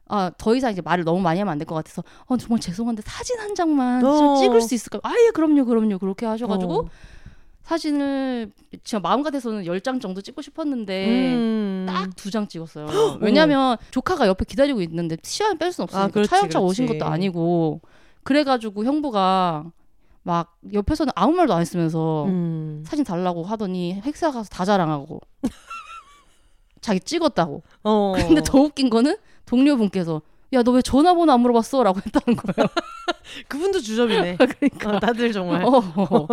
아, 0.09 0.31
더 0.37 0.55
이상 0.55 0.71
이제 0.71 0.81
말을 0.81 1.03
너무 1.03 1.19
많이 1.19 1.39
하면 1.39 1.51
안 1.51 1.57
될 1.57 1.65
것 1.65 1.75
같아서 1.75 2.01
어, 2.27 2.37
정말 2.37 2.59
죄송한데 2.61 3.01
사진 3.05 3.39
한 3.39 3.53
장만 3.55 3.99
좀 4.01 4.09
어. 4.09 4.35
찍을 4.37 4.61
수 4.61 4.73
있을까요? 4.73 5.01
아예 5.03 5.31
그럼요, 5.33 5.65
그럼요. 5.65 5.97
그렇게 5.99 6.25
하셔가지고 6.25 6.73
어. 6.73 6.89
사진을 7.63 8.51
제가 8.85 9.01
마음 9.01 9.23
같아서는 9.23 9.63
10장 9.65 9.99
정도 9.99 10.21
찍고 10.21 10.41
싶었는데 10.41 11.07
음. 11.33 11.85
딱두 11.89 12.31
장 12.31 12.47
찍었어요. 12.47 12.87
왜냐면 13.19 13.75
조카가 13.91 14.27
옆에 14.27 14.45
기다리고 14.45 14.81
있는데 14.83 15.17
시간을 15.21 15.57
뺄 15.57 15.73
수는 15.73 15.83
없으니까 15.83 16.05
아, 16.05 16.07
그렇지, 16.07 16.57
오신 16.57 16.85
그렇지. 16.85 16.99
것도 16.99 17.11
아니고 17.11 17.81
그래가지고 18.23 18.85
형부가 18.85 19.65
막 20.27 20.57
옆에서는 20.73 21.13
아무 21.15 21.31
말도 21.33 21.53
안 21.53 21.61
했으면서 21.61 22.25
음. 22.25 22.83
사진 22.85 23.05
달라고 23.05 23.45
하더니 23.45 24.01
획사 24.05 24.29
가서 24.29 24.49
다 24.49 24.65
자랑하고 24.65 25.21
자기 26.81 26.99
찍었다고. 26.99 27.63
어. 27.83 28.13
근데 28.17 28.41
더 28.43 28.59
웃긴 28.59 28.89
거는 28.89 29.15
동료분께서 29.45 30.21
야 30.53 30.63
너 30.63 30.71
왜 30.73 30.81
전화번호 30.81 31.31
안 31.33 31.39
물어봤어?라고 31.41 31.99
했다는 32.05 32.35
거예요. 32.37 32.67
그분도 33.47 33.79
주접이네. 33.79 34.35
그러니까 34.59 34.97
어, 34.97 34.99
다들 34.99 35.31
정말 35.31 35.63
어, 35.63 35.77
어. 35.77 36.27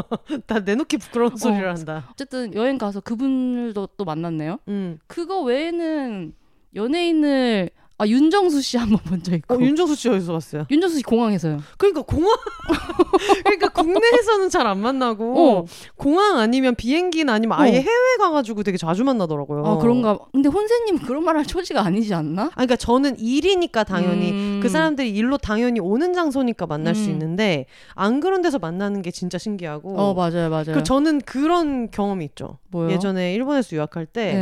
다 0.47 0.59
내놓기 0.59 0.97
부끄러운 0.99 1.37
소리를 1.37 1.65
어. 1.65 1.71
한다. 1.71 2.09
어쨌든 2.13 2.53
여행 2.55 2.79
가서 2.79 3.01
그분들도 3.01 3.89
또 3.97 4.05
만났네요. 4.05 4.59
음. 4.69 4.99
그거 5.07 5.41
외에는 5.43 6.33
연예인을 6.75 7.71
아 7.97 8.09
윤정수 8.09 8.61
씨 8.61 8.77
한번 8.77 8.99
본 9.05 9.23
적 9.23 9.33
있고 9.35 9.55
어, 9.55 9.59
윤정수 9.61 9.95
씨 9.95 10.09
어디서 10.09 10.33
봤어요? 10.33 10.67
윤정수 10.69 10.97
씨 10.97 11.03
공항에서요. 11.05 11.61
그러니까 11.79 12.03
공항 12.03 12.37
그러니까 13.45 13.69
국내에서는 13.69 14.49
잘 14.51 14.67
안 14.67 14.79
만나고 14.81 15.59
어. 15.61 15.65
공항 15.97 16.39
아니면 16.39 16.75
비행기나 16.75 17.35
아니면 17.35 17.59
아예 17.61 17.79
어. 17.79 17.81
해외 17.81 18.17
가가지고 18.19 18.63
되게 18.65 18.77
자주 18.79 19.05
만나더라고요. 19.05 19.65
아 19.65 19.79
그런가. 19.79 20.19
근데 20.33 20.49
혼세님 20.49 20.99
그런 21.01 21.23
말 21.25 21.37
할 21.37 21.45
처지가 21.45 21.85
아니지 21.85 22.15
않나? 22.15 22.45
아, 22.45 22.51
그러니까 22.55 22.77
저는 22.77 23.19
일이니까 23.19 23.85
당연히 23.85 24.31
음. 24.33 24.61
그 24.63 24.69
사람들이 24.69 25.11
일로 25.11 25.37
당연히 25.39 25.81
오는 25.81 26.13
장소니까 26.15 26.67
만날 26.67 26.95
수 26.95 27.07
음. 27.07 27.11
있는데 27.11 27.67
안 27.95 28.21
그런 28.21 28.41
데서 28.43 28.59
만나는 28.59 29.03
게 29.03 29.11
진짜 29.13 29.39
신기하고. 29.39 29.97
어 29.99 30.15
맞아요 30.15 30.49
맞아요. 30.51 30.73
그 30.75 30.83
저는 30.83 31.21
그런 31.21 31.91
경험이 31.91 32.25
있죠. 32.27 32.59
뭐요? 32.71 32.91
예전에 32.91 33.35
일본에서 33.35 33.77
유학할 33.77 34.07
때집 34.07 34.35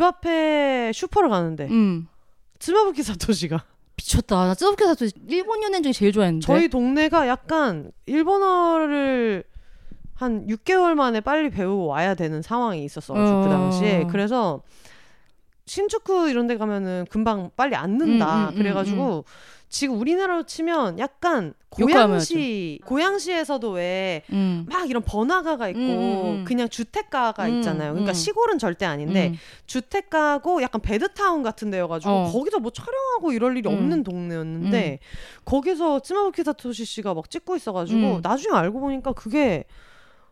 네. 0.00 0.04
앞에 0.04 0.92
슈퍼를 0.94 1.28
가는데 1.28 1.66
음. 1.70 2.06
츠마부키 2.60 3.02
사토시가 3.02 3.64
미쳤다. 3.96 4.46
나 4.46 4.54
뜨겁게 4.54 4.84
사도 4.86 5.06
일본 5.28 5.62
연예인 5.62 5.82
중에 5.82 5.92
제일 5.92 6.12
좋아했는데. 6.12 6.46
저희 6.46 6.68
동네가 6.68 7.26
약간 7.28 7.90
일본어를 8.06 9.44
한 10.14 10.46
6개월 10.46 10.94
만에 10.94 11.20
빨리 11.20 11.50
배우고 11.50 11.86
와야 11.86 12.14
되는 12.14 12.42
상황이 12.42 12.84
있었어가지고 12.84 13.40
그 13.40 13.46
어. 13.46 13.50
당시에 13.50 14.06
그래서 14.10 14.62
신축구 15.66 16.28
이런 16.28 16.46
데 16.46 16.56
가면은 16.56 17.06
금방 17.10 17.50
빨리 17.56 17.74
안 17.74 17.96
는다 17.96 18.44
음, 18.44 18.48
음, 18.48 18.48
음, 18.50 18.54
그래가지고 18.56 19.24
지금 19.70 19.98
우리나라로 20.00 20.42
치면 20.42 20.98
약간. 20.98 21.54
고양시 21.70 22.80
고양시에서도 22.84 23.70
왜막 23.70 24.24
음. 24.32 24.66
이런 24.88 25.04
번화가가 25.04 25.68
있고 25.68 25.78
음, 25.78 25.86
음, 25.86 26.26
음. 26.40 26.44
그냥 26.44 26.68
주택가가 26.68 27.46
음, 27.46 27.58
있잖아요. 27.58 27.92
그러니까 27.92 28.10
음. 28.10 28.12
시골은 28.12 28.58
절대 28.58 28.86
아닌데 28.86 29.28
음. 29.28 29.34
주택가고 29.66 30.62
약간 30.62 30.80
베드타운 30.80 31.44
같은 31.44 31.70
데여가지고 31.70 32.12
어. 32.12 32.32
거기서 32.32 32.58
뭐 32.58 32.72
촬영하고 32.72 33.30
이럴 33.30 33.56
일이 33.56 33.68
음. 33.68 33.74
없는 33.74 34.02
동네였는데 34.02 34.98
거기서 35.44 36.00
츠마부키 36.00 36.42
사토시 36.42 36.84
씨가 36.84 37.14
막 37.14 37.30
찍고 37.30 37.54
있어가지고 37.54 38.16
음. 38.16 38.20
나중에 38.20 38.52
알고 38.56 38.80
보니까 38.80 39.12
그게 39.12 39.62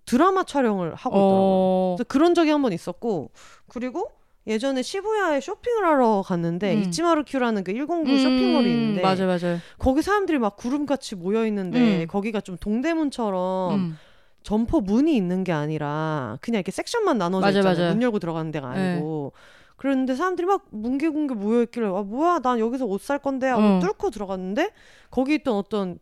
드라마 0.06 0.42
촬영을 0.42 0.96
하고 0.96 1.16
있더라고요. 1.16 1.20
어. 1.20 1.96
그런 2.08 2.34
적이 2.34 2.50
한 2.50 2.62
번 2.62 2.72
있었고 2.72 3.30
그리고 3.68 4.10
예전에 4.48 4.82
시부야에 4.82 5.40
쇼핑을 5.40 5.84
하러 5.84 6.22
갔는데 6.26 6.74
음. 6.74 6.80
이치마루큐라는 6.82 7.64
그 7.64 7.72
109 7.74 7.94
음, 8.00 8.18
쇼핑몰이 8.18 8.70
있는데 8.72 9.02
맞아요, 9.02 9.26
맞아요. 9.26 9.58
거기 9.78 10.02
사람들이 10.02 10.38
막 10.38 10.56
구름같이 10.56 11.14
모여 11.16 11.46
있는데 11.46 12.02
음. 12.04 12.06
거기가 12.08 12.40
좀 12.40 12.56
동대문처럼 12.58 13.74
음. 13.74 13.98
점포 14.42 14.80
문이 14.80 15.14
있는 15.14 15.44
게 15.44 15.52
아니라 15.52 16.38
그냥 16.40 16.60
이렇게 16.60 16.72
섹션만 16.72 17.18
나눠져 17.18 17.40
맞아요, 17.42 17.58
있잖아요. 17.58 17.76
맞아요. 17.76 17.88
네. 17.90 17.94
문 17.94 18.02
열고 18.02 18.18
들어가는 18.18 18.50
데가 18.50 18.68
아니고. 18.70 19.32
그랬는데 19.76 20.16
사람들이 20.16 20.46
막 20.46 20.64
뭉게뭉게 20.70 21.34
모여 21.34 21.62
있길래 21.62 21.86
아 21.86 22.02
뭐야 22.02 22.40
난 22.40 22.58
여기서 22.58 22.84
옷 22.86 23.00
살 23.00 23.18
건데 23.20 23.46
하고 23.46 23.62
어. 23.62 23.78
뚫고 23.80 24.10
들어갔는데 24.10 24.70
거기 25.10 25.34
있던 25.36 25.54
어떤 25.54 25.98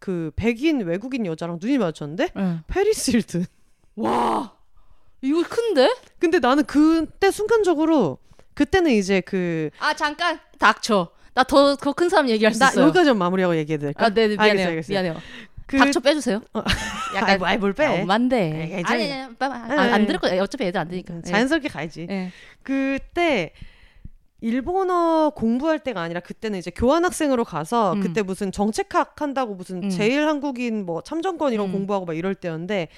그 0.00 0.32
백인 0.34 0.80
외국인 0.80 1.26
여자랑 1.26 1.58
눈이 1.60 1.78
마주쳤는데 1.78 2.30
예. 2.36 2.58
페리스 2.66 3.12
힐튼. 3.12 3.44
와, 3.96 4.52
이거 5.22 5.42
큰데? 5.48 5.94
근데 6.18 6.38
나는 6.38 6.64
그때 6.64 7.30
순간적으로 7.30 8.18
그때는 8.54 8.90
이제 8.92 9.20
그 9.20 9.70
아 9.78 9.94
잠깐 9.94 10.38
닥쳐. 10.58 11.10
나 11.34 11.44
더 11.44 11.76
더 11.76 11.92
큰 11.92 12.08
사람 12.08 12.28
얘기할 12.28 12.52
수 12.54 12.58
나 12.60 12.68
있어요. 12.70 12.84
여기까지 12.86 13.12
마무리하고 13.14 13.56
얘기해도 13.56 13.82
될까? 13.86 14.06
아, 14.06 14.08
네, 14.10 14.28
네 14.28 14.34
미안해요. 14.34 14.50
알겠어요, 14.50 14.68
알겠어요. 14.68 14.94
미안해요. 15.02 15.22
그 15.66 15.78
닥쳐 15.78 16.00
빼주세요. 16.00 16.40
약간 17.14 17.42
아이, 17.44 17.56
뭘 17.58 17.72
빼? 17.72 17.84
아, 17.86 17.92
엄만데. 18.02 18.52
아니, 18.52 18.74
아이, 18.74 18.82
아니, 18.84 19.12
아니, 19.12 19.12
안, 19.12 19.68
네, 19.68 19.74
안 19.76 20.00
네. 20.00 20.06
들을 20.08 20.18
거야. 20.20 20.42
어차피 20.42 20.64
애들 20.64 20.80
안 20.80 20.88
되니까. 20.88 21.14
예. 21.18 21.22
자연스럽게 21.22 21.68
가야지. 21.68 22.06
예. 22.10 22.32
그때 22.64 23.52
일본어 24.40 25.30
공부할 25.36 25.78
때가 25.80 26.00
아니라 26.00 26.20
그때는 26.20 26.58
이제 26.58 26.70
교환학생으로 26.70 27.44
가서 27.44 27.92
음. 27.92 28.00
그때 28.00 28.22
무슨 28.22 28.50
정책학 28.50 29.20
한다고 29.20 29.54
무슨 29.54 29.84
음. 29.84 29.90
제일 29.90 30.26
한국인 30.26 30.86
뭐 30.86 31.02
참정권 31.02 31.52
이런 31.52 31.66
음. 31.68 31.72
공부하고 31.72 32.06
막 32.06 32.16
이럴 32.16 32.34
때였는데 32.34 32.88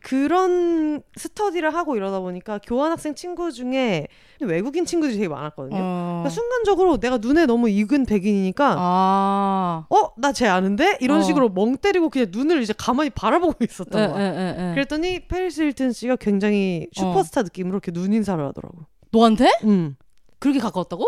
그런 0.00 1.02
스터디를 1.16 1.74
하고 1.74 1.96
이러다 1.96 2.20
보니까 2.20 2.58
교환학생 2.58 3.14
친구 3.14 3.50
중에 3.52 4.06
외국인 4.40 4.84
친구들이 4.84 5.16
되게 5.16 5.28
많았거든요. 5.28 5.76
어. 5.78 6.22
그러니까 6.22 6.30
순간적으로 6.30 6.98
내가 6.98 7.18
눈에 7.18 7.46
너무 7.46 7.68
익은 7.68 8.06
백인이니까 8.06 8.76
아. 8.78 9.86
어 9.90 10.12
나 10.16 10.32
쟤 10.32 10.46
아는데 10.46 10.98
이런 11.00 11.18
어. 11.20 11.22
식으로 11.22 11.48
멍 11.48 11.76
때리고 11.76 12.10
그냥 12.10 12.28
눈을 12.30 12.62
이제 12.62 12.72
가만히 12.76 13.10
바라보고 13.10 13.54
있었던 13.64 14.02
예, 14.02 14.06
거야. 14.08 14.22
예, 14.22 14.36
예, 14.36 14.70
예. 14.70 14.74
그랬더니 14.74 15.26
페리스 15.28 15.62
힐튼 15.62 15.92
씨가 15.92 16.16
굉장히 16.16 16.88
슈퍼스타 16.92 17.42
느낌으로 17.42 17.76
이렇게 17.76 17.92
눈 17.92 18.12
인사를 18.12 18.44
하더라고. 18.44 18.78
너한테? 19.10 19.50
음. 19.64 19.96
그렇게 20.38 20.58
가까웠다고? 20.60 21.06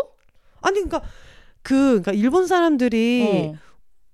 아니 0.61 0.75
그러니까 0.75 1.01
그 1.63 2.01
그러니까 2.01 2.11
일본 2.13 2.47
사람들이 2.47 3.53
어. 3.53 3.71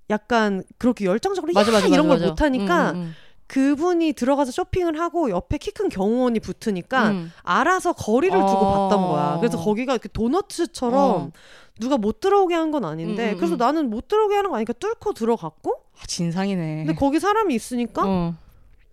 약간 0.09 0.63
그렇게 0.77 1.05
열정적으로 1.05 1.51
맞아, 1.53 1.69
야 1.71 1.75
맞아, 1.75 1.87
이런 1.87 2.07
맞아, 2.07 2.07
걸 2.07 2.17
맞아. 2.19 2.27
못하니까 2.29 2.91
음, 2.91 2.95
음, 2.97 3.13
그분이 3.47 4.13
들어가서 4.13 4.51
쇼핑을 4.51 4.99
하고 4.99 5.29
옆에 5.29 5.57
키 5.57 5.71
큰 5.71 5.89
경호원이 5.89 6.39
붙으니까 6.39 7.09
음. 7.11 7.31
알아서 7.43 7.93
거리를 7.93 8.35
두고 8.37 8.49
어. 8.51 8.89
봤던 8.89 9.07
거야. 9.07 9.37
그래서 9.39 9.57
거기가 9.57 9.93
이렇게 9.93 10.09
도너츠처럼 10.09 10.95
어. 10.99 11.31
누가 11.79 11.97
못 11.97 12.19
들어오게 12.19 12.55
한 12.55 12.71
건 12.71 12.83
아닌데 12.85 13.29
음, 13.29 13.33
음, 13.33 13.37
그래서 13.37 13.55
음. 13.55 13.57
나는 13.57 13.89
못 13.89 14.07
들어오게 14.07 14.35
하는 14.35 14.49
거 14.49 14.55
아니까 14.57 14.73
뚫고 14.73 15.13
들어갔고 15.13 15.73
아, 16.01 16.05
진상이네. 16.07 16.85
근데 16.85 16.93
거기 16.99 17.19
사람이 17.19 17.53
있으니까 17.55 18.03
어. 18.05 18.33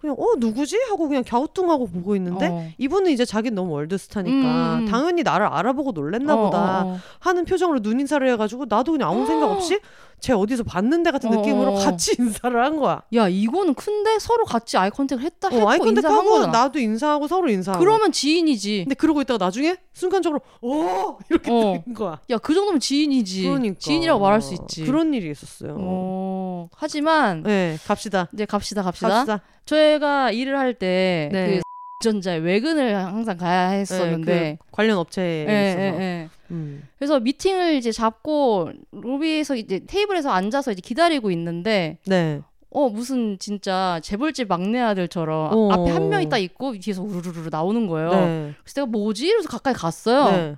그냥 0.00 0.16
어 0.18 0.34
누구지 0.36 0.76
하고 0.90 1.08
그냥 1.08 1.24
갸우뚱하고 1.26 1.86
보고 1.86 2.14
있는데 2.16 2.48
어. 2.48 2.68
이분은 2.76 3.10
이제 3.10 3.24
자기는 3.24 3.54
너무 3.54 3.72
월드스타니까 3.72 4.34
음, 4.36 4.78
음. 4.80 4.86
당연히 4.86 5.22
나를 5.22 5.46
알아보고 5.46 5.92
놀랬나 5.92 6.34
어, 6.34 6.44
보다 6.44 6.82
어, 6.84 6.88
어. 6.92 6.98
하는 7.20 7.46
표정으로 7.46 7.80
눈 7.80 8.00
인사를 8.00 8.28
해가지고 8.32 8.66
나도 8.68 8.92
그냥 8.92 9.08
아무 9.10 9.24
생각 9.26 9.50
없이 9.50 9.80
쟤 10.24 10.32
어디서 10.32 10.64
봤는데 10.64 11.10
같은 11.10 11.30
어, 11.30 11.36
느낌으로 11.36 11.72
어. 11.74 11.78
같이 11.78 12.16
인사를 12.18 12.64
한 12.64 12.78
거야. 12.80 13.02
야 13.14 13.28
이거는 13.28 13.74
큰데 13.74 14.18
서로 14.18 14.46
같이 14.46 14.78
아이 14.78 14.88
컨택을 14.88 15.22
했다 15.22 15.48
했고 15.50 15.66
어, 15.66 15.68
아이 15.70 15.78
컨택하고. 15.78 16.46
나도 16.46 16.78
인사하고 16.78 17.28
서로 17.28 17.50
인사하고. 17.50 17.84
그러면 17.84 18.10
지인이지. 18.10 18.84
근데 18.84 18.94
그러고 18.94 19.20
있다가 19.20 19.44
나중에 19.44 19.76
순간적으로 19.92 20.40
오 20.62 21.18
이렇게 21.28 21.50
어. 21.52 21.82
된 21.84 21.92
거야. 21.92 22.20
야 22.30 22.38
그 22.38 22.54
정도면 22.54 22.80
지인이지. 22.80 23.42
그러니까 23.42 23.76
지인이라고 23.78 24.18
말할 24.18 24.40
수 24.40 24.54
있지. 24.54 24.84
그런 24.86 25.12
일이 25.12 25.30
있었어요. 25.30 25.76
어. 25.78 26.68
하지만 26.74 27.42
네, 27.42 27.76
갑시다. 27.86 28.28
이제 28.32 28.46
갑시다 28.46 28.82
갑시다. 28.82 29.08
갑시다. 29.10 29.40
저희가 29.66 30.30
일을 30.30 30.58
할때그 30.58 31.34
네. 31.36 31.60
전자에 32.04 32.36
외근을 32.38 32.96
항상 32.96 33.36
가야 33.36 33.70
했었는데 33.70 34.32
네, 34.32 34.58
그 34.60 34.66
관련 34.70 34.98
업체에 34.98 35.46
예, 35.48 35.70
있어서. 35.70 35.80
예, 35.80 36.00
예. 36.00 36.28
음. 36.50 36.86
그래서 36.98 37.18
미팅을 37.18 37.74
이제 37.74 37.90
잡고 37.90 38.70
로비에서 38.92 39.56
이제 39.56 39.80
테이블에서 39.86 40.30
앉아서 40.30 40.72
이제 40.72 40.80
기다리고 40.80 41.30
있는데 41.30 41.98
네. 42.06 42.40
어 42.70 42.88
무슨 42.88 43.38
진짜 43.38 44.00
재벌집 44.02 44.48
막내 44.48 44.80
아들처럼 44.80 45.52
어. 45.52 45.72
앞에 45.72 45.90
한 45.90 46.08
명이 46.08 46.28
딱 46.28 46.38
있고 46.38 46.76
뒤에서 46.78 47.02
우르르르 47.02 47.48
나오는 47.50 47.86
거예요. 47.86 48.10
네. 48.10 48.54
그래서 48.62 48.74
내가 48.80 48.86
뭐지? 48.86 49.26
이러면서 49.26 49.48
가까이 49.48 49.74
갔어요. 49.74 50.30
네. 50.30 50.56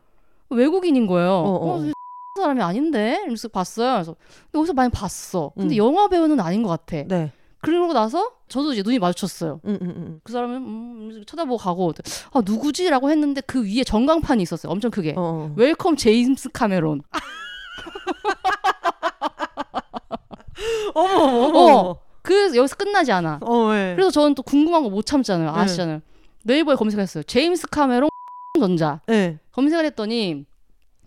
외국인인 0.51 1.07
거예요. 1.07 1.31
어, 1.31 1.51
어, 1.51 1.79
어. 1.79 1.91
사람이 2.37 2.61
아닌데? 2.63 3.17
이러면서 3.21 3.49
봤어요. 3.49 3.95
그래서 3.95 4.17
근데 4.51 4.59
어디서 4.61 4.75
많이 4.75 4.91
봤어. 4.91 5.53
근데 5.57 5.75
음. 5.75 5.79
영화 5.79 6.09
배우는 6.09 6.39
아닌 6.41 6.63
것 6.63 6.69
같아. 6.69 7.03
네. 7.07 7.33
그러고 7.67 7.93
나서 7.93 8.31
저도 8.49 8.73
이제 8.73 8.83
눈이 8.85 9.01
마주쳤어요. 9.01 9.61
음, 9.65 9.79
음, 9.83 9.89
음. 9.97 10.21
그 10.23 10.33
사람은 10.33 10.57
음, 10.57 11.23
쳐다보고 11.27 11.57
가고 11.57 11.93
아 12.33 12.41
누구지라고 12.45 13.11
했는데 13.11 13.41
그 13.41 13.65
위에 13.65 13.83
전광판이 13.83 14.41
있었어요. 14.41 14.71
엄청 14.71 14.93
크게. 14.93 15.15
어, 15.17 15.21
어. 15.21 15.53
Welcome 15.57 15.97
제임스 15.97 16.51
카메론. 16.53 17.03
어머, 20.95 21.49
어머. 21.49 21.59
어. 21.91 21.99
그래서 22.23 22.55
여기서 22.57 22.77
끝나지 22.77 23.11
않아. 23.11 23.41
어, 23.43 23.73
네. 23.73 23.95
그래서 23.97 24.11
저는 24.13 24.37
또 24.37 24.45
궁금한 24.45 24.85
거 24.85 24.89
못 24.89 25.05
참잖아요. 25.05 25.51
네. 25.53 25.59
아시잖아요. 25.59 26.01
네이버에 26.45 26.77
검색했어요. 26.77 27.25
제임스 27.25 27.67
카메론 27.69 28.09
전자. 28.61 29.01
네. 29.07 29.41
검색을 29.53 29.85
했더니 29.87 30.45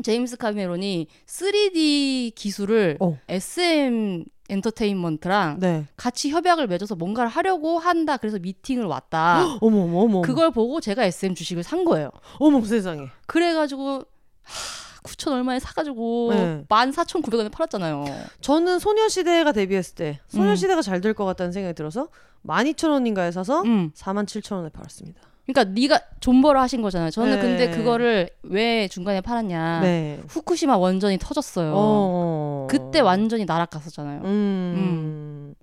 제임스 0.03 0.37
카메론이 0.37 1.07
3D 1.25 2.35
기술을 2.35 2.97
어. 2.99 3.17
SM 3.27 4.25
엔터테인먼트랑 4.49 5.59
네. 5.59 5.85
같이 5.95 6.31
협약을 6.31 6.67
맺어서 6.67 6.95
뭔가를 6.95 7.29
하려고 7.29 7.77
한다. 7.77 8.17
그래서 8.17 8.39
미팅을 8.39 8.85
왔다. 8.85 9.43
어머, 9.61 9.83
어머, 9.83 9.99
어머. 9.99 10.21
그걸 10.21 10.51
보고 10.51 10.81
제가 10.81 11.03
SM 11.03 11.35
주식을 11.35 11.63
산 11.63 11.85
거예요. 11.85 12.09
어머, 12.39 12.59
세상에. 12.61 13.07
그래가지고 13.27 14.03
하, 14.41 15.03
9천 15.03 15.31
얼마에 15.33 15.59
사가지고 15.59 16.29
네. 16.33 16.65
14,900원에 16.67 17.51
팔았잖아요. 17.51 18.05
저는 18.41 18.79
소녀시대가 18.79 19.51
데뷔했을 19.51 19.95
때 19.95 20.19
음. 20.33 20.37
소녀시대가 20.37 20.81
잘될 20.81 21.13
것 21.13 21.25
같다는 21.25 21.51
생각이 21.51 21.75
들어서 21.75 22.09
12,000원인가에 22.45 23.31
사서 23.31 23.61
음. 23.63 23.91
47,000원에 23.95 24.73
팔았습니다. 24.73 25.21
그러니까 25.51 25.73
네가 25.73 25.99
존버를 26.19 26.61
하신 26.61 26.81
거잖아요. 26.81 27.09
저는 27.09 27.35
네. 27.37 27.41
근데 27.41 27.69
그거를 27.71 28.29
왜 28.43 28.87
중간에 28.87 29.19
팔았냐. 29.21 29.79
네. 29.81 30.19
후쿠시마 30.27 30.77
원전이 30.77 31.17
터졌어요. 31.17 31.73
어. 31.75 32.67
그때 32.69 32.99
완전히 32.99 33.45
날아갔었잖아요. 33.45 34.21
음. 34.25 35.55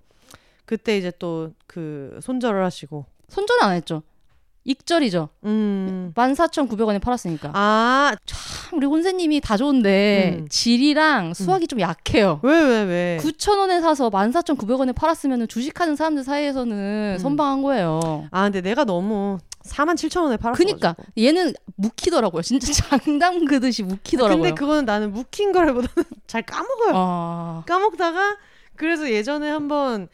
그때 0.65 0.97
이제 0.99 1.13
또 1.19 1.51
그 1.77 2.19
손절을 2.23 2.65
하시고. 2.65 3.05
손절은 3.29 3.63
안 3.63 3.75
했죠. 3.75 4.03
익절이죠. 4.65 5.29
음. 5.45 6.11
14,900원에 6.15 7.01
팔았으니까. 7.03 7.51
아, 7.53 8.17
참 8.25 8.79
우리 8.79 8.87
혼세님이 8.87 9.43
다 9.43 9.59
좋은데 9.59 10.39
음. 10.41 10.49
질이랑 10.49 11.35
수학이 11.35 11.67
좀 11.67 11.81
약해요. 11.81 12.41
왜, 12.43 12.59
왜, 12.59 12.83
왜? 12.85 13.19
9,000원에 13.21 13.83
사서 13.83 14.09
14,900원에 14.09 14.95
팔았으면 14.95 15.47
주식하는 15.49 15.97
사람들 15.97 16.25
사이에서는 16.25 16.75
음. 16.75 17.19
선방한 17.21 17.63
거예요. 17.63 18.27
아, 18.31 18.45
근데 18.45 18.63
내가 18.63 18.85
너무 18.85 19.39
47,000원에 19.67 20.39
팔았어. 20.41 20.57
그니까 20.57 20.97
얘는 21.19 21.53
묵히더라고요. 21.77 22.43
진짜 22.43 22.73
장담 22.99 23.45
그듯이 23.45 23.83
묵히더라고요. 23.83 24.43
근데 24.43 24.55
그거는 24.55 24.85
나는 24.85 25.13
묵힌 25.13 25.53
거라보다는 25.53 26.05
잘 26.27 26.43
까먹어요. 26.43 26.93
아, 26.95 27.63
까먹다가 27.67 28.37
그래서 28.77 29.11
예전에 29.11 29.49
한번 29.51 30.09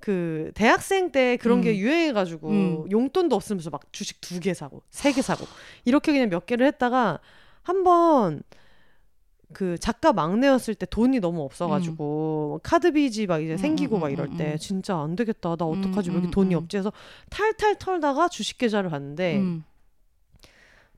그 0.00 0.50
대학생 0.54 1.10
때 1.12 1.36
그런 1.38 1.60
게 1.62 1.70
음. 1.70 1.76
유행해가지고 1.76 2.48
음. 2.50 2.84
용돈도 2.90 3.34
없으면서 3.34 3.70
막 3.70 3.82
주식 3.92 4.20
두 4.20 4.38
개 4.40 4.52
사고 4.52 4.82
세 4.90 5.12
개 5.12 5.22
사고 5.22 5.46
이렇게 5.84 6.12
그냥 6.12 6.28
몇 6.28 6.44
개를 6.46 6.66
했다가 6.66 7.20
한번 7.62 8.42
그 9.54 9.78
작가 9.78 10.12
막내였을 10.12 10.74
때 10.74 10.84
돈이 10.86 11.20
너무 11.20 11.42
없어가지고 11.42 12.60
카드 12.62 12.92
빚이 12.92 13.26
막 13.26 13.40
이제 13.42 13.52
음, 13.52 13.56
생기고 13.56 13.96
음, 13.96 14.00
막 14.00 14.06
음, 14.08 14.12
이럴 14.12 14.26
음, 14.26 14.36
때 14.36 14.52
음. 14.52 14.58
진짜 14.58 14.98
안 14.98 15.16
되겠다 15.16 15.56
나 15.56 15.64
어떡하지 15.64 16.10
왜 16.10 16.16
음, 16.16 16.20
이렇게 16.20 16.30
돈이 16.30 16.54
음. 16.54 16.58
없지 16.60 16.76
해서 16.76 16.92
탈탈 17.30 17.78
털다가 17.78 18.28
주식 18.28 18.58
계좌를 18.58 18.90
봤는데 18.90 19.36
음. 19.38 19.64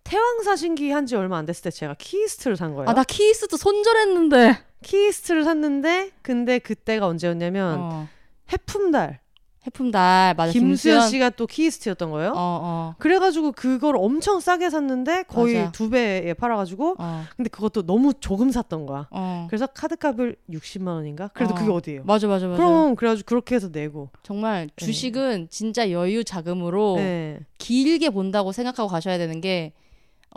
태왕사신기 0.05 0.91
한 0.91 1.07
지 1.07 1.17
얼마 1.17 1.37
안 1.39 1.47
됐을 1.47 1.63
때 1.65 1.71
제가 1.71 1.95
키이스트를 1.99 2.57
산 2.57 2.75
거예요. 2.75 2.89
아, 2.89 2.95
나 2.95 3.03
키이스트도 3.05 3.57
손절했는데. 3.57 4.59
키이스트를 4.83 5.43
샀는데 5.45 6.11
근데 6.23 6.59
그때가 6.59 7.07
언제였냐면 7.07 7.79
어. 7.81 8.09
해품달 8.53 9.21
해품달 9.67 10.35
맞아. 10.37 10.53
김수현 10.53 10.69
김수현 10.71 11.09
씨가 11.09 11.31
또 11.31 11.47
키이스트였던 11.47 12.11
거예요. 12.11 12.31
어, 12.31 12.35
어. 12.37 12.95
그래가지고 12.99 13.53
그걸 13.53 13.97
엄청 13.97 14.41
싸게 14.41 14.71
샀는데 14.71 15.25
거의 15.25 15.57
맞아. 15.57 15.73
두 15.73 15.91
배에 15.91 16.35
팔아가지고 16.35 16.97
어. 16.99 17.25
근데 17.37 17.51
그것도 17.51 17.85
너무 17.85 18.15
조금 18.15 18.51
샀던 18.51 18.87
거야. 18.87 19.09
어. 19.11 19.47
그래서 19.49 19.67
카드값을 19.67 20.37
60만 20.51 20.89
원인가? 20.89 21.29
그래도 21.35 21.55
어. 21.55 21.57
그게 21.57 21.71
어디예요? 21.71 22.05
맞아 22.05 22.29
맞아 22.29 22.47
맞아. 22.47 22.57
그럼 22.57 22.95
그래가지고 22.95 23.27
그렇게 23.27 23.55
해서 23.57 23.69
내고. 23.73 24.11
정말 24.23 24.71
주식은 24.77 25.49
진짜 25.51 25.91
여유 25.91 26.23
자금으로 26.23 26.97
네. 26.97 27.41
길게 27.59 28.11
본다고 28.11 28.53
생각하고 28.53 28.89
가셔야 28.89 29.19
되는 29.19 29.41
게 29.41 29.73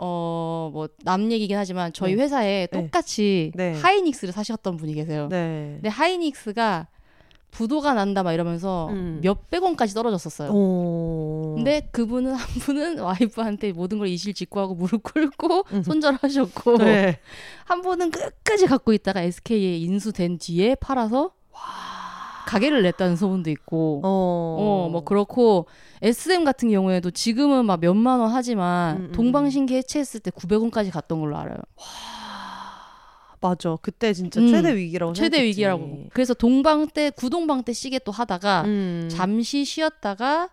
어, 0.02 0.70
뭐, 0.72 0.88
남 1.04 1.30
얘기긴 1.30 1.58
하지만 1.58 1.92
저희 1.92 2.16
네. 2.16 2.22
회사에 2.22 2.66
네. 2.66 2.80
똑같이 2.80 3.52
네. 3.54 3.74
하이닉스를 3.74 4.32
사셨던 4.32 4.78
분이 4.78 4.94
계세요. 4.94 5.28
네. 5.28 5.72
근데 5.74 5.90
하이닉스가 5.90 6.88
부도가 7.50 7.94
난다 7.94 8.22
막 8.22 8.32
이러면서 8.32 8.88
음. 8.90 9.20
몇백 9.22 9.62
원까지 9.62 9.94
떨어졌었어요. 9.94 10.50
오. 10.50 11.54
근데 11.56 11.88
그분은 11.92 12.32
한 12.34 12.46
분은 12.60 12.98
와이프한테 12.98 13.72
모든 13.72 13.98
걸 13.98 14.08
이실직고하고 14.08 14.74
무릎 14.74 15.02
꿇고 15.02 15.64
음. 15.72 15.82
손절하셨고 15.82 16.78
네. 16.78 17.18
한 17.64 17.82
분은 17.82 18.10
끝까지 18.10 18.66
갖고 18.66 18.92
있다가 18.92 19.22
SK에 19.22 19.76
인수된 19.78 20.38
뒤에 20.38 20.74
팔아서 20.76 21.32
가게를 22.46 22.82
냈다는 22.82 23.16
소문도 23.16 23.50
있고 23.50 24.00
어. 24.02 24.56
어, 24.58 24.88
뭐 24.90 25.04
그렇고 25.04 25.66
SM 26.02 26.44
같은 26.44 26.70
경우에도 26.70 27.10
지금은 27.10 27.64
막 27.64 27.78
몇만 27.80 28.18
원 28.18 28.30
하지만 28.32 28.96
음, 28.96 29.04
음, 29.04 29.12
동방신기 29.12 29.74
해체했을 29.76 30.20
때 30.20 30.30
900원까지 30.30 30.90
갔던 30.90 31.20
걸로 31.20 31.36
알아요. 31.36 31.58
맞아. 33.40 33.76
그때 33.80 34.12
진짜 34.12 34.40
음. 34.40 34.48
최대 34.50 34.74
위기라고 34.76 35.12
최대 35.14 35.36
생각했지. 35.38 35.48
위기라고. 35.48 36.04
그래서 36.12 36.34
동방 36.34 36.88
때 36.88 37.10
구동방 37.10 37.62
때 37.64 37.72
시계 37.72 37.98
또 37.98 38.12
하다가 38.12 38.62
음. 38.66 39.08
잠시 39.10 39.64
쉬었다가 39.64 40.50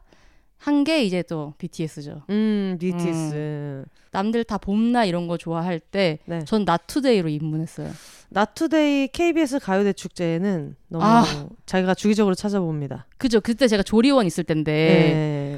한 0.59 0.83
게 0.83 1.03
이제 1.03 1.21
또 1.21 1.53
BTS죠. 1.59 2.23
음, 2.31 2.77
BTS. 2.79 3.85
남들 4.11 4.43
다 4.43 4.57
봄나 4.57 5.05
이런 5.05 5.27
거 5.27 5.37
좋아할 5.37 5.79
때 5.79 6.17
네. 6.25 6.43
전 6.45 6.65
나투데이로 6.65 7.29
입문했어요. 7.29 7.91
나투데이 8.29 9.09
KBS 9.09 9.59
가요대 9.59 9.93
축제에는 9.93 10.75
너무 10.87 11.03
아. 11.05 11.23
자기가 11.67 11.93
주기적으로 11.93 12.33
찾아봅니다. 12.33 13.05
그죠? 13.17 13.39
그때 13.39 13.67
제가 13.67 13.83
조리원 13.83 14.25
있을 14.25 14.43
때인데 14.43 14.71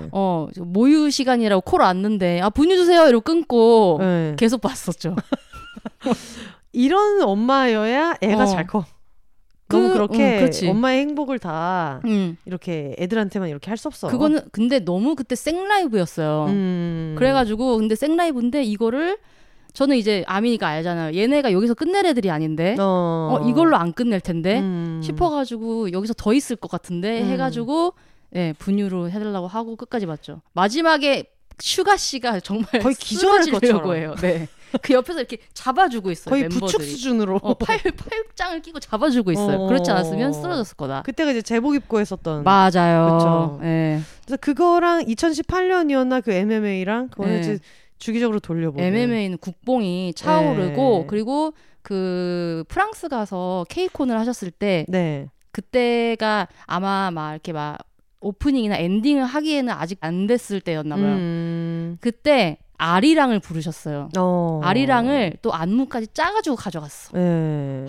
네. 0.03 0.09
어 0.11 0.47
모유 0.57 1.09
시간이라고 1.09 1.61
콜 1.61 1.81
왔는데 1.81 2.41
아 2.41 2.49
분유 2.49 2.75
주세요 2.75 3.07
이러고 3.07 3.21
끊고 3.23 3.97
네. 4.01 4.33
계속 4.37 4.59
봤었죠. 4.61 5.15
이런 6.71 7.21
엄마여야 7.21 8.15
애가 8.21 8.43
어. 8.43 8.45
잘 8.45 8.67
커. 8.67 8.85
너무 9.67 9.87
그- 9.89 9.93
그렇게 9.93 10.33
응, 10.35 10.39
그렇지. 10.39 10.67
엄마의 10.67 10.99
행복을 11.01 11.37
다 11.37 12.01
음. 12.05 12.37
이렇게 12.45 12.95
애들한테만 12.97 13.49
이렇게 13.49 13.69
할 13.69 13.77
수 13.77 13.87
없어. 13.87 14.07
그거는 14.07 14.41
근데 14.51 14.79
너무 14.79 15.15
그때 15.15 15.35
생라이브였어요. 15.35 16.45
음. 16.49 17.15
그래가지고 17.17 17.77
근데 17.77 17.93
생라이브인데 17.95 18.63
이거를 18.63 19.19
저는 19.73 19.95
이제 19.97 20.23
아미니까 20.27 20.67
알잖아요. 20.67 21.15
얘네가 21.15 21.51
여기서 21.51 21.75
끝낼 21.75 22.05
애들이 22.07 22.31
아닌데 22.31 22.75
어, 22.79 22.83
어, 23.39 23.47
이걸로 23.47 23.75
안 23.77 23.93
끝낼 23.93 24.19
텐데 24.19 24.59
음. 24.59 25.01
싶어가지고 25.03 25.91
여기서 25.91 26.15
더 26.17 26.33
있을 26.33 26.55
것 26.55 26.71
같은데 26.71 27.21
음. 27.21 27.27
해가지고 27.29 27.93
예 28.35 28.53
분유로 28.57 29.11
해달라고 29.11 29.45
하고 29.47 29.75
끝까지 29.75 30.07
봤죠. 30.07 30.41
마지막에 30.53 31.25
슈가 31.59 31.97
씨가 31.97 32.39
정말 32.39 32.65
거의 32.81 32.95
기절할 32.95 33.51
것처럼. 33.51 33.95
해요. 33.95 34.15
네. 34.21 34.47
그 34.81 34.93
옆에서 34.93 35.19
이렇게 35.19 35.37
잡아주고 35.53 36.11
있어요. 36.11 36.29
거의 36.29 36.43
멤버들이. 36.43 36.59
부축 36.61 36.81
수준으로. 36.83 37.39
어, 37.41 37.53
팔 37.55 37.79
팔짱을 37.79 38.61
끼고 38.61 38.79
잡아주고 38.79 39.31
있어요. 39.31 39.61
어. 39.61 39.67
그렇지 39.67 39.89
않았으면 39.91 40.33
쓰러졌을 40.33 40.75
거다. 40.77 41.01
그때가 41.03 41.31
이제 41.31 41.41
제복 41.41 41.75
입고 41.75 41.99
했었던. 41.99 42.43
맞아요. 42.43 43.17
그쵸. 43.17 43.59
예. 43.63 43.99
그래서 44.25 44.37
그거랑 44.37 45.05
2018년이었나 45.05 46.23
그 46.23 46.31
MMA랑 46.31 47.09
그거는 47.09 47.33
네. 47.33 47.39
이제 47.39 47.59
주기적으로 47.97 48.39
돌려보고. 48.39 48.81
MMA는 48.81 49.37
국뽕이 49.39 50.13
차오르고 50.15 50.99
네. 51.01 51.05
그리고 51.07 51.53
그 51.81 52.63
프랑스 52.67 53.07
가서 53.09 53.65
케이콘을 53.69 54.19
하셨을 54.19 54.51
때 54.51 54.85
네. 54.87 55.27
그때가 55.51 56.47
아마 56.65 57.11
막 57.11 57.31
이렇게 57.31 57.51
막 57.53 57.77
오프닝이나 58.21 58.77
엔딩을 58.77 59.25
하기에는 59.25 59.73
아직 59.73 59.97
안 60.01 60.27
됐을 60.27 60.61
때였나 60.61 60.95
봐요. 60.95 61.05
음. 61.05 61.97
그때 62.01 62.57
아리랑을 62.79 63.39
부르셨어요. 63.39 64.09
어. 64.17 64.61
아리랑을 64.63 65.33
또 65.41 65.53
안무까지 65.53 66.07
짜가지고 66.13 66.55
가져갔어. 66.55 67.11
네. 67.17 67.85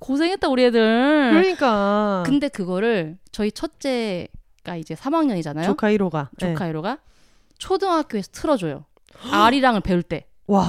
고생했다 0.00 0.48
우리 0.48 0.64
애들. 0.64 1.30
그러니까 1.32 2.22
근데 2.24 2.48
그거를 2.48 3.18
저희 3.32 3.50
첫째가 3.52 4.76
이제 4.78 4.94
3학년이잖아요. 4.94 5.64
조카 5.64 5.88
1호가 5.90 6.28
네. 6.38 6.52
조카이로가 6.54 6.98
초등학교에서 7.58 8.30
틀어줘요. 8.32 8.84
아리랑을 9.30 9.80
배울 9.80 10.02
때 10.02 10.26
와 10.46 10.66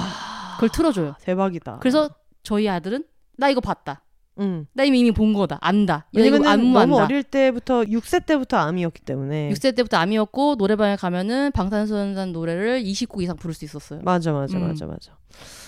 그걸 0.55 0.70
틀어줘요. 0.70 1.15
대박이다. 1.22 1.78
그래서 1.80 2.09
저희 2.43 2.67
아들은 2.67 3.05
나 3.38 3.47
이거 3.49 3.61
봤다. 3.61 4.01
음. 4.40 4.66
나 4.74 4.84
이미 4.84 5.00
이미 5.00 5.12
본 5.12 5.34
거다. 5.34 5.58
안다. 5.62 6.08
왜냐면 6.14 6.46
안무 6.46 6.72
너무 6.72 6.96
안다. 7.00 7.06
어릴 7.06 7.24
때부터 7.24 7.84
6세 7.84 8.26
때부터 8.26 8.58
암이었기 8.58 9.02
때문에 9.02 9.50
6세 9.52 9.76
때부터 9.76 9.98
암이었고 9.98 10.56
노래방에 10.56 10.96
가면은 10.96 11.52
방탄소년단 11.52 12.32
노래를 12.32 12.82
20곡 12.84 13.22
이상 13.22 13.36
부를 13.36 13.54
수 13.54 13.66
있었어요. 13.66 14.02
맞아 14.04 14.32
맞아 14.32 14.58
음. 14.58 14.68
맞아 14.68 14.86
맞아. 14.86 15.18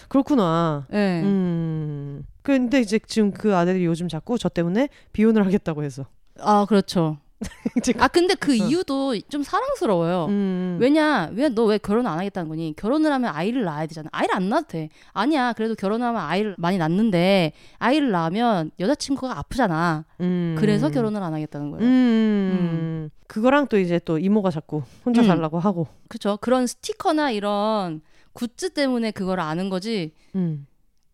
그렇구나. 0.07 0.87
네. 0.89 1.21
음. 1.23 2.23
근데 2.41 2.79
이제 2.81 2.99
지금 3.07 3.31
그 3.31 3.55
아들이 3.55 3.85
요즘 3.85 4.07
자꾸 4.07 4.37
저 4.37 4.49
때문에 4.49 4.89
비혼을 5.13 5.45
하겠다고 5.45 5.83
해서. 5.83 6.05
아 6.39 6.65
그렇죠. 6.67 7.17
아 7.99 8.07
근데 8.07 8.35
그 8.35 8.53
이유도 8.53 9.17
좀 9.29 9.41
사랑스러워요. 9.43 10.25
음. 10.29 10.77
왜냐 10.79 11.29
왜 11.33 11.49
너 11.49 11.65
왜 11.65 11.77
결혼 11.79 12.05
안 12.05 12.19
하겠다는 12.19 12.49
거니? 12.49 12.73
결혼을 12.77 13.11
하면 13.11 13.33
아이를 13.33 13.63
낳아야 13.63 13.87
되잖아. 13.87 14.09
아이를 14.11 14.35
안 14.35 14.49
낳아도 14.49 14.67
돼. 14.67 14.89
아니야. 15.13 15.53
그래도 15.53 15.73
결혼하면 15.75 16.21
아이를 16.21 16.55
많이 16.57 16.77
낳는데 16.77 17.53
아이를 17.79 18.11
낳으면 18.11 18.71
여자친구가 18.79 19.37
아프잖아. 19.39 20.05
음. 20.19 20.55
그래서 20.59 20.89
결혼을 20.89 21.21
안 21.23 21.33
하겠다는 21.33 21.71
거예요. 21.71 21.83
음. 21.85 23.09
그거랑 23.27 23.67
또 23.67 23.77
이제 23.79 23.99
또 24.03 24.19
이모가 24.19 24.51
자꾸 24.51 24.83
혼자 25.05 25.21
음. 25.21 25.27
살라고 25.27 25.57
하고. 25.59 25.87
그렇죠. 26.09 26.37
그런 26.41 26.67
스티커나 26.67 27.31
이런 27.31 28.01
굿즈 28.33 28.71
때문에 28.73 29.11
그걸 29.11 29.39
아는 29.39 29.69
거지. 29.69 30.13
음. 30.35 30.67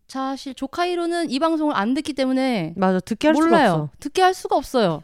사실 0.08 0.54
조카이로는 0.54 1.30
이 1.30 1.38
방송을 1.38 1.76
안 1.76 1.92
듣기 1.94 2.14
때문에 2.14 2.72
맞아 2.76 2.98
듣게 3.00 3.28
할 3.28 3.34
몰라요. 3.34 3.68
수가 3.68 3.88
듣게 4.00 4.22
할 4.22 4.32
수가 4.34 4.56
없어요. 4.56 5.02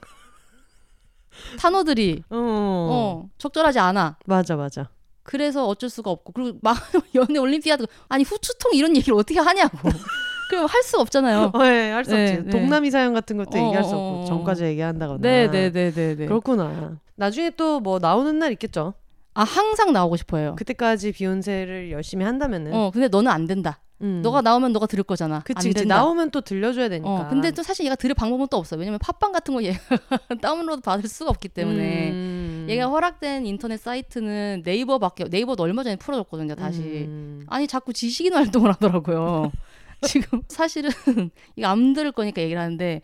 단어들이 1.58 2.22
없어. 2.28 2.36
어. 2.36 2.88
어, 2.90 3.28
적절하지 3.38 3.78
않아. 3.78 4.16
맞아 4.26 4.56
맞아. 4.56 4.88
그래서 5.22 5.66
어쩔 5.66 5.88
수가 5.88 6.10
없고 6.10 6.32
그리고 6.32 6.58
막 6.62 6.76
연애 7.14 7.38
올림피아드 7.38 7.86
아니 8.08 8.24
후추통 8.24 8.72
이런 8.74 8.94
얘기를 8.96 9.14
어떻게 9.16 9.38
하냐고. 9.40 9.78
그럼 10.50 10.66
할 10.66 10.82
수가 10.82 11.00
없잖아요. 11.02 11.52
어, 11.54 11.62
네, 11.62 11.90
할수 11.90 12.10
네, 12.14 12.22
없지. 12.36 12.44
네. 12.44 12.50
동남이 12.50 12.90
사연 12.90 13.14
같은 13.14 13.38
것도 13.38 13.58
어, 13.58 13.64
얘기할 13.66 13.82
수 13.84 13.94
어, 13.96 13.98
없고 13.98 14.20
어. 14.22 14.24
전까지 14.26 14.64
얘기한다거나. 14.64 15.20
네 15.20 15.48
네 15.50 15.70
네 15.72 15.90
네 15.92 16.14
네. 16.16 16.26
그렇구나. 16.26 16.98
나중에 17.16 17.50
또 17.50 17.80
뭐 17.80 17.98
나오는 17.98 18.38
날 18.38 18.52
있겠죠. 18.52 18.92
아 19.34 19.42
항상 19.42 19.92
나오고 19.92 20.16
싶어요. 20.16 20.54
그때까지 20.56 21.12
비욘세를 21.12 21.90
열심히 21.90 22.24
한다면은. 22.24 22.72
어 22.74 22.90
근데 22.92 23.08
너는 23.08 23.30
안 23.30 23.46
된다. 23.46 23.80
음. 24.00 24.20
너가 24.22 24.42
나오면 24.42 24.72
너가 24.72 24.86
들을 24.86 25.02
거잖아. 25.04 25.40
그치 25.40 25.68
안 25.68 25.72
그치. 25.74 25.86
나오면 25.86 26.30
또 26.30 26.40
들려줘야 26.40 26.88
되니까. 26.88 27.08
어 27.08 27.28
근데 27.28 27.50
또 27.50 27.62
사실 27.62 27.84
얘가 27.84 27.94
들을 27.96 28.14
방법은 28.14 28.48
또 28.50 28.56
없어. 28.58 28.76
왜냐면 28.76 28.98
팟빵 29.00 29.32
같은 29.32 29.54
거 29.54 29.62
얘가 29.62 29.78
다운로드 30.42 30.82
받을 30.82 31.08
수가 31.08 31.30
없기 31.30 31.48
때문에. 31.48 32.10
음. 32.10 32.66
얘가 32.68 32.86
허락된 32.86 33.44
인터넷 33.44 33.76
사이트는 33.76 34.62
네이버밖에 34.64 35.24
네이버도 35.24 35.62
얼마 35.62 35.82
전에 35.82 35.96
풀어줬거든요 35.96 36.54
다시 36.54 36.80
음. 37.06 37.44
아니 37.46 37.66
자꾸 37.66 37.92
지식인 37.92 38.32
활동을 38.32 38.70
하더라고요 38.72 39.52
지금 40.00 40.40
사실은 40.48 40.88
이거 41.56 41.68
안 41.68 41.92
들을 41.92 42.10
거니까 42.10 42.40
얘기를 42.40 42.58
하는데 42.62 43.02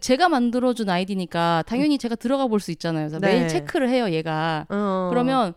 제가 0.00 0.30
만들어준 0.30 0.88
아이디니까 0.88 1.64
당연히 1.66 1.98
제가 1.98 2.14
들어가 2.14 2.46
볼 2.46 2.60
수 2.60 2.70
있잖아요 2.70 3.08
그래서 3.08 3.18
네. 3.18 3.34
매일 3.34 3.48
체크를 3.48 3.90
해요 3.90 4.08
얘가 4.10 4.64
어. 4.70 5.08
그러면 5.10 5.52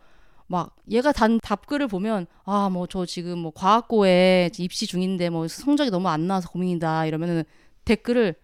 막 0.47 0.75
얘가 0.89 1.11
단 1.11 1.39
답글을 1.41 1.87
보면 1.87 2.25
아 2.45 2.69
뭐 2.69 2.87
저 2.87 3.05
지금 3.05 3.39
뭐 3.39 3.51
과학고에 3.53 4.49
입시 4.59 4.87
중인데 4.87 5.29
뭐 5.29 5.47
성적이 5.47 5.91
너무 5.91 6.07
안 6.07 6.27
나와서 6.27 6.49
고민이다 6.49 7.05
이러면은 7.05 7.43
댓글을 7.85 8.35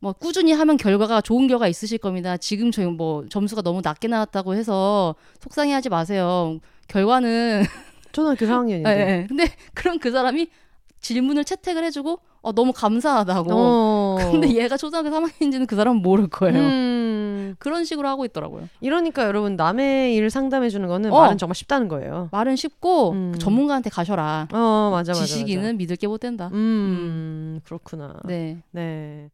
뭐 0.00 0.12
꾸준히 0.12 0.52
하면 0.52 0.76
결과가 0.76 1.20
좋은 1.20 1.46
결과 1.46 1.68
있으실 1.68 1.98
겁니다. 1.98 2.36
지금 2.36 2.70
저희 2.72 2.86
뭐 2.86 3.24
점수가 3.28 3.62
너무 3.62 3.80
낮게 3.84 4.08
나왔다고 4.08 4.54
해서 4.54 5.14
속상해하지 5.40 5.90
마세요. 5.90 6.58
결과는 6.88 7.62
초등학교 8.12 8.44
4학년인데. 8.46 8.86
예, 8.88 9.00
예. 9.20 9.26
근데 9.28 9.44
그럼 9.74 9.98
그 9.98 10.10
사람이 10.10 10.48
질문을 11.00 11.44
채택을 11.44 11.84
해주고 11.84 12.18
어, 12.42 12.52
너무 12.52 12.72
감사하다고. 12.72 13.50
어. 13.52 14.16
근데 14.32 14.52
얘가 14.54 14.76
초등학교 14.76 15.08
3학년인지는 15.10 15.66
그 15.68 15.76
사람은 15.76 16.02
모를 16.02 16.26
거예요. 16.28 16.58
음, 16.58 16.91
그런 17.58 17.84
식으로 17.84 18.08
하고 18.08 18.24
있더라고요. 18.24 18.68
이러니까 18.80 19.24
여러분 19.26 19.56
남의 19.56 20.14
일 20.14 20.30
상담해 20.30 20.68
주는 20.70 20.88
거는 20.88 21.12
어. 21.12 21.20
말은 21.20 21.38
정말 21.38 21.54
쉽다는 21.54 21.88
거예요. 21.88 22.28
말은 22.32 22.56
쉽고 22.56 23.10
음. 23.12 23.30
그 23.34 23.38
전문가한테 23.38 23.90
가셔라. 23.90 24.48
어 24.52 24.88
맞아 24.92 25.12
맞아. 25.12 25.24
지식인은 25.24 25.76
믿을 25.78 25.96
게 25.96 26.06
못 26.06 26.18
된다. 26.18 26.44
맞아. 26.44 26.56
음, 26.56 27.60
그렇구나. 27.64 28.14
네. 28.24 28.58
네. 28.70 29.30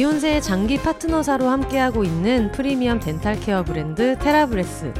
비혼세의 0.00 0.40
장기 0.40 0.78
파트너사로 0.78 1.46
함께하고 1.46 2.04
있는 2.04 2.50
프리미엄 2.52 3.00
dental 3.00 3.38
care 3.38 3.62
브랜드 3.62 4.16
테라브레스. 4.18 4.94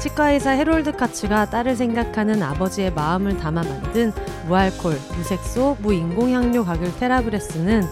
치과의사 0.00 0.52
해롤드 0.52 0.92
카츠가 0.92 1.50
딸을 1.50 1.76
생각하는 1.76 2.42
아버지의 2.42 2.94
마음을 2.94 3.36
담아 3.36 3.62
만든 3.62 4.10
무알콜, 4.46 4.98
무색소, 5.18 5.76
무인공향료 5.82 6.64
가글 6.64 6.96
테라브레스는 6.96 7.82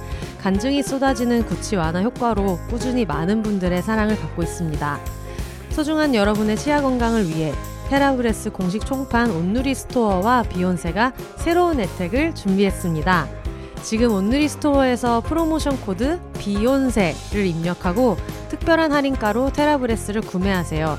간증이 0.40 0.82
쏟아지는 0.82 1.44
구취 1.44 1.76
완화 1.76 2.00
효과로 2.00 2.58
꾸준히 2.70 3.04
많은 3.04 3.42
분들의 3.42 3.82
사랑을 3.82 4.18
받고 4.18 4.42
있습니다. 4.42 4.98
소중한 5.72 6.14
여러분의 6.14 6.56
치아 6.56 6.80
건강을 6.80 7.28
위해 7.28 7.52
테라브레스 7.90 8.52
공식 8.52 8.86
총판 8.86 9.30
온누리 9.30 9.74
스토어와 9.74 10.44
비혼세가 10.44 11.12
새로운 11.36 11.80
혜택을 11.80 12.34
준비했습니다. 12.34 13.45
지금 13.86 14.10
온누리 14.10 14.48
스토어에서 14.48 15.20
프로모션 15.20 15.80
코드 15.82 16.18
비혼세를 16.40 17.46
입력하고 17.46 18.16
특별한 18.48 18.90
할인가로 18.90 19.52
테라브레스를 19.52 20.22
구매하세요. 20.22 20.98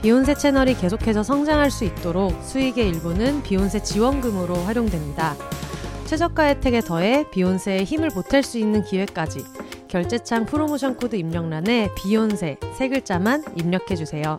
비혼세 0.00 0.34
채널이 0.34 0.74
계속해서 0.74 1.24
성장할 1.24 1.72
수 1.72 1.84
있도록 1.84 2.40
수익의 2.44 2.90
일부는 2.90 3.42
비혼세 3.42 3.82
지원금으로 3.82 4.54
활용됩니다. 4.54 5.34
최저가 6.04 6.44
혜택에 6.44 6.80
더해 6.80 7.28
비혼세의 7.32 7.82
힘을 7.82 8.10
보탤 8.10 8.44
수 8.44 8.56
있는 8.56 8.84
기회까지 8.84 9.44
결제창 9.88 10.46
프로모션 10.46 10.94
코드 10.94 11.16
입력란에 11.16 11.90
비혼세 11.96 12.58
세 12.76 12.88
글자만 12.88 13.42
입력해 13.56 13.96
주세요. 13.96 14.38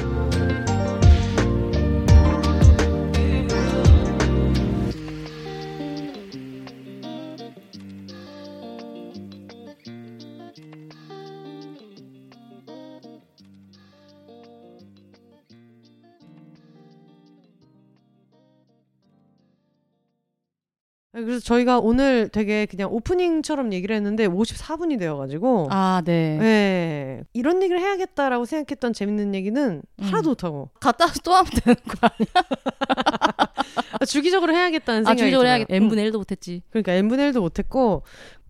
그래서 21.16 21.40
저희가 21.40 21.80
오늘 21.80 22.28
되게 22.30 22.66
그냥 22.66 22.92
오프닝처럼 22.92 23.72
얘기를 23.72 23.96
했는데 23.96 24.28
54분이 24.28 25.00
되어가지고 25.00 25.68
아, 25.72 26.02
네. 26.04 26.38
네. 26.38 27.24
이런 27.34 27.64
얘기를 27.64 27.80
해야겠다라고 27.80 28.46
생각했던 28.46 28.92
재밌는 28.92 29.34
얘기는 29.34 29.82
음. 29.82 30.04
하나도 30.04 30.30
못하고 30.30 30.70
갔다 30.82 31.06
와서 31.06 31.20
또 31.24 31.34
하면 31.34 31.50
되는 31.64 31.76
거 31.88 31.98
아니야? 32.02 32.46
아, 34.00 34.06
주기적으로 34.06 34.54
해야겠다는 34.54 35.02
아, 35.02 35.10
생각이 35.10 35.20
주기적으로 35.20 35.46
들어요. 35.46 35.56
해야겠다. 35.56 35.74
음. 35.74 35.84
n분의 35.84 36.12
1도 36.12 36.18
못했지. 36.18 36.62
그러니까 36.70 36.94
n분의 36.94 37.32
1도 37.32 37.40
못했고 37.40 38.04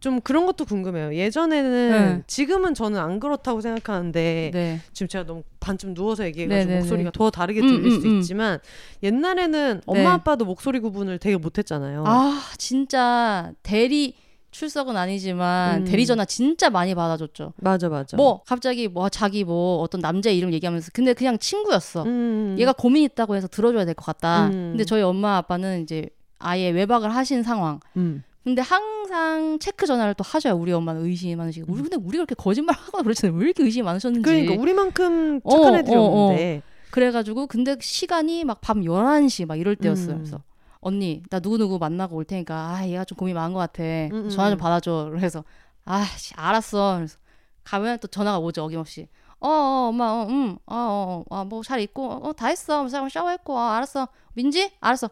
좀 0.05 0.21
그런 0.21 0.45
것도 0.45 0.65
궁금해요. 0.65 1.15
예전에는 1.15 1.89
네. 2.17 2.23
지금은 2.27 2.75
저는 2.75 2.99
안 2.99 3.19
그렇다고 3.19 3.59
생각하는데 3.59 4.51
네. 4.53 4.79
지금 4.93 5.07
제가 5.07 5.25
너무 5.25 5.41
반쯤 5.59 5.95
누워서 5.95 6.25
얘기해가지고 6.25 6.59
네네네. 6.67 6.79
목소리가 6.81 7.09
더 7.09 7.31
다르게 7.31 7.61
음, 7.61 7.67
들릴 7.67 7.85
음, 7.85 7.89
수도 7.89 8.07
음. 8.09 8.19
있지만 8.19 8.59
옛날에는 9.01 9.81
엄마 9.87 9.99
네. 10.01 10.05
아빠도 10.05 10.45
목소리 10.45 10.79
구분을 10.79 11.17
되게 11.17 11.37
못했잖아요. 11.37 12.03
아, 12.05 12.39
진짜 12.59 13.51
대리 13.63 14.13
출석은 14.51 14.95
아니지만 14.95 15.81
음. 15.81 15.85
대리 15.85 16.05
전화 16.05 16.23
진짜 16.23 16.69
많이 16.69 16.93
받아줬죠. 16.93 17.53
맞아 17.57 17.89
맞아. 17.89 18.15
뭐 18.15 18.43
갑자기 18.45 18.87
뭐 18.87 19.09
자기 19.09 19.43
뭐 19.43 19.79
어떤 19.81 20.01
남자 20.01 20.29
이름 20.29 20.53
얘기하면서 20.53 20.91
근데 20.93 21.13
그냥 21.15 21.39
친구였어. 21.39 22.03
음. 22.03 22.55
얘가 22.59 22.73
고민 22.73 23.01
있다고 23.05 23.35
해서 23.35 23.47
들어줘야 23.47 23.85
될 23.85 23.95
것 23.95 24.05
같다. 24.05 24.45
음. 24.49 24.51
근데 24.73 24.83
저희 24.83 25.01
엄마 25.01 25.37
아빠는 25.37 25.81
이제 25.81 26.07
아예 26.37 26.69
외박을 26.69 27.09
하신 27.15 27.41
상황. 27.41 27.79
음. 27.97 28.21
근데 28.45 28.61
항상 28.61 29.57
체크 29.59 29.87
전화를 29.87 30.13
또 30.13 30.23
하셔요. 30.23 30.53
우리 30.55 30.71
엄마는 30.71 31.03
의심이 31.03 31.35
많으시고. 31.35 31.73
우리 31.73 31.81
근데 31.81 31.97
우리가 31.97 32.25
그렇게 32.25 32.35
거짓말 32.35 32.75
하거나 32.77 33.01
그렇잖아요. 33.03 33.35
왜 33.37 33.45
이렇게 33.45 33.63
의심이 33.63 33.83
많으셨는지. 33.83 34.21
그러니까 34.21 34.53
우리만큼 34.61 35.41
어, 35.43 35.49
착한 35.49 35.75
애들이 35.79 35.95
어, 35.95 36.01
어. 36.01 36.25
없는데. 36.25 36.61
그래가지고 36.91 37.47
근데 37.47 37.75
시간이 37.81 38.43
막 38.45 38.61
밤 38.61 38.81
11시 38.83 39.47
막 39.47 39.59
이럴 39.59 39.75
때였어요. 39.75 40.17
음. 40.17 40.19
그래서 40.19 40.43
언니 40.79 41.23
나 41.31 41.39
누구누구 41.39 41.79
만나고 41.79 42.15
올 42.15 42.23
테니까 42.23 42.55
아 42.55 42.87
얘가 42.87 43.03
좀 43.03 43.17
고민 43.17 43.33
많은 43.35 43.53
것 43.53 43.59
같아. 43.59 43.83
음, 43.83 44.29
전화 44.29 44.51
좀 44.51 44.57
음. 44.57 44.61
받아줘. 44.61 45.09
그래서 45.11 45.43
아 45.83 46.03
씨, 46.15 46.35
알았어. 46.37 46.97
그래서 46.97 47.17
가면 47.63 47.97
또 47.99 48.07
전화가 48.07 48.37
오죠 48.37 48.63
어김없이. 48.63 49.07
어, 49.39 49.49
어 49.49 49.87
엄마 49.89 50.05
어, 50.05 50.27
음, 50.29 50.55
어, 50.67 51.23
어, 51.29 51.35
어, 51.35 51.45
뭐잘 51.45 51.79
있고, 51.81 52.11
어, 52.11 52.33
다 52.33 52.47
했어, 52.47 52.87
샤워 52.87 53.09
샤워했고, 53.09 53.53
어, 53.55 53.59
알았어, 53.59 54.07
민지, 54.33 54.71
알았어, 54.79 55.09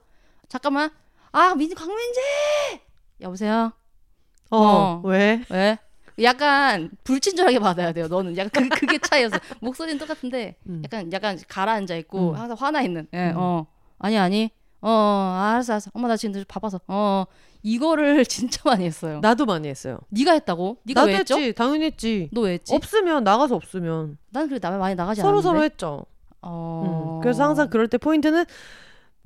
잠깐만, 0.48 0.90
아 1.32 1.54
민지 1.56 1.76
강민지, 1.76 2.20
여보세요, 3.24 3.72
어, 4.52 4.58
어. 4.58 5.02
왜? 5.06 5.42
왜? 5.50 5.78
약간 6.22 6.92
불친절하게 7.04 7.58
받아야 7.60 7.92
돼요. 7.92 8.08
너는 8.08 8.38
약간 8.38 8.70
그, 8.70 8.80
그게 8.82 9.00
차이였어. 9.00 9.38
목소리는 9.62 9.98
똑같은데 9.98 10.56
음. 10.68 10.82
약간 10.86 11.12
약간 11.12 11.40
가라앉아 11.48 11.96
있고 11.96 12.32
음. 12.32 12.36
항상 12.36 12.56
화나 12.60 12.82
있는. 12.84 13.08
예, 13.14 13.30
음. 13.32 13.34
어. 13.38 13.66
아니 13.98 14.18
아니. 14.18 14.52
어, 14.82 14.90
알았어, 15.54 15.74
알았어. 15.74 15.92
엄마 15.94 16.08
나 16.10 16.18
지금 16.18 16.44
바빠서. 16.48 16.80
어. 16.88 17.24
이거를 17.64 18.26
진짜 18.28 18.62
많이 18.66 18.84
했어요. 18.86 19.22
나도 19.22 19.46
많이 19.46 19.68
했어요. 19.70 19.98
네가 20.10 20.34
했다고? 20.34 20.78
네가 20.84 21.02
나도 21.02 21.12
왜 21.14 21.18
했죠? 21.20 21.38
했지. 21.40 21.54
당연히 21.54 21.86
했지. 21.86 22.30
너 22.34 22.42
왜 22.42 22.54
했지? 22.54 22.76
없으면 22.76 23.24
나가서 23.24 23.56
없으면 23.56 24.18
난 24.32 24.50
그래 24.50 24.60
나 24.60 24.70
많이 24.78 24.94
나가지 24.96 25.22
서로 25.22 25.38
않았는데. 25.38 25.48
서로 25.48 25.64
했죠. 25.64 26.06
어. 26.42 27.18
음. 27.20 27.22
그래서 27.24 27.44
항상 27.46 27.70
그럴 27.70 27.88
때 27.88 27.98
포인트는 27.98 28.44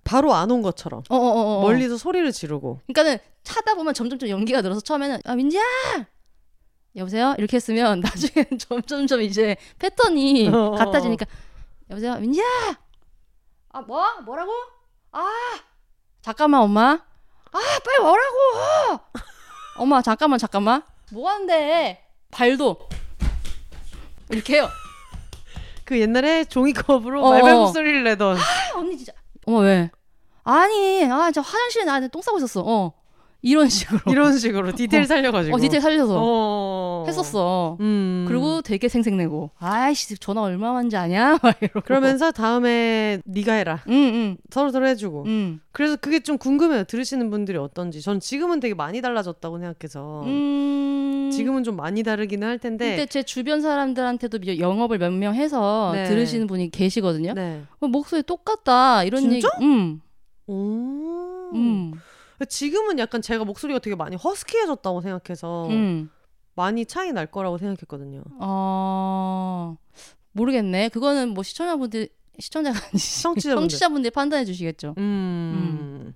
바로 0.07 0.33
안 0.33 0.49
온 0.51 0.61
것처럼 0.61 1.03
어, 1.09 1.15
어, 1.15 1.19
어, 1.19 1.57
어. 1.57 1.61
멀리서 1.61 1.97
소리를 1.97 2.31
지르고. 2.31 2.79
그러니까는 2.87 3.19
차다 3.43 3.75
보면 3.75 3.93
점점 3.93 4.17
좀 4.19 4.29
연기가 4.29 4.61
늘어서 4.61 4.79
처음에는 4.81 5.19
아 5.25 5.35
민지야! 5.35 5.61
여보세요? 6.95 7.35
이렇게 7.37 7.57
했으면 7.57 7.99
나중에는 8.01 8.57
점점점 8.59 9.21
이제 9.21 9.55
패턴이 9.79 10.49
어, 10.49 10.57
어, 10.67 10.71
같아지니까 10.71 11.25
여보세요? 11.89 12.15
민지야! 12.15 12.43
아 13.69 13.81
뭐? 13.81 14.03
뭐라고? 14.25 14.51
아! 15.11 15.29
잠깐만 16.21 16.61
엄마. 16.61 16.83
아 17.51 17.59
빨리 17.85 17.99
뭐라고! 18.01 18.99
엄마 19.77 20.01
잠깐만 20.01 20.39
잠깐만. 20.39 20.81
뭐 21.11 21.29
하는데 21.29 22.03
발도. 22.31 22.77
이렇게 24.29 24.55
해요. 24.55 24.67
그 25.85 25.99
옛날에 25.99 26.43
종이컵으로 26.45 27.23
어, 27.25 27.29
말발 27.31 27.53
어. 27.53 27.59
목소리를 27.59 28.03
내던. 28.03 28.37
아, 28.37 28.41
언니 28.75 28.97
진짜. 28.97 29.13
어머 29.47 29.59
왜? 29.59 29.89
아니, 30.43 31.05
아, 31.05 31.31
저 31.31 31.41
화장실에 31.41 31.85
나한테 31.85 32.09
똥 32.09 32.21
싸고 32.21 32.37
있었어. 32.37 32.61
어. 32.65 32.93
이런 33.49 33.69
식으로. 33.69 33.99
이런 34.11 34.37
식으로 34.37 34.71
디테일 34.73 35.05
살려가지고 35.05 35.55
어, 35.55 35.59
디테일 35.59 35.81
살려서 35.81 36.15
어. 36.19 37.05
했었어. 37.07 37.77
음. 37.79 38.25
그리고 38.27 38.61
되게 38.61 38.87
생색내고. 38.89 39.51
아이씨, 39.59 40.17
전화 40.17 40.41
얼마 40.41 40.73
만지 40.73 40.97
아냐? 40.97 41.37
막 41.43 41.55
이러고. 41.61 41.81
그러면서 41.81 42.31
다음에 42.31 43.19
네가 43.25 43.53
해라 43.53 43.83
응, 43.87 43.93
응, 43.93 44.37
서로 44.49 44.71
서로 44.71 44.87
해주고 44.87 45.23
응. 45.27 45.59
그래서 45.71 45.95
그게 45.95 46.19
좀 46.19 46.37
궁금해요 46.37 46.83
들으시는 46.85 47.29
분들이 47.29 47.57
어떤지 47.57 48.01
전 48.01 48.19
지금은 48.19 48.59
되게 48.59 48.73
많이 48.73 49.01
달라졌다고 49.01 49.59
생각해서 49.59 50.23
음. 50.25 51.29
지금은 51.31 51.63
좀 51.63 51.75
많이 51.75 52.03
다르기는 52.03 52.47
할 52.47 52.57
텐데 52.57 52.89
근데 52.89 53.05
제 53.05 53.21
주변 53.23 53.61
사람들한테도 53.61 54.59
영업을 54.59 54.97
몇 54.97 55.11
명 55.11 55.33
해서 55.35 55.91
네. 55.93 56.03
들으시는 56.05 56.47
분이 56.47 56.69
계시거든요. 56.71 57.33
네. 57.33 57.61
어, 57.79 57.87
목소리 57.87 58.23
똑같다 58.23 59.03
이런 59.03 59.21
진짜? 59.21 59.35
얘기. 59.57 59.65
음, 59.65 60.01
오. 60.47 60.53
음, 61.55 61.93
지금은 62.45 62.99
약간 62.99 63.21
제가 63.21 63.43
목소리가 63.45 63.79
되게 63.79 63.95
많이 63.95 64.15
허스키해졌다고 64.15 65.01
생각해서 65.01 65.67
음. 65.69 66.09
많이 66.55 66.85
차이 66.85 67.11
날 67.11 67.27
거라고 67.27 67.57
생각했거든요. 67.57 68.23
어 68.39 69.77
모르겠네. 70.33 70.89
그거는 70.89 71.29
뭐 71.29 71.43
시청자분들 71.43 72.09
시청자가 72.39 72.77
아니지 72.77 73.21
청취자분들. 73.23 73.61
청취자분들이 73.69 74.11
판단해 74.11 74.45
주시겠죠. 74.45 74.93
음. 74.97 76.13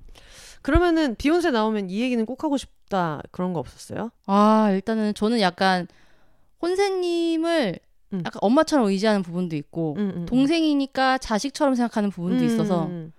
그러면은 0.61 1.15
비욘세 1.15 1.49
나오면 1.51 1.89
이 1.89 2.01
얘기는 2.01 2.23
꼭 2.25 2.43
하고 2.43 2.57
싶다 2.57 3.21
그런 3.31 3.53
거 3.53 3.59
없었어요? 3.59 4.11
아 4.27 4.69
일단은 4.71 5.15
저는 5.15 5.39
약간 5.41 5.87
혼세님을 6.61 7.79
음. 8.13 8.19
약간 8.25 8.39
엄마처럼 8.41 8.85
의지하는 8.87 9.23
부분도 9.23 9.55
있고 9.55 9.95
음, 9.97 10.11
음. 10.17 10.25
동생이니까 10.25 11.17
자식처럼 11.17 11.75
생각하는 11.75 12.09
부분도 12.11 12.43
음, 12.43 12.45
있어서 12.45 12.85
음, 12.85 13.11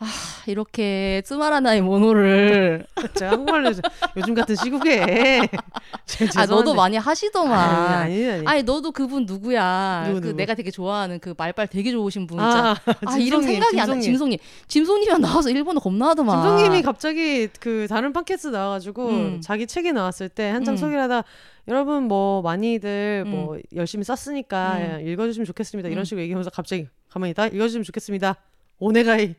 아, 0.00 0.06
이렇게 0.46 1.22
쯔마라나의 1.24 1.80
모노를 1.82 2.86
음. 2.98 3.04
제가 3.14 3.32
한국말로 3.32 3.72
요즘 4.16 4.34
같은 4.34 4.54
시국에 4.54 5.40
아 6.36 6.46
너도 6.46 6.74
많이 6.74 6.96
하시더만 6.96 7.58
아니 7.58 8.14
아니 8.14 8.30
아니. 8.30 8.46
아니 8.46 8.62
너도 8.62 8.92
그분 8.92 9.26
누구야? 9.26 10.04
누구, 10.06 10.20
그 10.20 10.26
누구? 10.28 10.36
내가 10.36 10.54
되게 10.54 10.70
좋아하는 10.70 11.18
그 11.18 11.34
말빨 11.36 11.66
되게 11.66 11.90
좋으신 11.90 12.28
분 12.28 12.38
있잖아. 12.38 12.70
아, 12.72 12.94
아, 13.06 13.16
이름 13.18 13.40
짐송님, 13.42 13.52
생각이 13.52 13.80
안 13.80 13.88
나. 13.88 13.94
짐송님. 13.94 14.02
짐송님. 14.02 14.38
짐송님이 14.68 15.18
나와서 15.18 15.50
일본어 15.50 15.80
겁나 15.80 16.10
하더만. 16.10 16.42
짐송님이 16.42 16.82
갑자기 16.82 17.48
그 17.58 17.86
다른 17.88 18.12
팟캐스트 18.12 18.48
나와가지고 18.48 19.08
음. 19.08 19.40
자기 19.40 19.66
책이 19.66 19.92
나왔을 19.92 20.28
때 20.28 20.48
한참 20.50 20.74
음. 20.74 20.76
소개를 20.76 21.02
하다 21.02 21.24
여러분 21.66 22.04
뭐 22.04 22.40
많이들 22.42 23.24
음. 23.26 23.30
뭐 23.30 23.58
열심히 23.74 24.04
썼으니까 24.04 24.76
음. 24.78 25.06
읽어주시면 25.06 25.44
좋겠습니다 25.44 25.88
이런 25.88 26.02
음. 26.02 26.04
식으로 26.04 26.22
얘기하면서 26.22 26.50
갑자기 26.50 26.88
가만히 27.10 27.32
있다 27.32 27.48
읽어주시면 27.48 27.84
좋겠습니다 27.84 28.36
오네가이 28.78 29.34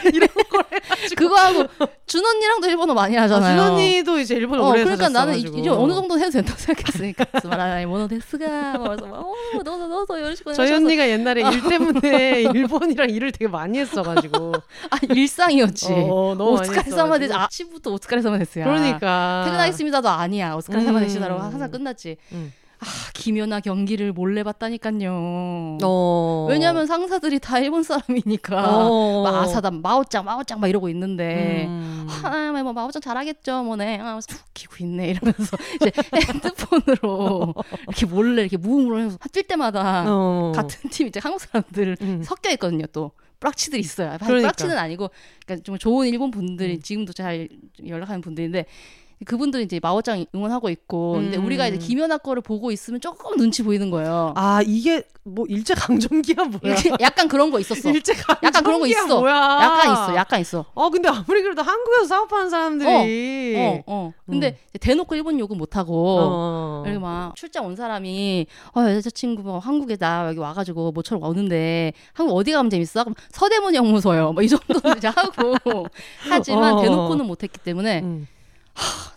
이런 0.12 0.28
걸 0.50 0.64
해가지고 0.72 1.14
그거 1.16 1.36
하고 1.36 1.66
준 2.06 2.24
언니랑도 2.24 2.68
일본어 2.68 2.94
많이 2.94 3.16
아, 3.18 3.22
하잖아요. 3.22 3.56
준 3.56 3.64
언니도 3.72 4.18
이제 4.20 4.34
일본어 4.34 4.64
어, 4.64 4.70
오래 4.70 4.82
그러니까 4.84 5.08
나는 5.08 5.36
이-. 5.36 5.40
이제 5.42 5.68
어느 5.68 5.92
정도 5.94 6.18
해도 6.18 6.30
된다고 6.30 6.58
생각했으니까. 6.58 7.40
쯔마라나의 7.40 7.86
모노 7.86 8.08
데스가. 8.08 8.78
그래서 8.78 9.06
막, 9.06 9.20
어, 9.20 9.34
너도 9.56 9.86
너도 9.88 10.18
이런 10.18 10.34
식으로 10.34 10.54
저희 10.54 10.66
하셔서. 10.70 10.84
언니가 10.84 11.08
옛날에 11.08 11.42
일 11.42 11.62
때문에 11.68 12.42
일본이랑 12.54 13.10
일을 13.10 13.32
되게 13.32 13.48
많이 13.48 13.78
했어가지고 13.78 14.52
아, 14.90 14.98
일상이었지. 15.14 15.86
어, 15.92 16.34
너무 16.36 16.52
많이 16.56 16.68
오스카레 16.68 16.90
사마 16.90 17.18
데스. 17.18 17.32
했어가지고. 17.32 17.34
아침부터 17.34 17.90
오스카레 17.92 18.22
사마 18.22 18.38
데스야. 18.38 18.64
그러니까 18.64 19.42
퇴근하겠습니다도 19.46 20.08
아니야. 20.08 20.54
오스카레사마 20.54 20.98
음. 20.98 21.04
데스다라고 21.04 21.40
항상 21.40 21.70
끝났지. 21.70 22.16
음. 22.32 22.52
아, 22.82 22.86
김연아 23.14 23.60
경기를 23.60 24.12
몰래 24.12 24.42
봤다니까요. 24.42 25.78
어. 25.84 26.46
왜냐면 26.50 26.86
상사들이 26.86 27.38
다 27.38 27.60
일본 27.60 27.84
사람이니까 27.84 28.88
어. 28.88 29.22
막 29.22 29.34
아사단 29.36 29.82
마오짱 29.82 30.24
마오짱 30.24 30.58
막 30.58 30.66
이러고 30.66 30.88
있는데 30.88 31.66
음. 31.68 32.06
하나 32.08 32.62
뭐 32.62 32.72
마오짱 32.72 33.00
잘하겠죠 33.00 33.62
뭐네 33.62 34.00
툭 34.28 34.40
키고 34.54 34.76
있네 34.80 35.10
이러면서 35.10 35.56
이제 35.76 35.92
핸드폰으로 36.28 37.54
이렇게 37.88 38.06
몰래 38.06 38.42
이렇게 38.42 38.56
무음으로 38.56 39.00
해서 39.00 39.18
뛸 39.32 39.44
때마다 39.44 40.04
어. 40.08 40.52
같은 40.54 40.90
팀 40.90 41.06
이제 41.06 41.20
한국 41.22 41.40
사람들 41.40 41.96
음. 42.00 42.22
섞여 42.24 42.50
있거든요 42.50 42.86
또 42.92 43.12
뿌락치들이 43.40 43.80
있어요 43.80 44.16
그러니까. 44.18 44.26
뿌락치는 44.26 44.78
아니고 44.78 45.10
그러니까 45.44 45.62
좀 45.64 45.78
좋은 45.78 46.08
일본 46.08 46.30
분들이 46.30 46.74
음. 46.74 46.80
지금도 46.80 47.12
잘 47.12 47.48
연락하는 47.86 48.20
분들인데 48.20 48.66
그분들이 49.24 49.64
이제 49.64 49.78
마오짱 49.82 50.26
응원하고 50.34 50.68
있고 50.70 51.12
근데 51.12 51.36
음. 51.36 51.44
우리가 51.46 51.66
이제 51.66 51.78
김연아 51.78 52.18
거를 52.18 52.42
보고 52.42 52.70
있으면 52.70 53.00
조금 53.00 53.36
눈치 53.36 53.62
보이는 53.62 53.90
거예요 53.90 54.32
아 54.36 54.60
이게 54.64 55.02
뭐 55.24 55.46
일제 55.48 55.74
강점기야 55.74 56.44
뭐야? 56.44 56.74
약간 57.00 57.28
그런 57.28 57.50
거 57.50 57.60
있었어 57.60 57.90
일제 57.90 58.12
강점기야 58.14 58.40
약간 58.48 58.64
그런 58.64 58.80
거 58.80 58.86
있어. 58.88 59.20
뭐야? 59.20 59.34
약간 59.62 59.92
있어, 59.92 60.16
약간 60.16 60.40
있어. 60.40 60.64
어 60.74 60.90
근데 60.90 61.08
아무리 61.08 61.42
그래도 61.42 61.62
한국에서 61.62 62.06
사업하는 62.06 62.50
사람들이 62.50 63.56
어, 63.56 63.82
어. 63.86 64.12
근데 64.26 64.58
이제 64.70 64.78
대놓고 64.78 65.14
일본 65.14 65.38
욕은 65.38 65.56
못 65.56 65.76
하고. 65.76 65.92
예. 65.92 66.22
어. 66.24 66.82
그리고 66.84 67.00
막 67.00 67.36
출장 67.36 67.66
온 67.66 67.76
사람이 67.76 68.46
어 68.76 68.80
여자친구가 68.80 69.60
한국에 69.60 69.96
나 69.96 70.26
여기 70.28 70.38
와가지고 70.40 70.90
모처럼 70.92 71.22
오는데 71.22 71.92
한국 72.14 72.34
어디 72.34 72.50
가면 72.52 72.68
재밌어? 72.70 73.04
그럼 73.04 73.14
서대문 73.30 73.74
영무소요. 73.74 74.32
뭐 74.32 74.42
이 74.42 74.48
정도는 74.48 74.96
이제 74.98 75.06
하고 75.06 75.54
하지만 76.28 76.72
어. 76.74 76.82
대놓고는 76.82 77.24
못했기 77.26 77.60
때문에 77.60 78.00
음. 78.02 78.26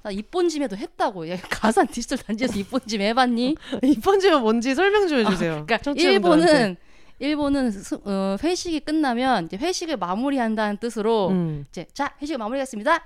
나 0.03 0.11
입본짐에도 0.11 0.77
했다고. 0.77 1.29
야, 1.29 1.37
가산 1.49 1.87
디지털 1.87 2.17
단지에서 2.19 2.59
입본짐 2.59 3.01
해봤니? 3.01 3.55
이 3.83 3.99
번째가 3.99 4.39
뭔지 4.39 4.75
설명 4.75 5.07
좀 5.07 5.19
해주세요. 5.19 5.51
그러니까 5.65 5.77
청취자분들한테. 5.79 6.51
일본은 6.53 6.77
일본은 7.19 7.71
수- 7.71 8.01
어, 8.05 8.35
회식이 8.43 8.81
끝나면 8.81 9.45
이제 9.45 9.57
회식을 9.57 9.97
마무리한다는 9.97 10.77
뜻으로 10.77 11.29
음. 11.29 11.65
이제 11.69 11.85
자 11.93 12.13
회식 12.21 12.37
마무리하겠습니다. 12.37 13.03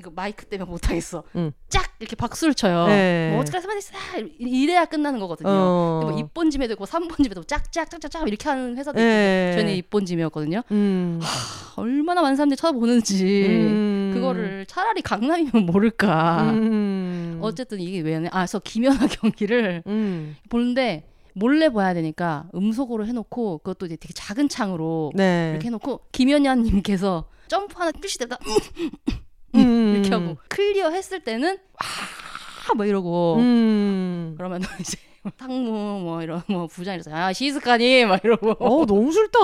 이거 0.00 0.10
마이크 0.14 0.46
때문에 0.46 0.68
못하겠어. 0.68 1.22
음. 1.36 1.52
짝 1.68 1.84
이렇게 2.00 2.16
박수를 2.16 2.54
쳐요. 2.54 2.86
네. 2.86 3.32
뭐 3.34 3.44
수만 3.44 3.76
있어. 3.76 3.92
이래야 4.38 4.86
끝나는 4.86 5.20
거거든요. 5.20 5.48
어. 5.50 6.00
뭐 6.02 6.18
입본짐에도 6.18 6.72
있고 6.72 6.86
삼본짐에도 6.86 7.44
짝짝짝짝짝 7.44 8.26
이렇게 8.26 8.48
하는 8.48 8.76
회사도 8.78 8.98
있고 8.98 9.06
네. 9.06 9.52
저는 9.56 9.74
입본짐이었거든요. 9.74 10.62
음. 10.70 11.20
얼마나 11.76 12.22
많은 12.22 12.36
사람들이 12.36 12.56
쳐다보는지 12.56 13.46
음. 13.48 14.10
그거를 14.14 14.64
차라리 14.66 15.02
강남이면 15.02 15.66
모를까. 15.66 16.50
음. 16.52 17.38
어쨌든 17.42 17.80
이게 17.80 18.00
왜냐? 18.00 18.28
아, 18.32 18.40
그래서 18.40 18.58
김연아 18.58 19.06
경기를 19.20 19.82
음. 19.86 20.36
보는데 20.48 21.06
몰래 21.34 21.68
봐야 21.68 21.94
되니까 21.94 22.48
음소거로 22.54 23.06
해놓고 23.06 23.58
그것도 23.58 23.86
이제 23.86 23.96
되게 23.96 24.14
작은 24.14 24.48
창으로 24.48 25.12
네. 25.14 25.50
이렇게 25.52 25.66
해놓고 25.66 26.00
김연아님께서 26.12 27.28
점프 27.48 27.74
하나 27.78 27.92
뛰시다가 27.92 28.38
음. 29.54 29.94
이렇게 29.96 30.14
하고 30.14 30.36
clear 30.48 30.90
했을 30.90 31.20
때는 31.20 31.58
와뭐 32.74 32.86
이러고 32.86 33.36
음. 33.38 34.34
그러면 34.36 34.62
이제 34.80 34.98
상무 35.38 36.00
뭐 36.00 36.22
이런 36.22 36.42
뭐 36.48 36.66
부장이라서 36.66 37.10
아 37.14 37.32
시스카니 37.32 38.04
막 38.06 38.24
이러고 38.24 38.52
어 38.58 38.86
너무 38.86 39.12
싫다. 39.12 39.38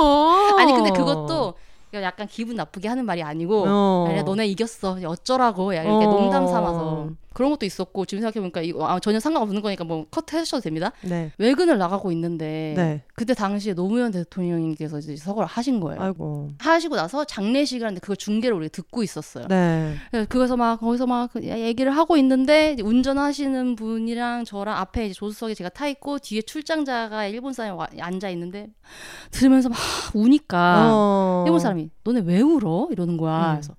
아니 0.58 0.72
근데 0.72 0.90
그것도 0.90 1.54
약간 1.94 2.26
기분 2.26 2.56
나쁘게 2.56 2.88
하는 2.88 3.04
말이 3.06 3.22
아니고 3.22 3.64
어. 3.66 4.14
야, 4.16 4.22
너네 4.22 4.46
이겼어 4.48 5.02
야, 5.02 5.08
어쩌라고 5.08 5.74
야 5.74 5.82
이렇게 5.82 6.04
어. 6.06 6.10
농담 6.10 6.46
삼아서 6.46 7.10
그런 7.36 7.50
것도 7.50 7.66
있었고 7.66 8.06
지금 8.06 8.22
생각해보니까 8.22 8.62
이거 8.62 8.88
아, 8.88 8.98
전혀 8.98 9.20
상관없는 9.20 9.60
거니까 9.60 9.84
뭐 9.84 10.06
컷 10.10 10.32
하셔도 10.32 10.62
됩니다 10.62 10.92
네. 11.02 11.30
외근을 11.36 11.76
나가고 11.76 12.10
있는데 12.12 12.72
네. 12.76 13.02
그때 13.14 13.34
당시에 13.34 13.74
노무현 13.74 14.10
대통령님께서 14.12 14.98
이제 15.00 15.16
서거를 15.16 15.46
하신 15.46 15.80
거예요 15.80 16.00
아이고. 16.00 16.48
하시고 16.58 16.96
나서 16.96 17.24
장례식을 17.24 17.84
하는데 17.86 18.00
그걸 18.00 18.16
중계를 18.16 18.56
우리가 18.56 18.70
듣고 18.72 19.02
있었어요 19.02 19.46
네. 19.48 19.94
그래서 20.30 20.56
막 20.56 20.80
거기서 20.80 21.06
막그 21.06 21.42
얘기를 21.42 21.94
하고 21.94 22.16
있는데 22.16 22.76
운전하시는 22.82 23.76
분이랑 23.76 24.44
저랑 24.46 24.78
앞에 24.78 25.06
이제 25.06 25.12
조수석에 25.14 25.52
제가 25.54 25.68
타 25.70 25.88
있고 25.88 26.18
뒤에 26.18 26.40
출장자가 26.42 27.26
일본 27.26 27.52
사람이 27.52 27.76
와- 27.76 27.88
앉아 28.00 28.30
있는데 28.30 28.68
들으면서 29.30 29.68
막 29.68 29.76
우니까 30.14 30.88
어. 30.90 31.44
일본 31.46 31.60
사람이 31.60 31.90
너네 32.04 32.20
왜 32.24 32.40
울어 32.40 32.88
이러는 32.90 33.16
거야. 33.18 33.50
음. 33.50 33.54
그래서 33.56 33.74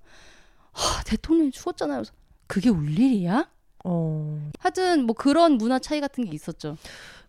하, 0.74 1.03
대통령이 1.03 1.51
죽었잖아요. 1.51 1.97
그래서 1.97 2.12
그게 2.48 2.70
울 2.70 2.98
일이야? 2.98 3.48
어. 3.86 4.50
하여튼 4.60 5.06
뭐 5.06 5.16
그런 5.16 5.54
문화 5.58 5.80
차이 5.80 6.02
같은 6.02 6.26
게 6.26 6.32
있었죠. 6.34 6.78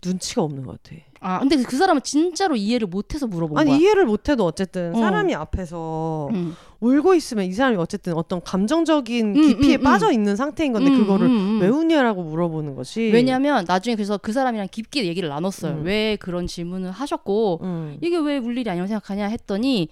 눈치가 0.05 0.43
없는 0.43 0.65
것 0.65 0.81
같아. 0.83 0.97
아 1.21 1.41
근데 1.41 1.57
그 1.57 1.77
사람은 1.77 2.03
진짜로 2.03 2.55
이해를 2.55 2.87
못해서 2.87 3.27
물어본 3.27 3.59
아니 3.59 3.71
거야. 3.71 3.79
이해를 3.81 4.07
못해도 4.07 4.45
어쨌든 4.45 4.95
어. 4.95 5.01
사람이 5.01 5.35
앞에서 5.35 6.29
음. 6.33 6.55
울고 6.81 7.15
있으면 7.15 7.47
이 7.47 7.53
사람이 7.53 7.77
어쨌든 7.77 8.15
어떤 8.15 8.41
감정적인 8.41 9.27
음, 9.37 9.43
깊이에 9.43 9.77
음, 9.77 9.81
음. 9.81 9.83
빠져 9.83 10.13
있는 10.13 10.37
상태인 10.37 10.73
건데 10.73 10.91
음, 10.93 10.99
그거를 10.99 11.27
음, 11.27 11.33
음. 11.57 11.61
왜 11.61 11.67
우냐라고 11.69 12.23
물어보는 12.23 12.77
것이 12.77 13.11
왜냐면 13.13 13.65
나중에 13.67 13.97
그래서 13.97 14.17
그 14.19 14.33
사람이랑 14.33 14.69
깊게 14.71 15.05
얘기를 15.07 15.29
나눴어요. 15.29 15.73
음. 15.81 15.83
왜 15.85 16.15
그런 16.17 16.47
질문을 16.47 16.93
하셨고 16.93 17.59
음. 17.63 17.99
이게 18.01 18.17
왜 18.19 18.39
울 18.39 18.57
일이 18.57 18.71
아니라고 18.71 18.87
생각하냐 18.87 19.27
했더니 19.27 19.89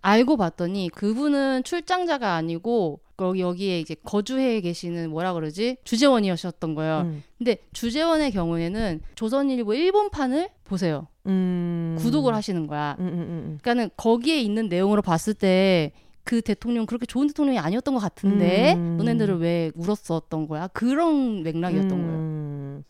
알고 0.00 0.36
봤더니 0.36 0.90
그분은 0.90 1.64
출장자가 1.64 2.34
아니고 2.34 3.00
여기 3.20 3.40
여기에 3.40 3.80
이제 3.80 3.96
거주해 4.04 4.60
계시는 4.60 5.10
뭐라 5.10 5.32
그러지 5.32 5.78
주재원이셨던 5.84 6.74
거예요. 6.74 7.00
음. 7.00 7.22
근데 7.36 7.58
주재원의 7.72 8.30
경우에는 8.30 9.00
조선일보 9.16 9.74
일본판을 9.74 10.50
보세요. 10.64 11.08
음. 11.26 11.96
구독을 11.98 12.34
하시는 12.34 12.66
거야. 12.68 12.96
음, 13.00 13.06
음, 13.06 13.12
음, 13.12 13.58
그러니까는 13.60 13.90
거기에 13.96 14.40
있는 14.40 14.68
내용으로 14.68 15.02
봤을 15.02 15.34
때 15.34 15.92
그 16.28 16.42
대통령 16.42 16.84
그렇게 16.84 17.06
좋은 17.06 17.26
대통령이 17.26 17.58
아니었던 17.58 17.94
것 17.94 18.00
같은데 18.00 18.74
음. 18.74 18.98
너네들을 18.98 19.38
왜 19.38 19.72
울었었던 19.74 20.46
거야? 20.46 20.66
그런 20.74 21.42
맥락이었던 21.42 21.88
거예요. 21.88 22.82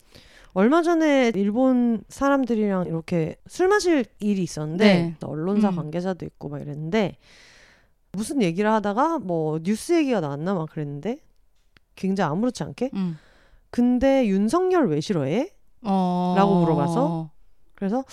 음. 0.51 0.59
얼마 0.59 0.81
전에 0.81 1.31
일본 1.35 2.03
사람들이랑 2.09 2.87
이렇게 2.87 3.35
술 3.47 3.67
마실 3.67 4.05
일이 4.19 4.43
있었는데 4.43 4.85
네. 4.85 5.15
언론사 5.21 5.69
음. 5.69 5.75
관계자도 5.75 6.25
있고 6.25 6.49
막 6.49 6.61
이랬는데 6.61 7.17
무슨 8.11 8.41
얘기를 8.41 8.71
하다가 8.71 9.19
뭐 9.19 9.59
뉴스 9.61 9.93
얘기가 9.93 10.19
나왔나 10.19 10.53
막 10.53 10.69
그랬는데 10.69 11.19
굉장히 11.95 12.31
아무렇지 12.31 12.63
않게 12.63 12.91
음. 12.93 13.17
근데 13.69 14.27
윤석열 14.27 14.87
왜 14.87 14.99
싫어해? 14.99 15.51
어... 15.83 16.33
라고 16.35 16.61
물어봐서? 16.61 17.29
그래서 17.75 18.03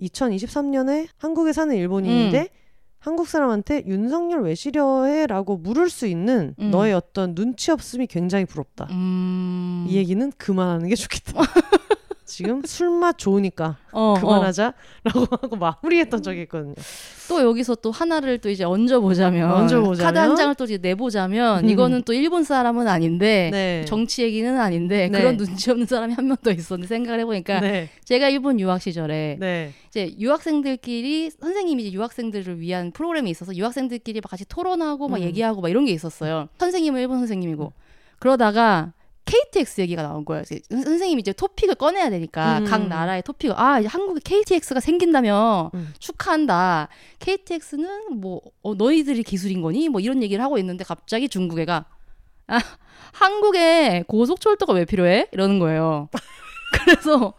2023년에 0.00 1.08
한국에 1.16 1.52
사는 1.52 1.74
일본인인데 1.74 2.40
음. 2.40 2.46
한국 2.98 3.28
사람한테 3.28 3.84
윤석열 3.86 4.42
왜 4.42 4.54
싫어해? 4.54 5.26
라고 5.26 5.56
물을 5.56 5.88
수 5.88 6.06
있는 6.06 6.54
음. 6.58 6.70
너의 6.70 6.94
어떤 6.94 7.34
눈치 7.34 7.70
없음이 7.70 8.06
굉장히 8.06 8.44
부럽다. 8.44 8.88
음... 8.90 9.86
이 9.88 9.96
얘기는 9.96 10.32
그만하는 10.36 10.88
게 10.88 10.94
좋겠다. 10.94 11.40
지금 12.28 12.62
술맛 12.62 13.16
좋으니까 13.18 13.76
어, 13.92 14.12
어. 14.12 14.14
그만하자라고 14.20 14.74
하고 15.42 15.56
마무리했던 15.56 16.22
적이 16.22 16.42
있거든요. 16.42 16.74
또 17.28 17.42
여기서 17.42 17.74
또 17.76 17.90
하나를 17.90 18.38
또 18.38 18.48
이제 18.50 18.64
얹어 18.64 19.00
보자면 19.00 19.50
얹어보자면? 19.50 19.96
카드 19.96 20.18
한 20.18 20.36
장을 20.36 20.54
또 20.54 20.64
이제 20.64 20.78
내보자면 20.78 21.64
음. 21.64 21.68
이거는 21.70 22.02
또 22.02 22.12
일본 22.12 22.44
사람은 22.44 22.86
아닌데 22.86 23.48
네. 23.52 23.84
정치 23.86 24.22
얘기는 24.22 24.58
아닌데 24.58 25.08
네. 25.08 25.18
그런 25.18 25.36
눈치 25.36 25.70
없는 25.70 25.86
사람이 25.86 26.14
한 26.14 26.26
명 26.26 26.36
더 26.42 26.50
있었는데 26.52 26.86
생각을 26.86 27.20
해보니까 27.20 27.60
네. 27.60 27.88
제가 28.04 28.28
일본 28.28 28.60
유학 28.60 28.80
시절에 28.82 29.36
네. 29.40 29.72
이제 29.88 30.14
유학생들끼리 30.18 31.30
선생님이 31.30 31.84
이제 31.84 31.92
유학생들을 31.92 32.60
위한 32.60 32.92
프로그램이 32.92 33.30
있어서 33.30 33.54
유학생들끼리 33.56 34.20
막 34.20 34.28
같이 34.30 34.44
토론하고 34.46 35.08
막 35.08 35.16
음. 35.18 35.22
얘기하고 35.22 35.60
막 35.62 35.68
이런 35.70 35.84
게 35.86 35.92
있었어요. 35.92 36.48
선생님은 36.58 37.00
일본 37.00 37.18
선생님이고 37.18 37.72
그러다가 38.18 38.92
KTX 39.28 39.82
얘기가 39.82 40.02
나온 40.02 40.24
거예요. 40.24 40.42
선- 40.44 40.82
선생님이 40.82 41.20
이제 41.20 41.32
토픽을 41.32 41.74
꺼내야 41.74 42.08
되니까 42.10 42.58
음. 42.60 42.64
각 42.64 42.88
나라의 42.88 43.22
토픽을 43.22 43.54
아 43.58 43.78
이제 43.78 43.88
한국에 43.88 44.20
KTX가 44.24 44.80
생긴다며 44.80 45.70
음. 45.74 45.92
축하한다. 45.98 46.88
KTX는 47.18 48.18
뭐 48.20 48.40
어, 48.62 48.74
너희들이 48.74 49.22
기술인 49.22 49.60
거니? 49.60 49.88
뭐 49.88 50.00
이런 50.00 50.22
얘기를 50.22 50.42
하고 50.42 50.56
있는데 50.58 50.82
갑자기 50.84 51.28
중국 51.28 51.58
애가 51.58 51.84
아 52.46 52.58
한국에 53.12 54.04
고속철도가 54.08 54.72
왜 54.72 54.84
필요해? 54.84 55.28
이러는 55.32 55.58
거예요. 55.58 56.08
그래서 56.84 57.34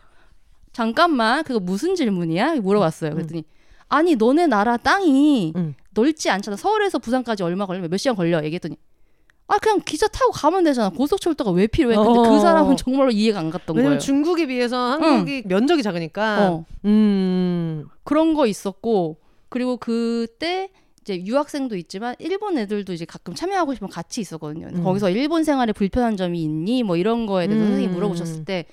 잠깐만 0.71 1.43
그거 1.43 1.59
무슨 1.59 1.95
질문이야? 1.95 2.55
물어봤어요. 2.55 3.11
그랬더니 3.15 3.43
아니 3.87 4.15
너네 4.15 4.47
나라 4.47 4.77
땅이 4.77 5.53
음. 5.55 5.73
넓지 5.91 6.29
않잖아. 6.29 6.55
서울에서 6.55 6.99
부산까지 6.99 7.43
얼마 7.43 7.65
걸려? 7.65 7.87
몇 7.87 7.97
시간 7.97 8.15
걸려? 8.15 8.43
얘기했더니 8.43 8.77
아 9.49 9.57
그냥 9.57 9.81
기차 9.83 10.07
타고 10.07 10.31
가면 10.31 10.63
되잖아. 10.63 10.89
고속철도가 10.89 11.49
왜 11.51 11.65
필요해? 11.65 11.95
근데 11.95 12.19
어. 12.19 12.21
그 12.21 12.39
사람은 12.39 12.77
정말로 12.77 13.09
이해가 13.09 13.39
안 13.39 13.49
갔던 13.49 13.75
왜냐면 13.75 13.97
거예요. 13.97 13.99
중국에 13.99 14.45
비해서 14.45 14.77
한국이 14.91 15.41
면적이 15.45 15.81
작으니까. 15.81 16.47
어. 16.49 16.65
음. 16.85 17.87
그런 18.03 18.35
거 18.35 18.45
있었고 18.45 19.17
그리고 19.49 19.77
그때 19.77 20.69
이제 21.01 21.25
유학생도 21.25 21.75
있지만 21.77 22.13
일본 22.19 22.59
애들도 22.59 22.93
이제 22.93 23.05
가끔 23.05 23.33
참여하고 23.33 23.73
싶으면 23.73 23.89
같이 23.89 24.21
있었거든요. 24.21 24.67
음. 24.71 24.83
거기서 24.83 25.09
일본 25.09 25.43
생활에 25.43 25.73
불편한 25.73 26.15
점이 26.15 26.43
있니? 26.43 26.83
뭐 26.83 26.95
이런 26.95 27.25
거에 27.25 27.47
대해서 27.47 27.63
음. 27.65 27.69
선생님이 27.69 27.93
물어보셨을 27.95 28.45
때 28.45 28.65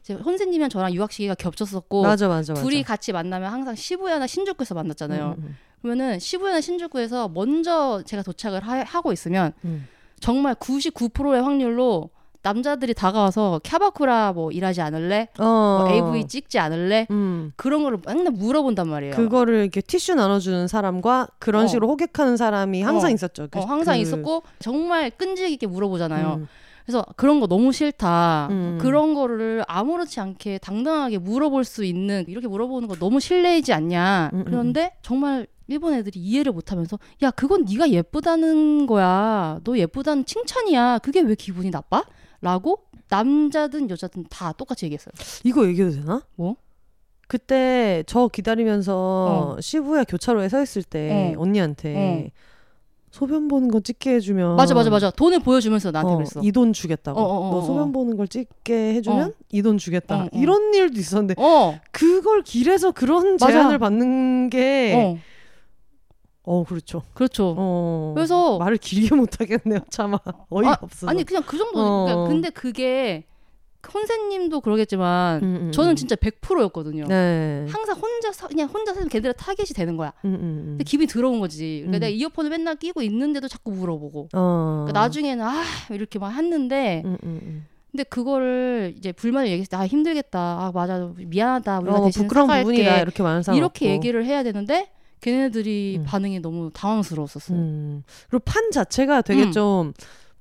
이제 0.00 0.18
선생님이랑 0.24 0.70
저랑 0.70 0.94
유학 0.94 1.12
시기가 1.12 1.34
겹쳤었고 1.34 2.02
맞아 2.02 2.28
맞아 2.28 2.54
맞아. 2.54 2.62
둘이 2.62 2.82
같이 2.82 3.12
만나면 3.12 3.52
항상 3.52 3.74
시부야나 3.74 4.26
신주쿠에서 4.26 4.74
만났잖아요. 4.74 5.34
음, 5.36 5.44
음, 5.44 5.56
그러면은 5.82 6.18
시부야나 6.18 6.62
신주쿠에서 6.62 7.28
먼저 7.28 8.02
제가 8.06 8.22
도착을 8.22 8.62
하, 8.62 9.00
고 9.02 9.12
있으면 9.12 9.52
음. 9.66 9.86
정말 10.20 10.54
99%의 10.54 11.42
확률로 11.42 12.10
남자들이 12.42 12.92
다가와서 12.92 13.58
캬바쿠라 13.64 14.34
뭐 14.34 14.50
일하지 14.50 14.82
않을래? 14.82 15.28
어. 15.38 15.86
뭐 15.86 15.88
AV 15.90 16.26
찍지 16.28 16.58
않을래? 16.58 17.06
음. 17.10 17.52
그런 17.56 17.82
거를 17.82 17.98
맨날 18.06 18.32
물어본단 18.32 18.86
말이에요. 18.86 19.14
그거를 19.16 19.62
이렇게 19.62 19.80
티슈 19.80 20.14
나눠주는 20.14 20.68
사람과 20.68 21.28
그런 21.38 21.64
어. 21.64 21.66
식으로 21.66 21.88
호객하는 21.88 22.36
사람이 22.36 22.82
항상 22.82 23.10
어. 23.10 23.14
있었죠. 23.14 23.48
그- 23.50 23.58
어, 23.60 23.62
항상 23.64 23.94
그- 23.96 24.02
있었고 24.02 24.42
정말 24.58 25.10
끈질기게 25.10 25.66
물어보잖아요. 25.68 26.34
음. 26.40 26.48
그래서 26.84 27.04
그런 27.16 27.40
거 27.40 27.46
너무 27.46 27.72
싫다. 27.72 28.48
음. 28.50 28.78
그런 28.80 29.14
거를 29.14 29.64
아무렇지 29.66 30.20
않게 30.20 30.58
당당하게 30.58 31.18
물어볼 31.18 31.64
수 31.64 31.84
있는 31.84 32.24
이렇게 32.28 32.46
물어보는 32.46 32.88
거 32.88 32.96
너무 32.96 33.20
실례이지 33.20 33.72
않냐. 33.72 34.30
음, 34.34 34.40
음, 34.40 34.44
그런데 34.44 34.94
정말 35.00 35.46
일본 35.66 35.94
애들이 35.94 36.20
이해를 36.20 36.52
못하면서 36.52 36.98
야 37.22 37.30
그건 37.30 37.64
네가 37.64 37.88
예쁘다는 37.90 38.86
거야. 38.86 39.60
너 39.64 39.78
예쁘다는 39.78 40.26
칭찬이야. 40.26 40.98
그게 40.98 41.20
왜 41.20 41.34
기분이 41.34 41.70
나빠? 41.70 42.04
라고 42.42 42.84
남자든 43.08 43.88
여자든 43.88 44.26
다 44.28 44.52
똑같이 44.52 44.84
얘기했어요. 44.84 45.12
이거 45.44 45.66
얘기해도 45.66 45.96
되나? 45.96 46.22
뭐? 46.34 46.56
그때 47.26 48.04
저 48.06 48.28
기다리면서 48.28 49.56
어. 49.56 49.60
시부야 49.60 50.04
교차로에 50.04 50.50
서 50.50 50.62
있을 50.62 50.82
때 50.82 51.34
어. 51.34 51.40
언니한테 51.40 52.30
소변 53.14 53.46
보는 53.46 53.68
거 53.68 53.78
찍게 53.78 54.14
해주면 54.16 54.56
맞아 54.56 54.74
맞아 54.74 54.90
맞아. 54.90 55.08
돈을 55.12 55.38
보여주면서 55.38 55.92
나한테 55.92 56.12
어, 56.12 56.16
그랬어. 56.16 56.40
이 56.42 56.50
돈 56.50 56.72
주겠다고. 56.72 57.20
어, 57.20 57.22
어, 57.22 57.46
어, 57.46 57.50
너 57.52 57.58
어. 57.58 57.62
소변 57.62 57.92
보는 57.92 58.16
걸 58.16 58.26
찍게 58.26 58.94
해주면 58.94 59.28
어. 59.28 59.32
이돈 59.52 59.78
주겠다. 59.78 60.16
어, 60.16 60.24
어. 60.24 60.28
이런 60.32 60.74
일도 60.74 60.98
있었는데 60.98 61.34
어. 61.38 61.78
그걸 61.92 62.42
길에서 62.42 62.90
그런 62.90 63.34
맞아. 63.40 63.52
제안을 63.52 63.78
받는 63.78 64.50
게 64.50 65.16
어, 66.42 66.58
어. 66.58 66.64
그렇죠. 66.64 67.02
그렇죠. 67.14 67.54
어, 67.56 68.12
그래서- 68.16 68.58
말을 68.58 68.78
길게 68.78 69.14
못 69.14 69.40
하겠네요. 69.40 69.78
차마 69.90 70.18
어이가 70.50 70.72
아, 70.72 70.78
없어. 70.80 71.06
아니 71.06 71.22
그냥 71.22 71.44
그 71.46 71.56
정도. 71.56 71.78
어. 71.80 72.04
그러니까 72.06 72.28
근데 72.28 72.50
그게 72.50 73.24
선생님도 73.90 74.60
그러겠지만 74.60 75.42
음, 75.42 75.58
음, 75.62 75.72
저는 75.72 75.90
음. 75.90 75.96
진짜 75.96 76.14
100%였거든요. 76.16 77.06
네. 77.06 77.66
항상 77.68 77.96
혼자 77.98 78.32
서, 78.32 78.48
그냥 78.48 78.68
혼자 78.68 78.94
서 78.94 79.04
걔들의 79.06 79.34
타겟이 79.36 79.68
되는 79.74 79.96
거야. 79.96 80.12
음, 80.24 80.34
음, 80.34 80.40
음. 80.40 80.64
근데 80.70 80.84
기분이 80.84 81.06
더러운 81.06 81.40
거지. 81.40 81.80
그러니까 81.84 81.98
음. 81.98 82.00
내가 82.00 82.08
이어폰을 82.08 82.50
맨날 82.50 82.76
끼고 82.76 83.02
있는데도 83.02 83.48
자꾸 83.48 83.72
물어보고. 83.72 84.28
어. 84.32 84.84
그러니까 84.86 85.00
나중에는 85.00 85.44
아 85.44 85.62
이렇게 85.90 86.18
막 86.18 86.30
했는데. 86.30 87.02
근데 87.92 88.02
그거를 88.02 88.94
이제 88.98 89.12
불만을 89.12 89.48
얘기했을 89.50 89.70
때 89.70 89.76
아 89.76 89.86
힘들겠다. 89.86 90.38
아 90.40 90.72
맞아 90.74 91.12
미안하다. 91.16 91.78
우리가 91.80 91.98
어, 91.98 92.04
대신 92.06 92.22
부끄러운 92.22 92.48
사과할게. 92.48 92.64
부분이다 92.64 93.00
이렇게 93.00 93.22
많은 93.22 93.42
사람 93.42 93.56
이렇게. 93.56 93.90
얘기를 93.90 94.24
해야 94.24 94.42
되는데 94.42 94.90
걔네들이 95.20 95.98
음. 96.00 96.04
반응이 96.04 96.40
너무 96.40 96.70
당황스러웠었어요. 96.74 97.56
음. 97.56 98.02
그리고 98.28 98.42
판 98.44 98.70
자체가 98.72 99.22
되게 99.22 99.44
음. 99.44 99.52
좀 99.52 99.92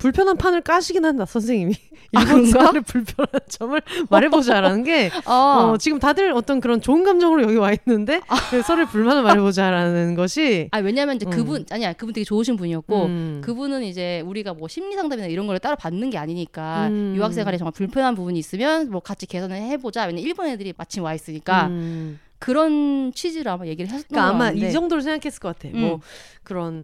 불편한 0.03 0.35
판을 0.35 0.59
까시긴 0.59 1.05
한다 1.05 1.23
선생님이 1.23 1.75
아, 2.13 2.19
일본 2.19 2.41
그런가? 2.41 2.59
사람의 2.59 2.81
불편한 2.81 3.39
점을 3.47 3.81
말해보자라는 4.09 4.83
게 4.83 5.09
아, 5.23 5.71
어, 5.71 5.77
지금 5.77 5.97
다들 5.97 6.33
어떤 6.33 6.59
그런 6.59 6.81
좋은 6.81 7.05
감정으로 7.05 7.41
여기 7.43 7.55
와 7.55 7.71
있는데 7.71 8.19
그 8.49 8.61
서로의 8.61 8.87
불만을 8.87 9.23
말해보자라는 9.23 10.15
것이 10.15 10.67
아 10.71 10.79
왜냐면 10.79 11.15
이제 11.15 11.25
음. 11.25 11.29
그분 11.29 11.65
아니야 11.71 11.93
그분 11.93 12.13
되게 12.13 12.25
좋으신 12.25 12.57
분이었고 12.57 13.05
음. 13.05 13.41
그분은 13.45 13.83
이제 13.83 14.21
우리가 14.25 14.53
뭐 14.53 14.67
심리 14.67 14.93
상담이나 14.97 15.27
이런 15.27 15.47
걸 15.47 15.57
따로 15.59 15.77
받는 15.77 16.09
게 16.09 16.17
아니니까 16.17 16.87
음. 16.87 17.13
유학생활에 17.15 17.57
정말 17.57 17.71
불편한 17.71 18.13
부분이 18.13 18.37
있으면 18.37 18.89
뭐 18.89 18.99
같이 18.99 19.25
개선을 19.25 19.55
해보자. 19.55 20.01
왜냐면 20.01 20.25
일본 20.25 20.47
애들이 20.47 20.73
마침 20.75 21.03
와 21.03 21.13
있으니까 21.13 21.67
음. 21.67 22.19
그런 22.39 23.13
취지로 23.15 23.51
아마 23.51 23.65
얘기를 23.67 23.89
했던 23.89 24.03
그러니까 24.09 24.27
거 24.27 24.35
아마 24.35 24.45
같은데. 24.47 24.67
이 24.67 24.71
정도로 24.73 24.99
생각했을 24.99 25.39
것 25.39 25.57
같아. 25.57 25.69
음. 25.73 25.79
뭐 25.79 25.99
그런 26.43 26.83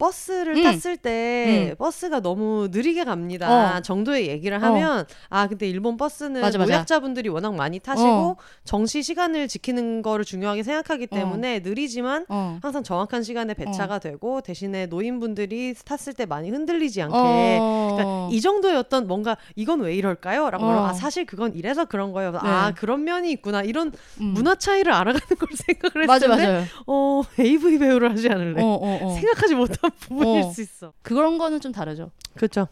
버스를 0.00 0.56
음. 0.56 0.62
탔을 0.64 0.96
때 0.96 1.70
음. 1.72 1.76
버스가 1.76 2.20
너무 2.20 2.68
느리게 2.72 3.04
갑니다 3.04 3.76
어. 3.76 3.80
정도의 3.82 4.28
얘기를 4.28 4.60
하면 4.62 5.04
아 5.28 5.46
근데 5.46 5.68
일본 5.68 5.96
버스는 5.98 6.40
맞아, 6.40 6.58
맞아. 6.58 6.72
노약자분들이 6.72 7.28
워낙 7.28 7.54
많이 7.54 7.78
타시고 7.78 8.08
어. 8.08 8.36
정시 8.64 9.02
시간을 9.02 9.46
지키는 9.46 10.00
거를 10.02 10.24
중요하게 10.24 10.62
생각하기 10.62 11.08
어. 11.10 11.14
때문에 11.14 11.60
느리지만 11.60 12.24
어. 12.28 12.58
항상 12.62 12.82
정확한 12.82 13.22
시간에 13.22 13.52
배차가 13.54 13.98
되고 13.98 14.40
대신에 14.40 14.86
노인분들이 14.86 15.74
탔을 15.84 16.14
때 16.14 16.24
많이 16.24 16.50
흔들리지 16.50 17.02
않게 17.02 17.58
어. 17.60 17.90
그러니까 17.94 18.28
이 18.34 18.40
정도의 18.40 18.76
어떤 18.76 19.06
뭔가 19.06 19.36
이건 19.54 19.80
왜 19.80 19.94
이럴까요? 19.94 20.48
라고 20.50 20.64
어. 20.64 20.86
아 20.86 20.92
사실 20.94 21.26
그건 21.26 21.54
이래서 21.54 21.84
그런 21.84 22.12
거예요. 22.12 22.32
아 22.38 22.68
네. 22.68 22.74
그런 22.74 23.04
면이 23.04 23.30
있구나 23.32 23.62
이런 23.62 23.92
음. 24.20 24.26
문화 24.28 24.54
차이를 24.54 24.92
알아가는 24.92 25.20
걸 25.38 25.48
생각을 25.54 26.06
맞아 26.06 26.26
했을 26.26 26.38
때 26.42 26.46
맞아요. 26.52 26.64
어 26.86 27.22
AV 27.38 27.78
배우를 27.78 28.10
하지 28.10 28.28
않을래. 28.30 28.62
어, 28.62 28.66
어, 28.66 28.98
어. 29.02 29.14
생각하지 29.14 29.54
못한 29.56 29.89
부분일 30.00 30.44
어. 30.44 30.50
수 30.50 30.62
있어. 30.62 30.92
그런 31.02 31.38
거는 31.38 31.60
좀 31.60 31.72
다르죠. 31.72 32.10
그렇죠. 32.34 32.68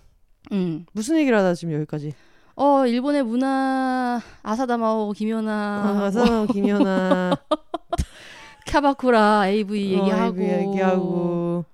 음. 0.53 0.87
무슨 0.93 1.17
얘기를 1.19 1.37
하다 1.39 1.55
지금 1.55 1.75
여기까지? 1.75 2.15
어 2.57 2.87
일본의 2.87 3.23
문화 3.23 4.21
아사다마오 4.43 5.13
김연아 5.13 5.53
아, 5.53 6.05
아사나 6.07 6.47
김연아. 6.47 7.37
캬바쿠라 8.67 9.47
AV 9.47 9.95
어, 9.97 9.99
얘기하고 10.03 10.43
AV 10.43 10.69
얘기하고. 10.69 11.65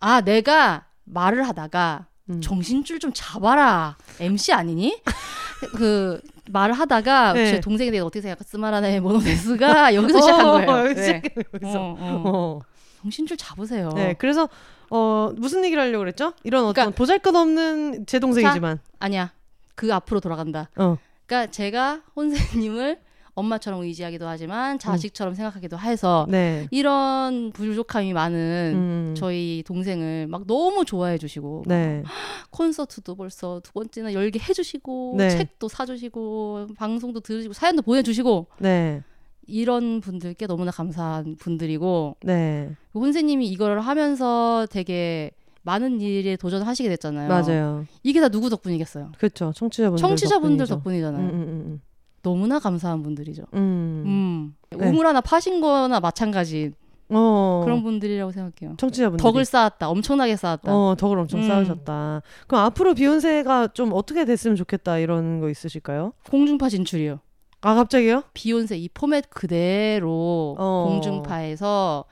아 0.00 0.20
내가 0.22 0.86
말을 1.04 1.46
하다가 1.46 2.06
음. 2.30 2.40
정신줄 2.40 3.00
좀 3.00 3.12
잡아라 3.14 3.96
MC 4.18 4.52
아니니? 4.52 5.00
그 5.76 6.20
말을 6.50 6.74
하다가 6.74 7.34
네. 7.34 7.50
제 7.50 7.60
동생에 7.60 7.90
대해 7.90 8.00
어떻게 8.00 8.22
생각하 8.22 8.42
스마라네 8.44 9.00
모노데스가 9.00 9.94
여기서 9.94 10.20
시작한 10.20 10.46
거예요. 10.46 10.70
어, 10.70 10.78
여기서 10.80 11.00
네. 11.00 11.06
시작한 11.06 11.30
거예요, 11.34 11.44
여기서. 11.54 11.80
어, 11.80 11.96
어. 11.98 12.22
어. 12.24 12.60
정신줄 13.02 13.36
잡으세요. 13.36 13.90
네, 13.94 14.14
그래서 14.18 14.48
어 14.90 15.32
무슨 15.36 15.64
얘기를 15.64 15.82
하려고 15.82 16.00
그랬죠? 16.00 16.32
이런 16.44 16.64
어떤 16.64 16.74
그러니까- 16.74 16.96
보잘것없는 16.96 18.06
제 18.06 18.18
동생이지만. 18.18 18.80
아니야. 18.98 19.32
그 19.74 19.92
앞으로 19.94 20.20
돌아간다. 20.20 20.68
어. 20.76 20.96
그러니까 21.26 21.50
제가 21.50 22.02
혼세님을 22.16 22.98
엄마처럼 23.34 23.82
의지하기도 23.82 24.26
하지만 24.26 24.78
자식처럼 24.78 25.34
생각하기도 25.34 25.78
해서 25.78 26.26
네. 26.28 26.66
이런 26.72 27.52
부족함이 27.52 28.12
많은 28.12 28.72
음. 28.74 29.14
저희 29.16 29.62
동생을 29.66 30.26
막 30.26 30.46
너무 30.46 30.84
좋아해 30.84 31.16
주시고 31.16 31.62
네. 31.66 32.02
콘서트도 32.50 33.14
벌써 33.14 33.60
두 33.62 33.72
번째나 33.72 34.12
열게 34.12 34.40
해주시고 34.40 35.14
네. 35.16 35.30
책도 35.30 35.68
사주시고 35.68 36.66
방송도 36.76 37.20
들으시고 37.20 37.54
사연도 37.54 37.80
보내주시고 37.82 38.48
네. 38.58 39.02
이런 39.50 40.00
분들께 40.00 40.46
너무나 40.46 40.70
감사한 40.70 41.36
분들이고 41.36 42.16
네. 42.22 42.70
혼세님이 42.94 43.48
이걸 43.48 43.80
하면서 43.80 44.66
되게 44.70 45.32
많은 45.62 46.00
일에 46.00 46.36
도전하시게 46.36 46.88
됐잖아요. 46.88 47.28
맞아요. 47.28 47.84
이게 48.02 48.20
다 48.20 48.28
누구 48.28 48.48
덕분이겠어요? 48.48 49.12
그렇죠. 49.18 49.52
청취자분들 49.54 50.00
청취자분들. 50.00 50.66
덕분이잖아요. 50.66 51.22
음, 51.22 51.30
음, 51.34 51.80
너무나 52.22 52.58
감사한 52.58 53.02
분들이죠. 53.02 53.42
음. 53.54 53.58
음. 53.58 54.04
음. 54.06 54.78
네. 54.78 54.88
우물 54.88 55.06
하나 55.06 55.20
파신 55.20 55.60
거나 55.60 56.00
마찬가지 56.00 56.72
어. 57.10 57.62
그런 57.64 57.82
분들이라고 57.82 58.30
생각해요. 58.32 58.76
청취자분들 58.78 59.22
덕을 59.22 59.44
쌓았다. 59.44 59.90
엄청나게 59.90 60.36
쌓았다. 60.36 60.74
어, 60.74 60.94
덕을 60.96 61.18
엄청 61.18 61.40
음. 61.40 61.48
쌓으셨다. 61.48 62.22
그럼 62.46 62.64
앞으로 62.64 62.94
비욘세가 62.94 63.68
좀 63.68 63.90
어떻게 63.92 64.24
됐으면 64.24 64.56
좋겠다 64.56 64.98
이런 64.98 65.40
거 65.40 65.50
있으실까요? 65.50 66.12
공중파 66.30 66.68
진출이요. 66.68 67.18
아, 67.62 67.74
갑자기요? 67.74 68.22
비욘세 68.34 68.76
이 68.78 68.88
포맷 68.88 69.28
그대로 69.30 70.56
어. 70.58 70.86
공중파에서 70.88 72.04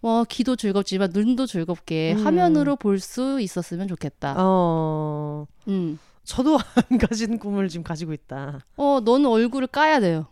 뭐 0.00 0.24
귀도 0.28 0.56
즐겁지만 0.56 1.10
눈도 1.12 1.46
즐겁게 1.46 2.14
음. 2.14 2.24
화면으로 2.24 2.76
볼 2.76 2.98
수 3.00 3.40
있었으면 3.40 3.88
좋겠다. 3.88 4.34
어. 4.38 5.46
음. 5.68 5.98
저도 6.24 6.58
안 6.90 6.98
가진 6.98 7.38
꿈을 7.38 7.68
지금 7.68 7.84
가지고 7.84 8.12
있다. 8.12 8.60
어, 8.76 9.00
너는 9.04 9.26
얼굴을 9.26 9.68
까야 9.68 10.00
돼요. 10.00 10.26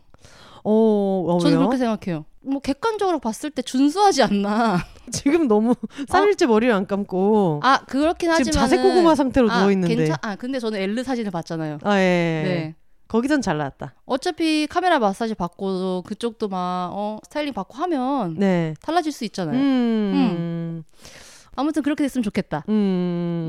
어, 0.63 1.23
어 1.27 1.39
저는? 1.39 1.57
그렇게 1.57 1.77
생각해요. 1.77 2.25
뭐 2.41 2.59
객관적으로 2.59 3.19
봤을 3.19 3.49
때 3.49 3.61
준수하지 3.61 4.23
않나. 4.23 4.77
지금 5.11 5.47
너무 5.47 5.75
쌀일째 6.07 6.45
머리를 6.45 6.73
안 6.73 6.85
감고 6.85 7.61
아 7.63 7.79
그렇긴 7.85 8.29
하지만 8.29 8.43
지금 8.43 8.59
자색 8.59 8.81
고구마 8.81 9.15
상태로 9.15 9.49
아, 9.49 9.59
누워 9.59 9.71
있는데. 9.71 9.95
괜찮. 9.95 10.17
아 10.21 10.35
근데 10.35 10.59
저는 10.59 10.79
엘르 10.79 11.03
사진을 11.03 11.31
봤잖아요. 11.31 11.79
아, 11.83 11.95
예. 11.97 12.43
네. 12.45 12.75
거기선 13.07 13.41
잘 13.41 13.57
나왔다. 13.57 13.93
어차피 14.05 14.67
카메라 14.67 14.99
마사지 14.99 15.35
받고 15.35 16.03
그쪽도 16.03 16.47
막 16.47 16.91
어, 16.93 17.19
스타일링 17.23 17.53
받고 17.53 17.75
하면 17.75 18.35
네. 18.37 18.73
달라질 18.81 19.11
수 19.11 19.23
있잖아요. 19.25 19.57
음. 19.57 20.83
아무튼 21.55 21.81
그렇게 21.81 22.03
됐으면 22.03 22.23
좋겠다. 22.23 22.63
음. 22.69 22.73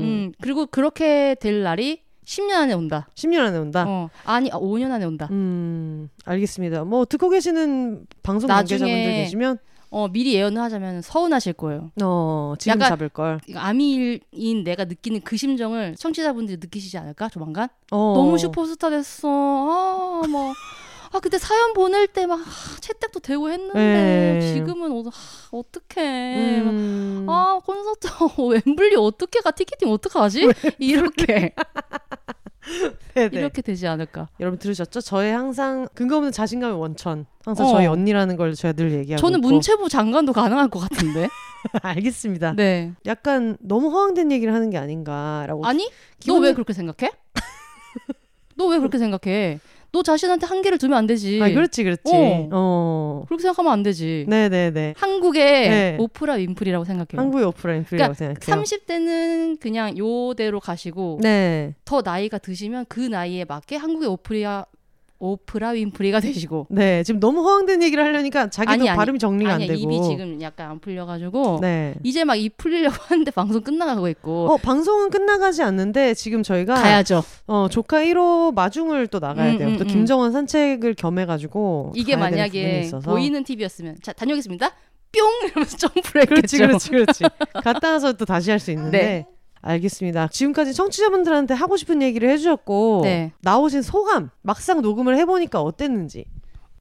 음. 0.01 0.31
그리고 0.41 0.65
그렇게 0.65 1.35
될 1.39 1.61
날이 1.61 2.01
10년 2.25 2.53
안에 2.55 2.73
온다. 2.73 3.07
10년 3.15 3.39
안에 3.39 3.57
온다. 3.57 3.85
어. 3.87 4.09
아니, 4.23 4.51
아, 4.51 4.59
5년 4.59 4.91
안에 4.91 5.03
온다. 5.05 5.27
음, 5.31 6.09
알겠습니다. 6.25 6.83
뭐 6.83 7.05
듣고 7.05 7.29
계시는 7.29 8.05
방송 8.21 8.47
관계자분들 8.47 9.11
계시면 9.13 9.57
어, 9.91 10.07
미리 10.07 10.35
예언을 10.35 10.61
하자면 10.61 11.01
서운하실 11.01 11.53
거예요. 11.53 11.91
어, 12.03 12.53
지금 12.59 12.79
잡을 12.79 13.09
걸. 13.09 13.39
아미인 13.55 14.63
내가 14.63 14.85
느끼는 14.85 15.21
그 15.23 15.35
심정을 15.35 15.95
청취자분들이 15.95 16.57
느끼시지 16.61 16.97
않을까? 16.97 17.29
조만간? 17.29 17.69
어. 17.91 18.13
너무 18.15 18.37
슈퍼스타 18.37 18.89
됐어. 18.91 19.27
아, 19.27 20.27
뭐. 20.27 20.53
아, 21.11 21.19
그때 21.19 21.39
사연 21.39 21.73
보낼 21.73 22.05
때 22.05 22.27
막 22.27 22.39
채택도 22.81 23.19
되고 23.21 23.49
했는데 23.49 23.73
네. 24.39 24.53
지금은 24.53 24.91
어, 24.91 25.03
아, 25.09 25.11
어떡해. 25.51 26.59
음. 26.61 27.25
아, 27.27 27.59
콘서트 27.65 28.07
웸블리 28.67 28.95
어떻게 28.95 29.39
가? 29.39 29.49
티켓팅 29.49 29.89
어떡하지? 29.91 30.47
이렇게. 30.77 31.55
이렇게 33.31 33.61
되지 33.61 33.87
않을까? 33.87 34.29
여러분 34.39 34.59
들으셨죠? 34.59 35.01
저의 35.01 35.33
항상 35.33 35.87
근거 35.93 36.17
없는 36.17 36.31
자신감의 36.31 36.77
원천. 36.79 37.25
항상 37.45 37.67
어. 37.67 37.71
저희 37.71 37.87
언니라는 37.87 38.37
걸 38.37 38.53
제가 38.53 38.73
늘 38.73 38.91
얘기하고 38.91 39.19
저는 39.21 39.39
있고. 39.39 39.49
문체부 39.49 39.89
장관도 39.89 40.33
가능할 40.33 40.69
것 40.69 40.79
같은데. 40.79 41.27
알겠습니다. 41.81 42.53
네. 42.55 42.93
약간 43.05 43.57
너무 43.59 43.89
허황된 43.89 44.31
얘기를 44.31 44.53
하는 44.53 44.69
게 44.69 44.77
아닌가라고. 44.77 45.65
아니? 45.65 45.89
너 46.25 46.33
기분이- 46.35 46.43
왜 46.43 46.53
그렇게 46.53 46.73
생각해? 46.73 47.11
너 48.55 48.67
왜 48.67 48.77
그렇게 48.79 48.97
생각해? 48.97 49.59
너 49.91 50.03
자신한테 50.03 50.45
한계를 50.45 50.77
두면 50.77 50.97
안 50.97 51.07
되지. 51.07 51.41
아, 51.41 51.49
그렇지, 51.49 51.83
그렇지. 51.83 52.11
어. 52.13 52.49
어. 52.51 53.23
그렇게 53.27 53.41
생각하면 53.41 53.71
안 53.71 53.83
되지. 53.83 54.25
네네네. 54.27 54.93
한국의 54.97 55.69
네. 55.69 55.97
오프라 55.99 56.33
윈프리라고 56.35 56.85
생각해요. 56.85 57.19
한국의 57.19 57.45
오프라 57.45 57.83
윈프리라고 57.83 58.13
그러니까 58.13 58.39
생각해요. 58.45 58.63
30대는 58.63 59.59
그냥 59.59 59.97
요대로 59.97 60.59
가시고 60.59 61.19
네. 61.21 61.73
더 61.85 62.01
나이가 62.03 62.37
드시면 62.37 62.85
그 62.87 62.99
나이에 62.99 63.45
맞게 63.45 63.77
한국의 63.77 64.09
오프리아 64.09 64.65
오프라 65.19 65.69
윈프리가 65.71 66.19
되시고 66.21 66.67
네. 66.69 67.03
지금 67.03 67.19
너무 67.19 67.41
허황된 67.43 67.83
얘기를 67.83 68.03
하려니까 68.03 68.49
자기도 68.49 68.71
아니, 68.71 68.89
아니. 68.89 68.97
발음이 68.97 69.19
정리가 69.19 69.53
아니야 69.55 69.65
안 69.69 69.75
되고. 69.75 69.79
입이 69.79 70.01
지금 70.07 70.41
약간 70.41 70.71
안 70.71 70.79
풀려가지고 70.79 71.59
네. 71.61 71.95
이제 72.03 72.23
막 72.23 72.37
입 72.37 72.55
풀리려고 72.57 72.95
하는데 73.07 73.29
방송 73.31 73.61
끝나가고 73.61 74.07
있고 74.09 74.51
어, 74.51 74.57
방송은 74.57 75.09
끝나가지 75.09 75.61
않는데 75.61 76.13
지금 76.13 76.41
저희가 76.41 76.75
가야죠. 76.75 77.21
어, 77.47 77.67
조카 77.69 77.97
1호 77.99 78.53
마중을 78.53 79.07
또 79.07 79.19
나가야 79.19 79.51
음, 79.53 79.57
돼요. 79.57 79.67
음, 79.69 79.77
또 79.77 79.83
음. 79.83 79.87
김정원 79.87 80.31
산책을 80.31 80.93
겸해가지고 80.95 81.93
이게 81.95 82.15
만약에. 82.15 82.89
보이는 83.03 83.43
TV였으면 83.43 83.97
자 84.01 84.13
다녀오겠습니다. 84.13 84.69
뿅 85.11 85.21
이러면서 85.49 85.75
점프를 85.89 86.21
했겠죠. 86.21 86.57
그렇지, 86.57 86.57
그렇지, 86.59 86.89
그렇지. 86.91 87.23
갔다 87.63 87.91
와서 87.93 88.13
또 88.13 88.25
다시 88.25 88.51
할 88.51 88.59
수 88.59 88.71
있는데. 88.71 88.97
네. 89.01 89.25
알겠습니다. 89.61 90.27
지금까지 90.29 90.73
청취자분들한테 90.73 91.53
하고 91.53 91.77
싶은 91.77 92.01
얘기를 92.01 92.29
해주셨고 92.29 93.01
네. 93.03 93.31
나오신 93.41 93.81
소감 93.81 94.29
막상 94.41 94.81
녹음을 94.81 95.17
해보니까 95.17 95.61
어땠는지. 95.61 96.25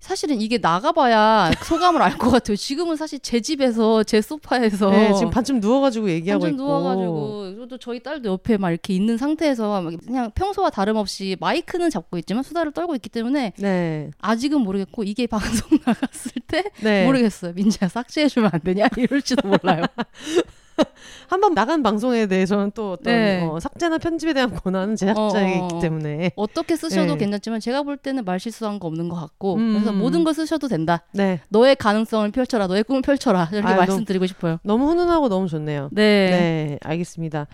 사실은 0.01 0.41
이게 0.41 0.59
나가봐야 0.59 1.51
소감을 1.65 2.01
알 2.01 2.17
것 2.19 2.31
같아요. 2.31 2.57
지금은 2.57 2.95
사실 2.95 3.19
제 3.19 3.41
집에서 3.41 4.05
제 4.05 4.21
소파에서 4.21 4.91
네, 4.91 5.13
지금 5.15 5.31
반쯤 5.31 5.59
누워가지고 5.59 6.09
얘기하고 6.11 6.45
완전 6.45 6.55
있고. 6.55 6.65
누워가지고 6.65 7.67
또 7.69 7.79
저희 7.79 8.01
딸도 8.01 8.31
옆에 8.31 8.59
막 8.59 8.71
이렇게 8.71 8.95
있는 8.95 9.17
상태에서 9.17 9.83
막 9.83 9.93
그냥 10.07 10.31
평소와 10.37 10.71
다름없이 10.71 11.37
마이크는 11.41 11.91
잡고 11.91 12.17
있지만 12.19 12.45
수다를 12.45 12.71
떨고 12.71 12.95
있기 12.95 13.09
때문에 13.09 13.55
네, 13.59 14.11
아직은 14.21 14.61
모르겠고 14.61 15.03
이게 15.03 15.27
방송 15.67 15.69
나갔을 15.85 16.31
때 16.47 16.63
네. 16.81 17.05
모르겠어요. 17.05 17.53
민지야 17.55 17.89
삭제해주면 17.89 18.51
안 18.53 18.61
되냐 18.61 18.87
이럴지도 18.97 19.49
몰라요. 19.49 19.83
한번 21.29 21.55
나간 21.55 21.83
방송에 21.83 22.27
대해서는 22.27 22.73
또 22.75 22.93
어떤 22.93 23.13
네. 23.13 23.43
어, 23.43 23.61
삭제나 23.61 23.99
편집에 23.99 24.33
대한 24.33 24.55
권한은 24.55 24.97
제작자에게 24.97 25.59
어, 25.59 25.63
어, 25.63 25.65
있기 25.65 25.75
어. 25.77 25.81
때문에. 25.81 26.33
어떻게 26.37 26.77
쓰셔도 26.77 27.13
네. 27.13 27.19
괜찮지만 27.19 27.61
제가 27.61 27.83
볼 27.83 27.97
때는 27.97 28.25
말 28.25 28.41
실수한 28.41 28.79
거 28.79 28.87
없는 28.89 29.09
것 29.09 29.17
같고 29.17 29.57
음. 29.57 29.73
그래서 29.75 29.93
모든 29.93 30.25
걸 30.25 30.35
쓰셔도 30.35 30.69
된다. 30.69 31.03
네, 31.13 31.41
너의 31.49 31.77
가능성을 31.77 32.31
펼쳐라. 32.31 32.67
너의 32.67 32.85
꿈을 32.85 33.03
펼쳐라. 33.03 33.49
이렇게 33.53 33.69
아유, 33.69 33.77
말씀드리고 33.77 34.27
싶어요. 34.27 34.59
너무 34.63 34.87
훈훈하고 34.87 35.29
너무 35.29 35.49
좋네요. 35.49 35.89
네. 35.93 36.03
네, 36.31 36.79
알겠습니다. 36.83 37.47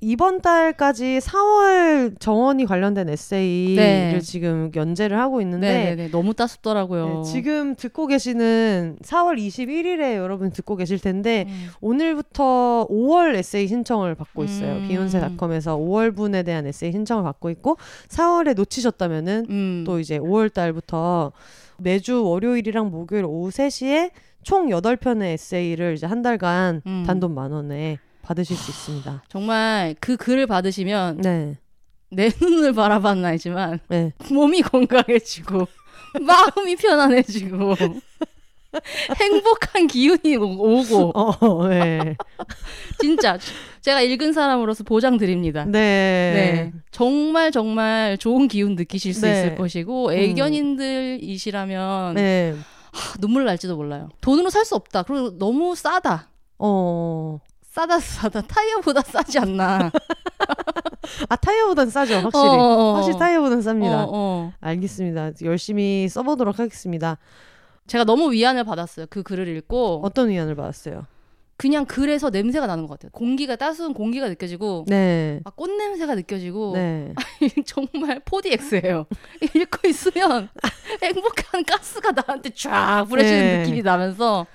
이번 0.00 0.40
달까지 0.40 1.18
4월 1.18 2.18
정원이 2.20 2.66
관련된 2.66 3.08
에세이를 3.08 3.76
네. 3.76 4.20
지금 4.20 4.70
연재를 4.74 5.18
하고 5.18 5.40
있는데 5.40 5.68
네, 5.68 5.84
네, 5.84 5.96
네. 5.96 6.10
너무 6.10 6.34
따숩더라고요. 6.34 7.22
네, 7.24 7.30
지금 7.30 7.74
듣고 7.74 8.06
계시는 8.06 8.98
4월 9.02 9.38
21일에 9.38 10.16
여러분 10.16 10.50
듣고 10.50 10.76
계실 10.76 10.98
텐데 10.98 11.46
음. 11.48 11.68
오늘부터 11.80 12.86
5월 12.88 13.34
에세이 13.34 13.66
신청을 13.66 14.14
받고 14.14 14.44
있어요. 14.44 14.76
음. 14.76 14.88
비욘세닷컴에서 14.88 15.76
5월분에 15.76 16.44
대한 16.44 16.66
에세이 16.66 16.92
신청을 16.92 17.24
받고 17.24 17.50
있고 17.50 17.76
4월에 18.08 18.54
놓치셨다면은 18.54 19.46
음. 19.50 19.84
또 19.86 19.98
이제 19.98 20.18
5월 20.18 20.52
달부터 20.52 21.32
매주 21.78 22.24
월요일이랑 22.24 22.90
목요일 22.90 23.24
오후 23.24 23.50
3시에 23.50 24.10
총 24.42 24.68
8편의 24.68 25.34
에세이를 25.34 25.94
이제 25.94 26.06
한 26.06 26.22
달간 26.22 26.82
음. 26.86 27.04
단돈 27.06 27.34
만 27.34 27.52
원에 27.52 27.98
받으실 28.28 28.56
수 28.56 28.70
있습니다. 28.70 29.22
정말 29.28 29.96
그 30.00 30.16
글을 30.18 30.46
받으시면 30.46 31.22
네. 31.22 31.56
내 32.10 32.30
눈을 32.40 32.74
바라봐는 32.74 33.24
아니지만 33.24 33.80
네. 33.88 34.12
몸이 34.30 34.60
건강해지고 34.62 35.66
마음이 36.20 36.76
편안해지고 36.76 37.74
행복한 39.18 39.86
기운이 39.86 40.36
오- 40.36 40.80
오고 40.80 41.12
어, 41.18 41.68
네. 41.68 42.16
진짜 43.00 43.38
제가 43.80 44.02
읽은 44.02 44.34
사람으로서 44.34 44.84
보장 44.84 45.16
드립니다. 45.16 45.64
네. 45.64 45.72
네. 45.72 46.72
정말 46.90 47.50
정말 47.50 48.18
좋은 48.18 48.46
기운 48.48 48.74
느끼실 48.74 49.14
수 49.14 49.22
네. 49.22 49.30
있을 49.32 49.56
것이고 49.56 50.12
애견인들이시라면 50.12 52.14
네. 52.14 52.54
하, 52.92 53.16
눈물 53.18 53.46
날지도 53.46 53.76
몰라요. 53.76 54.10
돈으로 54.20 54.50
살 54.50 54.66
수 54.66 54.74
없다. 54.74 55.04
그리고 55.04 55.38
너무 55.38 55.74
싸다. 55.74 56.28
어. 56.58 57.38
싸다 57.78 58.00
싸다 58.00 58.40
타이어보다 58.42 59.02
싸지 59.02 59.38
않나. 59.38 59.92
아 61.28 61.36
타이어보단 61.36 61.88
싸죠 61.90 62.14
확실히. 62.16 62.44
어, 62.44 62.50
어, 62.50 62.90
어. 62.90 62.94
확실히 62.96 63.18
타이어보단 63.18 63.60
쌉니다. 63.60 63.92
어, 63.92 64.08
어. 64.10 64.52
알겠습니다. 64.60 65.30
열심히 65.42 66.08
써보도록 66.08 66.58
하겠습니다. 66.58 67.18
제가 67.86 68.02
너무 68.02 68.32
위안을 68.32 68.64
받았어요. 68.64 69.06
그 69.08 69.22
글을 69.22 69.46
읽고 69.56 70.00
어떤 70.02 70.28
위안을 70.28 70.56
받았어요? 70.56 71.06
그냥 71.56 71.86
글에서 71.86 72.30
냄새가 72.30 72.66
나는 72.66 72.86
것 72.86 72.94
같아요. 72.94 73.10
공기가 73.12 73.54
따스한 73.54 73.94
공기가 73.94 74.28
느껴지고 74.28 74.84
네. 74.88 75.40
아, 75.44 75.50
꽃 75.50 75.70
냄새가 75.70 76.16
느껴지고 76.16 76.72
네. 76.74 77.12
정말 77.64 78.20
4DX예요. 78.20 79.06
읽고 79.54 79.86
있으면 79.88 80.48
행복한 81.02 81.64
가스가 81.64 82.10
나한테 82.10 82.50
쫙 82.50 83.06
뿌려지는 83.08 83.40
네. 83.40 83.58
느낌이 83.58 83.82
나면서 83.82 84.46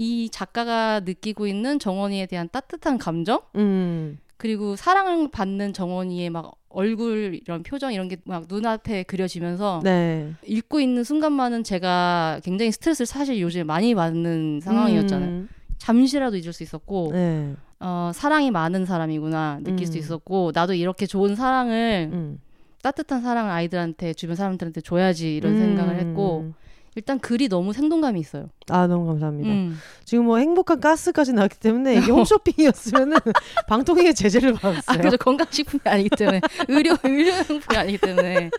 이 0.00 0.30
작가가 0.30 1.00
느끼고 1.00 1.48
있는 1.48 1.80
정원이에 1.80 2.26
대한 2.26 2.48
따뜻한 2.50 2.98
감정 2.98 3.40
음. 3.56 4.18
그리고 4.36 4.76
사랑을 4.76 5.28
받는 5.32 5.72
정원이의 5.72 6.30
막 6.30 6.52
얼굴 6.68 7.40
이런 7.42 7.64
표정 7.64 7.92
이런 7.92 8.06
게 8.08 8.16
막 8.24 8.44
눈앞에 8.48 9.02
그려지면서 9.02 9.80
네. 9.82 10.32
읽고 10.46 10.78
있는 10.80 11.02
순간만은 11.02 11.64
제가 11.64 12.40
굉장히 12.44 12.70
스트레스를 12.70 13.06
사실 13.06 13.40
요즘에 13.40 13.64
많이 13.64 13.94
받는 13.96 14.60
상황이었잖아요. 14.62 15.28
음. 15.28 15.48
잠시라도 15.78 16.36
잊을 16.36 16.52
수 16.52 16.62
있었고 16.62 17.10
네. 17.12 17.56
어, 17.80 18.12
사랑이 18.14 18.52
많은 18.52 18.86
사람이구나 18.86 19.60
느낄 19.64 19.86
수 19.88 19.94
음. 19.94 19.98
있었고 19.98 20.52
나도 20.54 20.74
이렇게 20.74 21.06
좋은 21.06 21.34
사랑을 21.34 22.10
음. 22.12 22.38
따뜻한 22.82 23.22
사랑을 23.22 23.50
아이들한테 23.50 24.14
주변 24.14 24.36
사람들한테 24.36 24.80
줘야지 24.82 25.34
이런 25.34 25.58
생각을 25.58 25.96
했고 25.98 26.40
음. 26.42 26.54
일단 26.98 27.20
글이 27.20 27.48
너무 27.48 27.72
생동감이 27.72 28.18
있어요. 28.18 28.50
아 28.68 28.86
너무 28.88 29.06
감사합니다. 29.06 29.48
음. 29.48 29.78
지금 30.04 30.24
뭐 30.24 30.38
행복한 30.38 30.80
가스까지 30.80 31.32
나왔기 31.32 31.58
때문에 31.58 31.94
이게 31.94 32.10
홈쇼핑이었으면은 32.12 33.16
방통위의 33.68 34.14
제재를 34.14 34.54
아 34.56 34.58
받았어요. 34.58 35.02
그죠 35.02 35.16
건강식품이 35.16 35.80
아니기 35.84 36.10
때문에 36.10 36.40
의료 36.66 36.96
의료용품이 37.02 37.78
아니기 37.78 37.98
때문에 37.98 38.50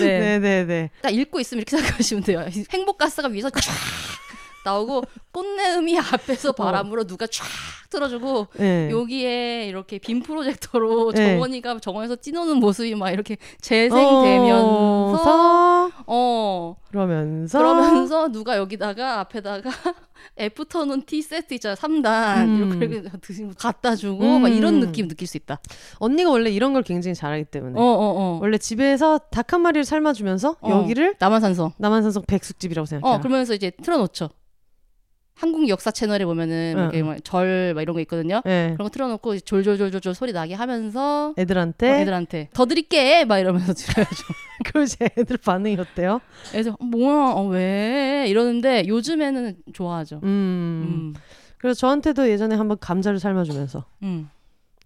네. 0.00 0.38
네네네. 0.38 0.90
딱 1.02 1.10
읽고 1.14 1.38
있으면 1.40 1.58
이렇게 1.60 1.76
생각하시면 1.76 2.24
돼요. 2.24 2.46
행복 2.70 2.96
가스가 2.96 3.28
위에서 3.28 3.50
쫙 3.50 3.60
나오고 4.64 5.02
꽃내음이 5.32 5.98
앞에서 5.98 6.52
바람으로 6.52 7.04
누가 7.04 7.26
쫙 7.26 7.44
틀어주고 7.90 8.48
네. 8.58 8.90
여기에 8.90 9.66
이렇게 9.66 9.98
빔 9.98 10.22
프로젝터로 10.22 11.12
네. 11.12 11.32
정원이가 11.34 11.78
정원에서 11.80 12.16
찌노는 12.16 12.56
모습이 12.56 12.94
막 12.94 13.10
이렇게 13.10 13.36
재생되면서 13.60 15.22
어, 15.24 15.90
어 16.06 16.76
그러면서 16.88 17.58
그러면서 17.58 18.28
누가 18.28 18.56
여기다가 18.56 19.20
앞에다가 19.20 19.70
애프터눈 20.38 21.02
티 21.02 21.20
세트 21.20 21.52
있잖아 21.54 21.74
3단 21.74 22.46
음. 22.46 22.80
이렇게 22.80 23.02
드시고 23.20 23.52
갖다 23.58 23.96
주고 23.96 24.38
막 24.38 24.48
이런 24.48 24.74
음. 24.74 24.80
느낌 24.80 25.08
느낄 25.08 25.26
수 25.26 25.36
있다. 25.36 25.60
언니가 25.98 26.30
원래 26.30 26.50
이런 26.50 26.72
걸 26.72 26.82
굉장히 26.82 27.14
잘하기 27.14 27.46
때문에 27.46 27.78
어 27.78 27.82
어 27.82 28.12
어. 28.16 28.38
원래 28.40 28.56
집에서 28.58 29.18
닭 29.30 29.52
한 29.52 29.60
마리를 29.60 29.84
삶아주면서 29.84 30.56
어. 30.62 30.70
여기를 30.70 31.16
남한산성. 31.18 31.72
남한산성 31.76 32.22
백숙집이라고 32.26 32.86
생각해요. 32.86 33.16
어 33.16 33.20
그러면서 33.20 33.52
이제 33.52 33.70
틀어놓죠. 33.70 34.30
한국 35.34 35.68
역사 35.68 35.90
채널에 35.90 36.24
보면은 36.24 36.74
응. 36.76 36.90
이렇게 36.92 37.20
절막 37.24 37.82
이런 37.82 37.94
거 37.94 38.00
있거든요. 38.00 38.42
네. 38.44 38.72
그런 38.74 38.84
거 38.86 38.88
틀어놓고 38.90 39.40
졸졸졸졸 39.40 40.14
소리 40.14 40.32
나게 40.32 40.54
하면서 40.54 41.34
애들한테 41.36 41.90
어, 41.90 41.94
애들한테 41.96 42.48
더 42.52 42.66
드릴게 42.66 43.24
막 43.24 43.38
이러면서 43.38 43.72
드려야죠. 43.72 44.24
그럼 44.64 44.84
이제 44.84 45.08
애들 45.18 45.38
반응이 45.38 45.76
어때요? 45.78 46.20
애들 46.54 46.74
뭐야 46.80 47.32
어, 47.32 47.46
왜 47.46 48.26
이러는데 48.28 48.84
요즘에는 48.86 49.56
좋아하죠. 49.72 50.20
음. 50.22 50.28
음, 50.28 51.14
그래서 51.58 51.78
저한테도 51.80 52.28
예전에 52.28 52.54
한번 52.54 52.78
감자를 52.78 53.18
삶아주면서 53.18 53.84
음. 54.02 54.28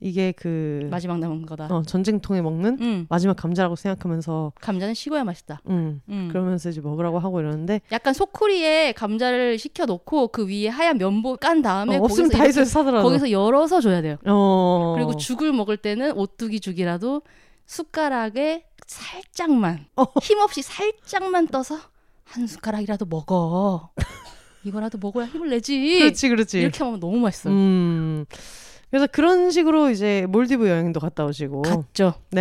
이게 0.01 0.33
그 0.33 0.89
마지막 0.91 1.19
남은 1.19 1.47
거다. 1.47 1.67
어, 1.71 1.83
전쟁통에 1.83 2.43
먹는 2.43 2.79
음, 2.81 3.07
마지막 3.09 3.35
감자라고 3.37 3.77
생각하면서 3.77 4.53
감자는 4.61 4.95
식어야 4.95 5.25
맛있다. 5.25 5.61
음. 5.69 6.01
음. 6.09 6.29
그러면서 6.31 6.69
이제 6.69 6.81
먹으라고 6.81 7.19
하고 7.19 7.41
이러는데 7.41 7.81
약간 7.93 8.13
소쿠리에 8.15 8.93
감자를 8.93 9.59
식혀 9.59 9.87
놓고 9.87 10.29
그 10.29 10.47
위에 10.47 10.69
하얀 10.69 10.99
면보 10.99 11.37
깐 11.37 11.63
다음에 11.63 11.97
어, 11.97 12.03
없으면 12.03 12.31
다이소에서 12.31 12.71
사더라도 12.71 13.07
거기서 13.07 13.31
열어서 13.31 13.81
줘야 13.81 14.03
돼요. 14.03 14.17
어. 14.27 14.95
그리고 14.97 15.17
죽을 15.17 15.53
먹을 15.53 15.77
때는 15.77 16.13
오뚜기 16.13 16.61
죽이라도 16.61 17.23
숟가락에 17.67 18.65
살짝만 18.87 19.87
어. 19.97 20.05
힘없이 20.23 20.63
살짝만 20.63 21.49
떠서 21.49 21.79
한 22.25 22.47
숟가락이라도 22.47 23.07
먹어. 23.07 23.91
이거라도 24.65 24.99
먹어야 24.99 25.27
힘을 25.27 25.51
내지. 25.51 26.01
그렇지 26.01 26.29
그렇지. 26.29 26.61
이렇게 26.61 26.83
하면 26.83 26.99
너무 26.99 27.19
맛있어요. 27.19 27.55
음. 27.55 28.27
그래서 28.91 29.07
그런 29.07 29.51
식으로 29.51 29.91
이제 29.91 30.27
몰디브 30.29 30.69
여행도 30.69 31.01
갔다 31.01 31.25
오시고. 31.25 31.63
갔죠. 31.63 32.15
네. 32.31 32.41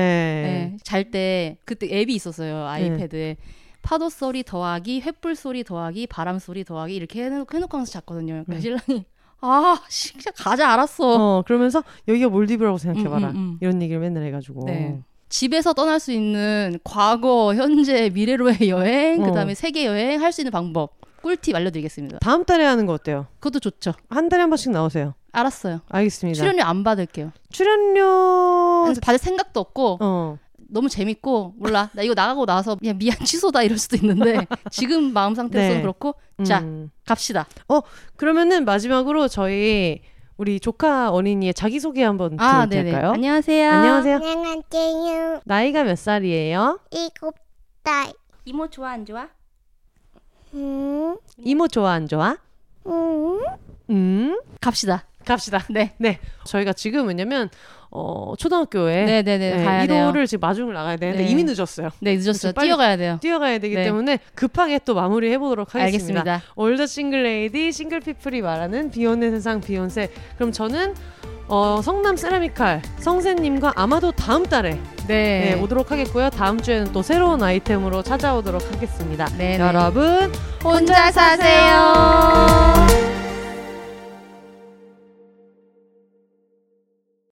네. 0.71 0.77
잘 0.83 1.11
때 1.11 1.57
그때 1.65 1.87
앱이 2.01 2.13
있었어요 2.15 2.65
아이패드에 2.67 3.37
파도 3.81 4.09
소리 4.09 4.43
더하기 4.43 5.01
횃불 5.01 5.35
소리 5.35 5.63
더하기 5.63 6.07
바람 6.07 6.39
소리 6.39 6.63
더하기 6.63 6.95
이렇게 6.95 7.23
해놓고, 7.25 7.55
해놓고 7.55 7.77
하면서 7.77 7.91
잤거든요. 7.91 8.43
그러니까 8.45 8.53
네. 8.53 8.59
신랑이 8.61 9.05
아 9.41 9.79
진짜 9.89 10.31
가자 10.31 10.69
알았어. 10.71 11.37
어, 11.37 11.43
그러면서 11.45 11.83
여기가 12.07 12.29
몰디브라고 12.29 12.77
생각해봐라. 12.77 13.29
음, 13.29 13.35
음, 13.35 13.35
음. 13.35 13.57
이런 13.61 13.81
얘기를 13.81 13.99
맨날 14.01 14.23
해가지고. 14.23 14.65
네. 14.65 15.01
집에서 15.29 15.73
떠날 15.73 15.99
수 15.99 16.11
있는 16.11 16.79
과거, 16.83 17.53
현재, 17.55 18.09
미래로의 18.11 18.69
여행, 18.69 19.21
어. 19.21 19.25
그다음에 19.25 19.53
세계 19.55 19.85
여행 19.85 20.21
할 20.21 20.31
수 20.31 20.41
있는 20.41 20.51
방법 20.51 20.93
꿀팁 21.21 21.55
알려드리겠습니다. 21.55 22.19
다음 22.19 22.45
달에 22.45 22.63
하는 22.63 22.85
거 22.85 22.93
어때요? 22.93 23.27
그것도 23.39 23.59
좋죠. 23.59 23.93
한 24.09 24.29
달에 24.29 24.41
한 24.41 24.49
번씩 24.49 24.71
나오세요. 24.71 25.13
알았어요. 25.39 25.81
알겠습니다. 25.89 26.37
출연료 26.37 26.63
안 26.63 26.83
받을게요. 26.83 27.31
출연료. 27.51 28.93
받을 29.01 29.17
생각도 29.19 29.59
없고 29.59 29.97
어. 30.01 30.37
너무 30.57 30.89
재밌고 30.89 31.53
몰라 31.57 31.89
나 31.93 32.01
이거 32.01 32.13
나가고 32.13 32.45
나서 32.45 32.75
그냥 32.75 32.97
미안 32.97 33.17
취소다 33.19 33.61
이럴 33.63 33.77
수도 33.77 33.95
있는데 33.97 34.47
지금 34.71 35.13
마음 35.13 35.35
상태에서는 35.35 35.77
네. 35.77 35.81
그렇고 35.81 36.15
자 36.43 36.59
음. 36.59 36.89
갑시다. 37.05 37.47
그러면은 38.15 38.65
마지막으로 38.65 39.27
저희 39.27 40.01
우리 40.37 40.59
조카 40.59 41.11
어린이의 41.11 41.53
자기소개 41.53 42.03
한번 42.03 42.37
아. 42.39 42.65
될까요? 42.65 43.11
안녕하세요. 43.11 43.71
안녕하세요. 43.71 44.15
안녕하세요. 44.17 45.41
나이가 45.45 45.83
몇 45.83 45.97
살이에요? 45.97 46.79
일곱 46.91 47.35
달. 47.83 48.11
이모 48.43 48.67
좋아 48.69 48.91
안 48.91 49.05
좋아? 49.05 49.29
음, 50.53 51.17
이모 51.37 51.67
좋아 51.67 51.91
안 51.91 52.07
좋아? 52.07 52.37
음. 52.87 53.39
음. 53.89 54.39
갑시다. 54.61 55.05
갑시다. 55.25 55.63
네. 55.69 55.91
네. 55.97 56.19
저희가 56.45 56.73
지금 56.73 57.07
왜냐면 57.07 57.49
어 57.91 58.33
초등학교에 58.37 59.05
네네네 59.05 59.87
돼요. 59.87 60.11
1호를 60.11 60.27
지금 60.27 60.41
마중을 60.47 60.73
나가야 60.73 60.97
되는데 60.97 61.23
네. 61.23 61.29
이미 61.29 61.43
늦었어요. 61.43 61.89
네 61.99 62.15
늦었어요. 62.17 62.51
뛰어가야 62.53 62.97
돼요. 62.97 63.17
뛰어가야 63.21 63.59
되기 63.59 63.75
네. 63.75 63.85
때문에 63.85 64.19
급하게 64.33 64.79
또 64.83 64.95
마무리해 64.95 65.37
보도록 65.37 65.75
하겠습니다. 65.75 66.19
알겠습니다. 66.19 66.41
All 66.55 66.70
the 66.70 66.85
single 66.87 67.23
lady 67.23 67.71
single 67.71 67.99
people이 68.01 68.41
말하는 68.41 68.91
비혼의 68.91 69.31
세상 69.31 69.61
비혼세. 69.61 70.09
그럼 70.35 70.51
저는 70.51 70.93
어, 71.47 71.79
성남 71.83 72.17
세라미칼 72.17 72.81
성세님과 72.99 73.73
아마도 73.75 74.11
다음 74.11 74.45
달에 74.45 74.71
네. 75.07 75.53
네, 75.55 75.61
오도록 75.61 75.91
하겠고요. 75.91 76.31
다음 76.31 76.59
주에는 76.59 76.91
또 76.91 77.01
새로운 77.03 77.43
아이템으로 77.43 78.01
찾아오도록 78.01 78.61
하겠습니다. 78.73 79.25
네, 79.37 79.57
네. 79.57 79.59
여러분 79.59 80.31
혼자 80.63 81.11
사세요. 81.11 81.85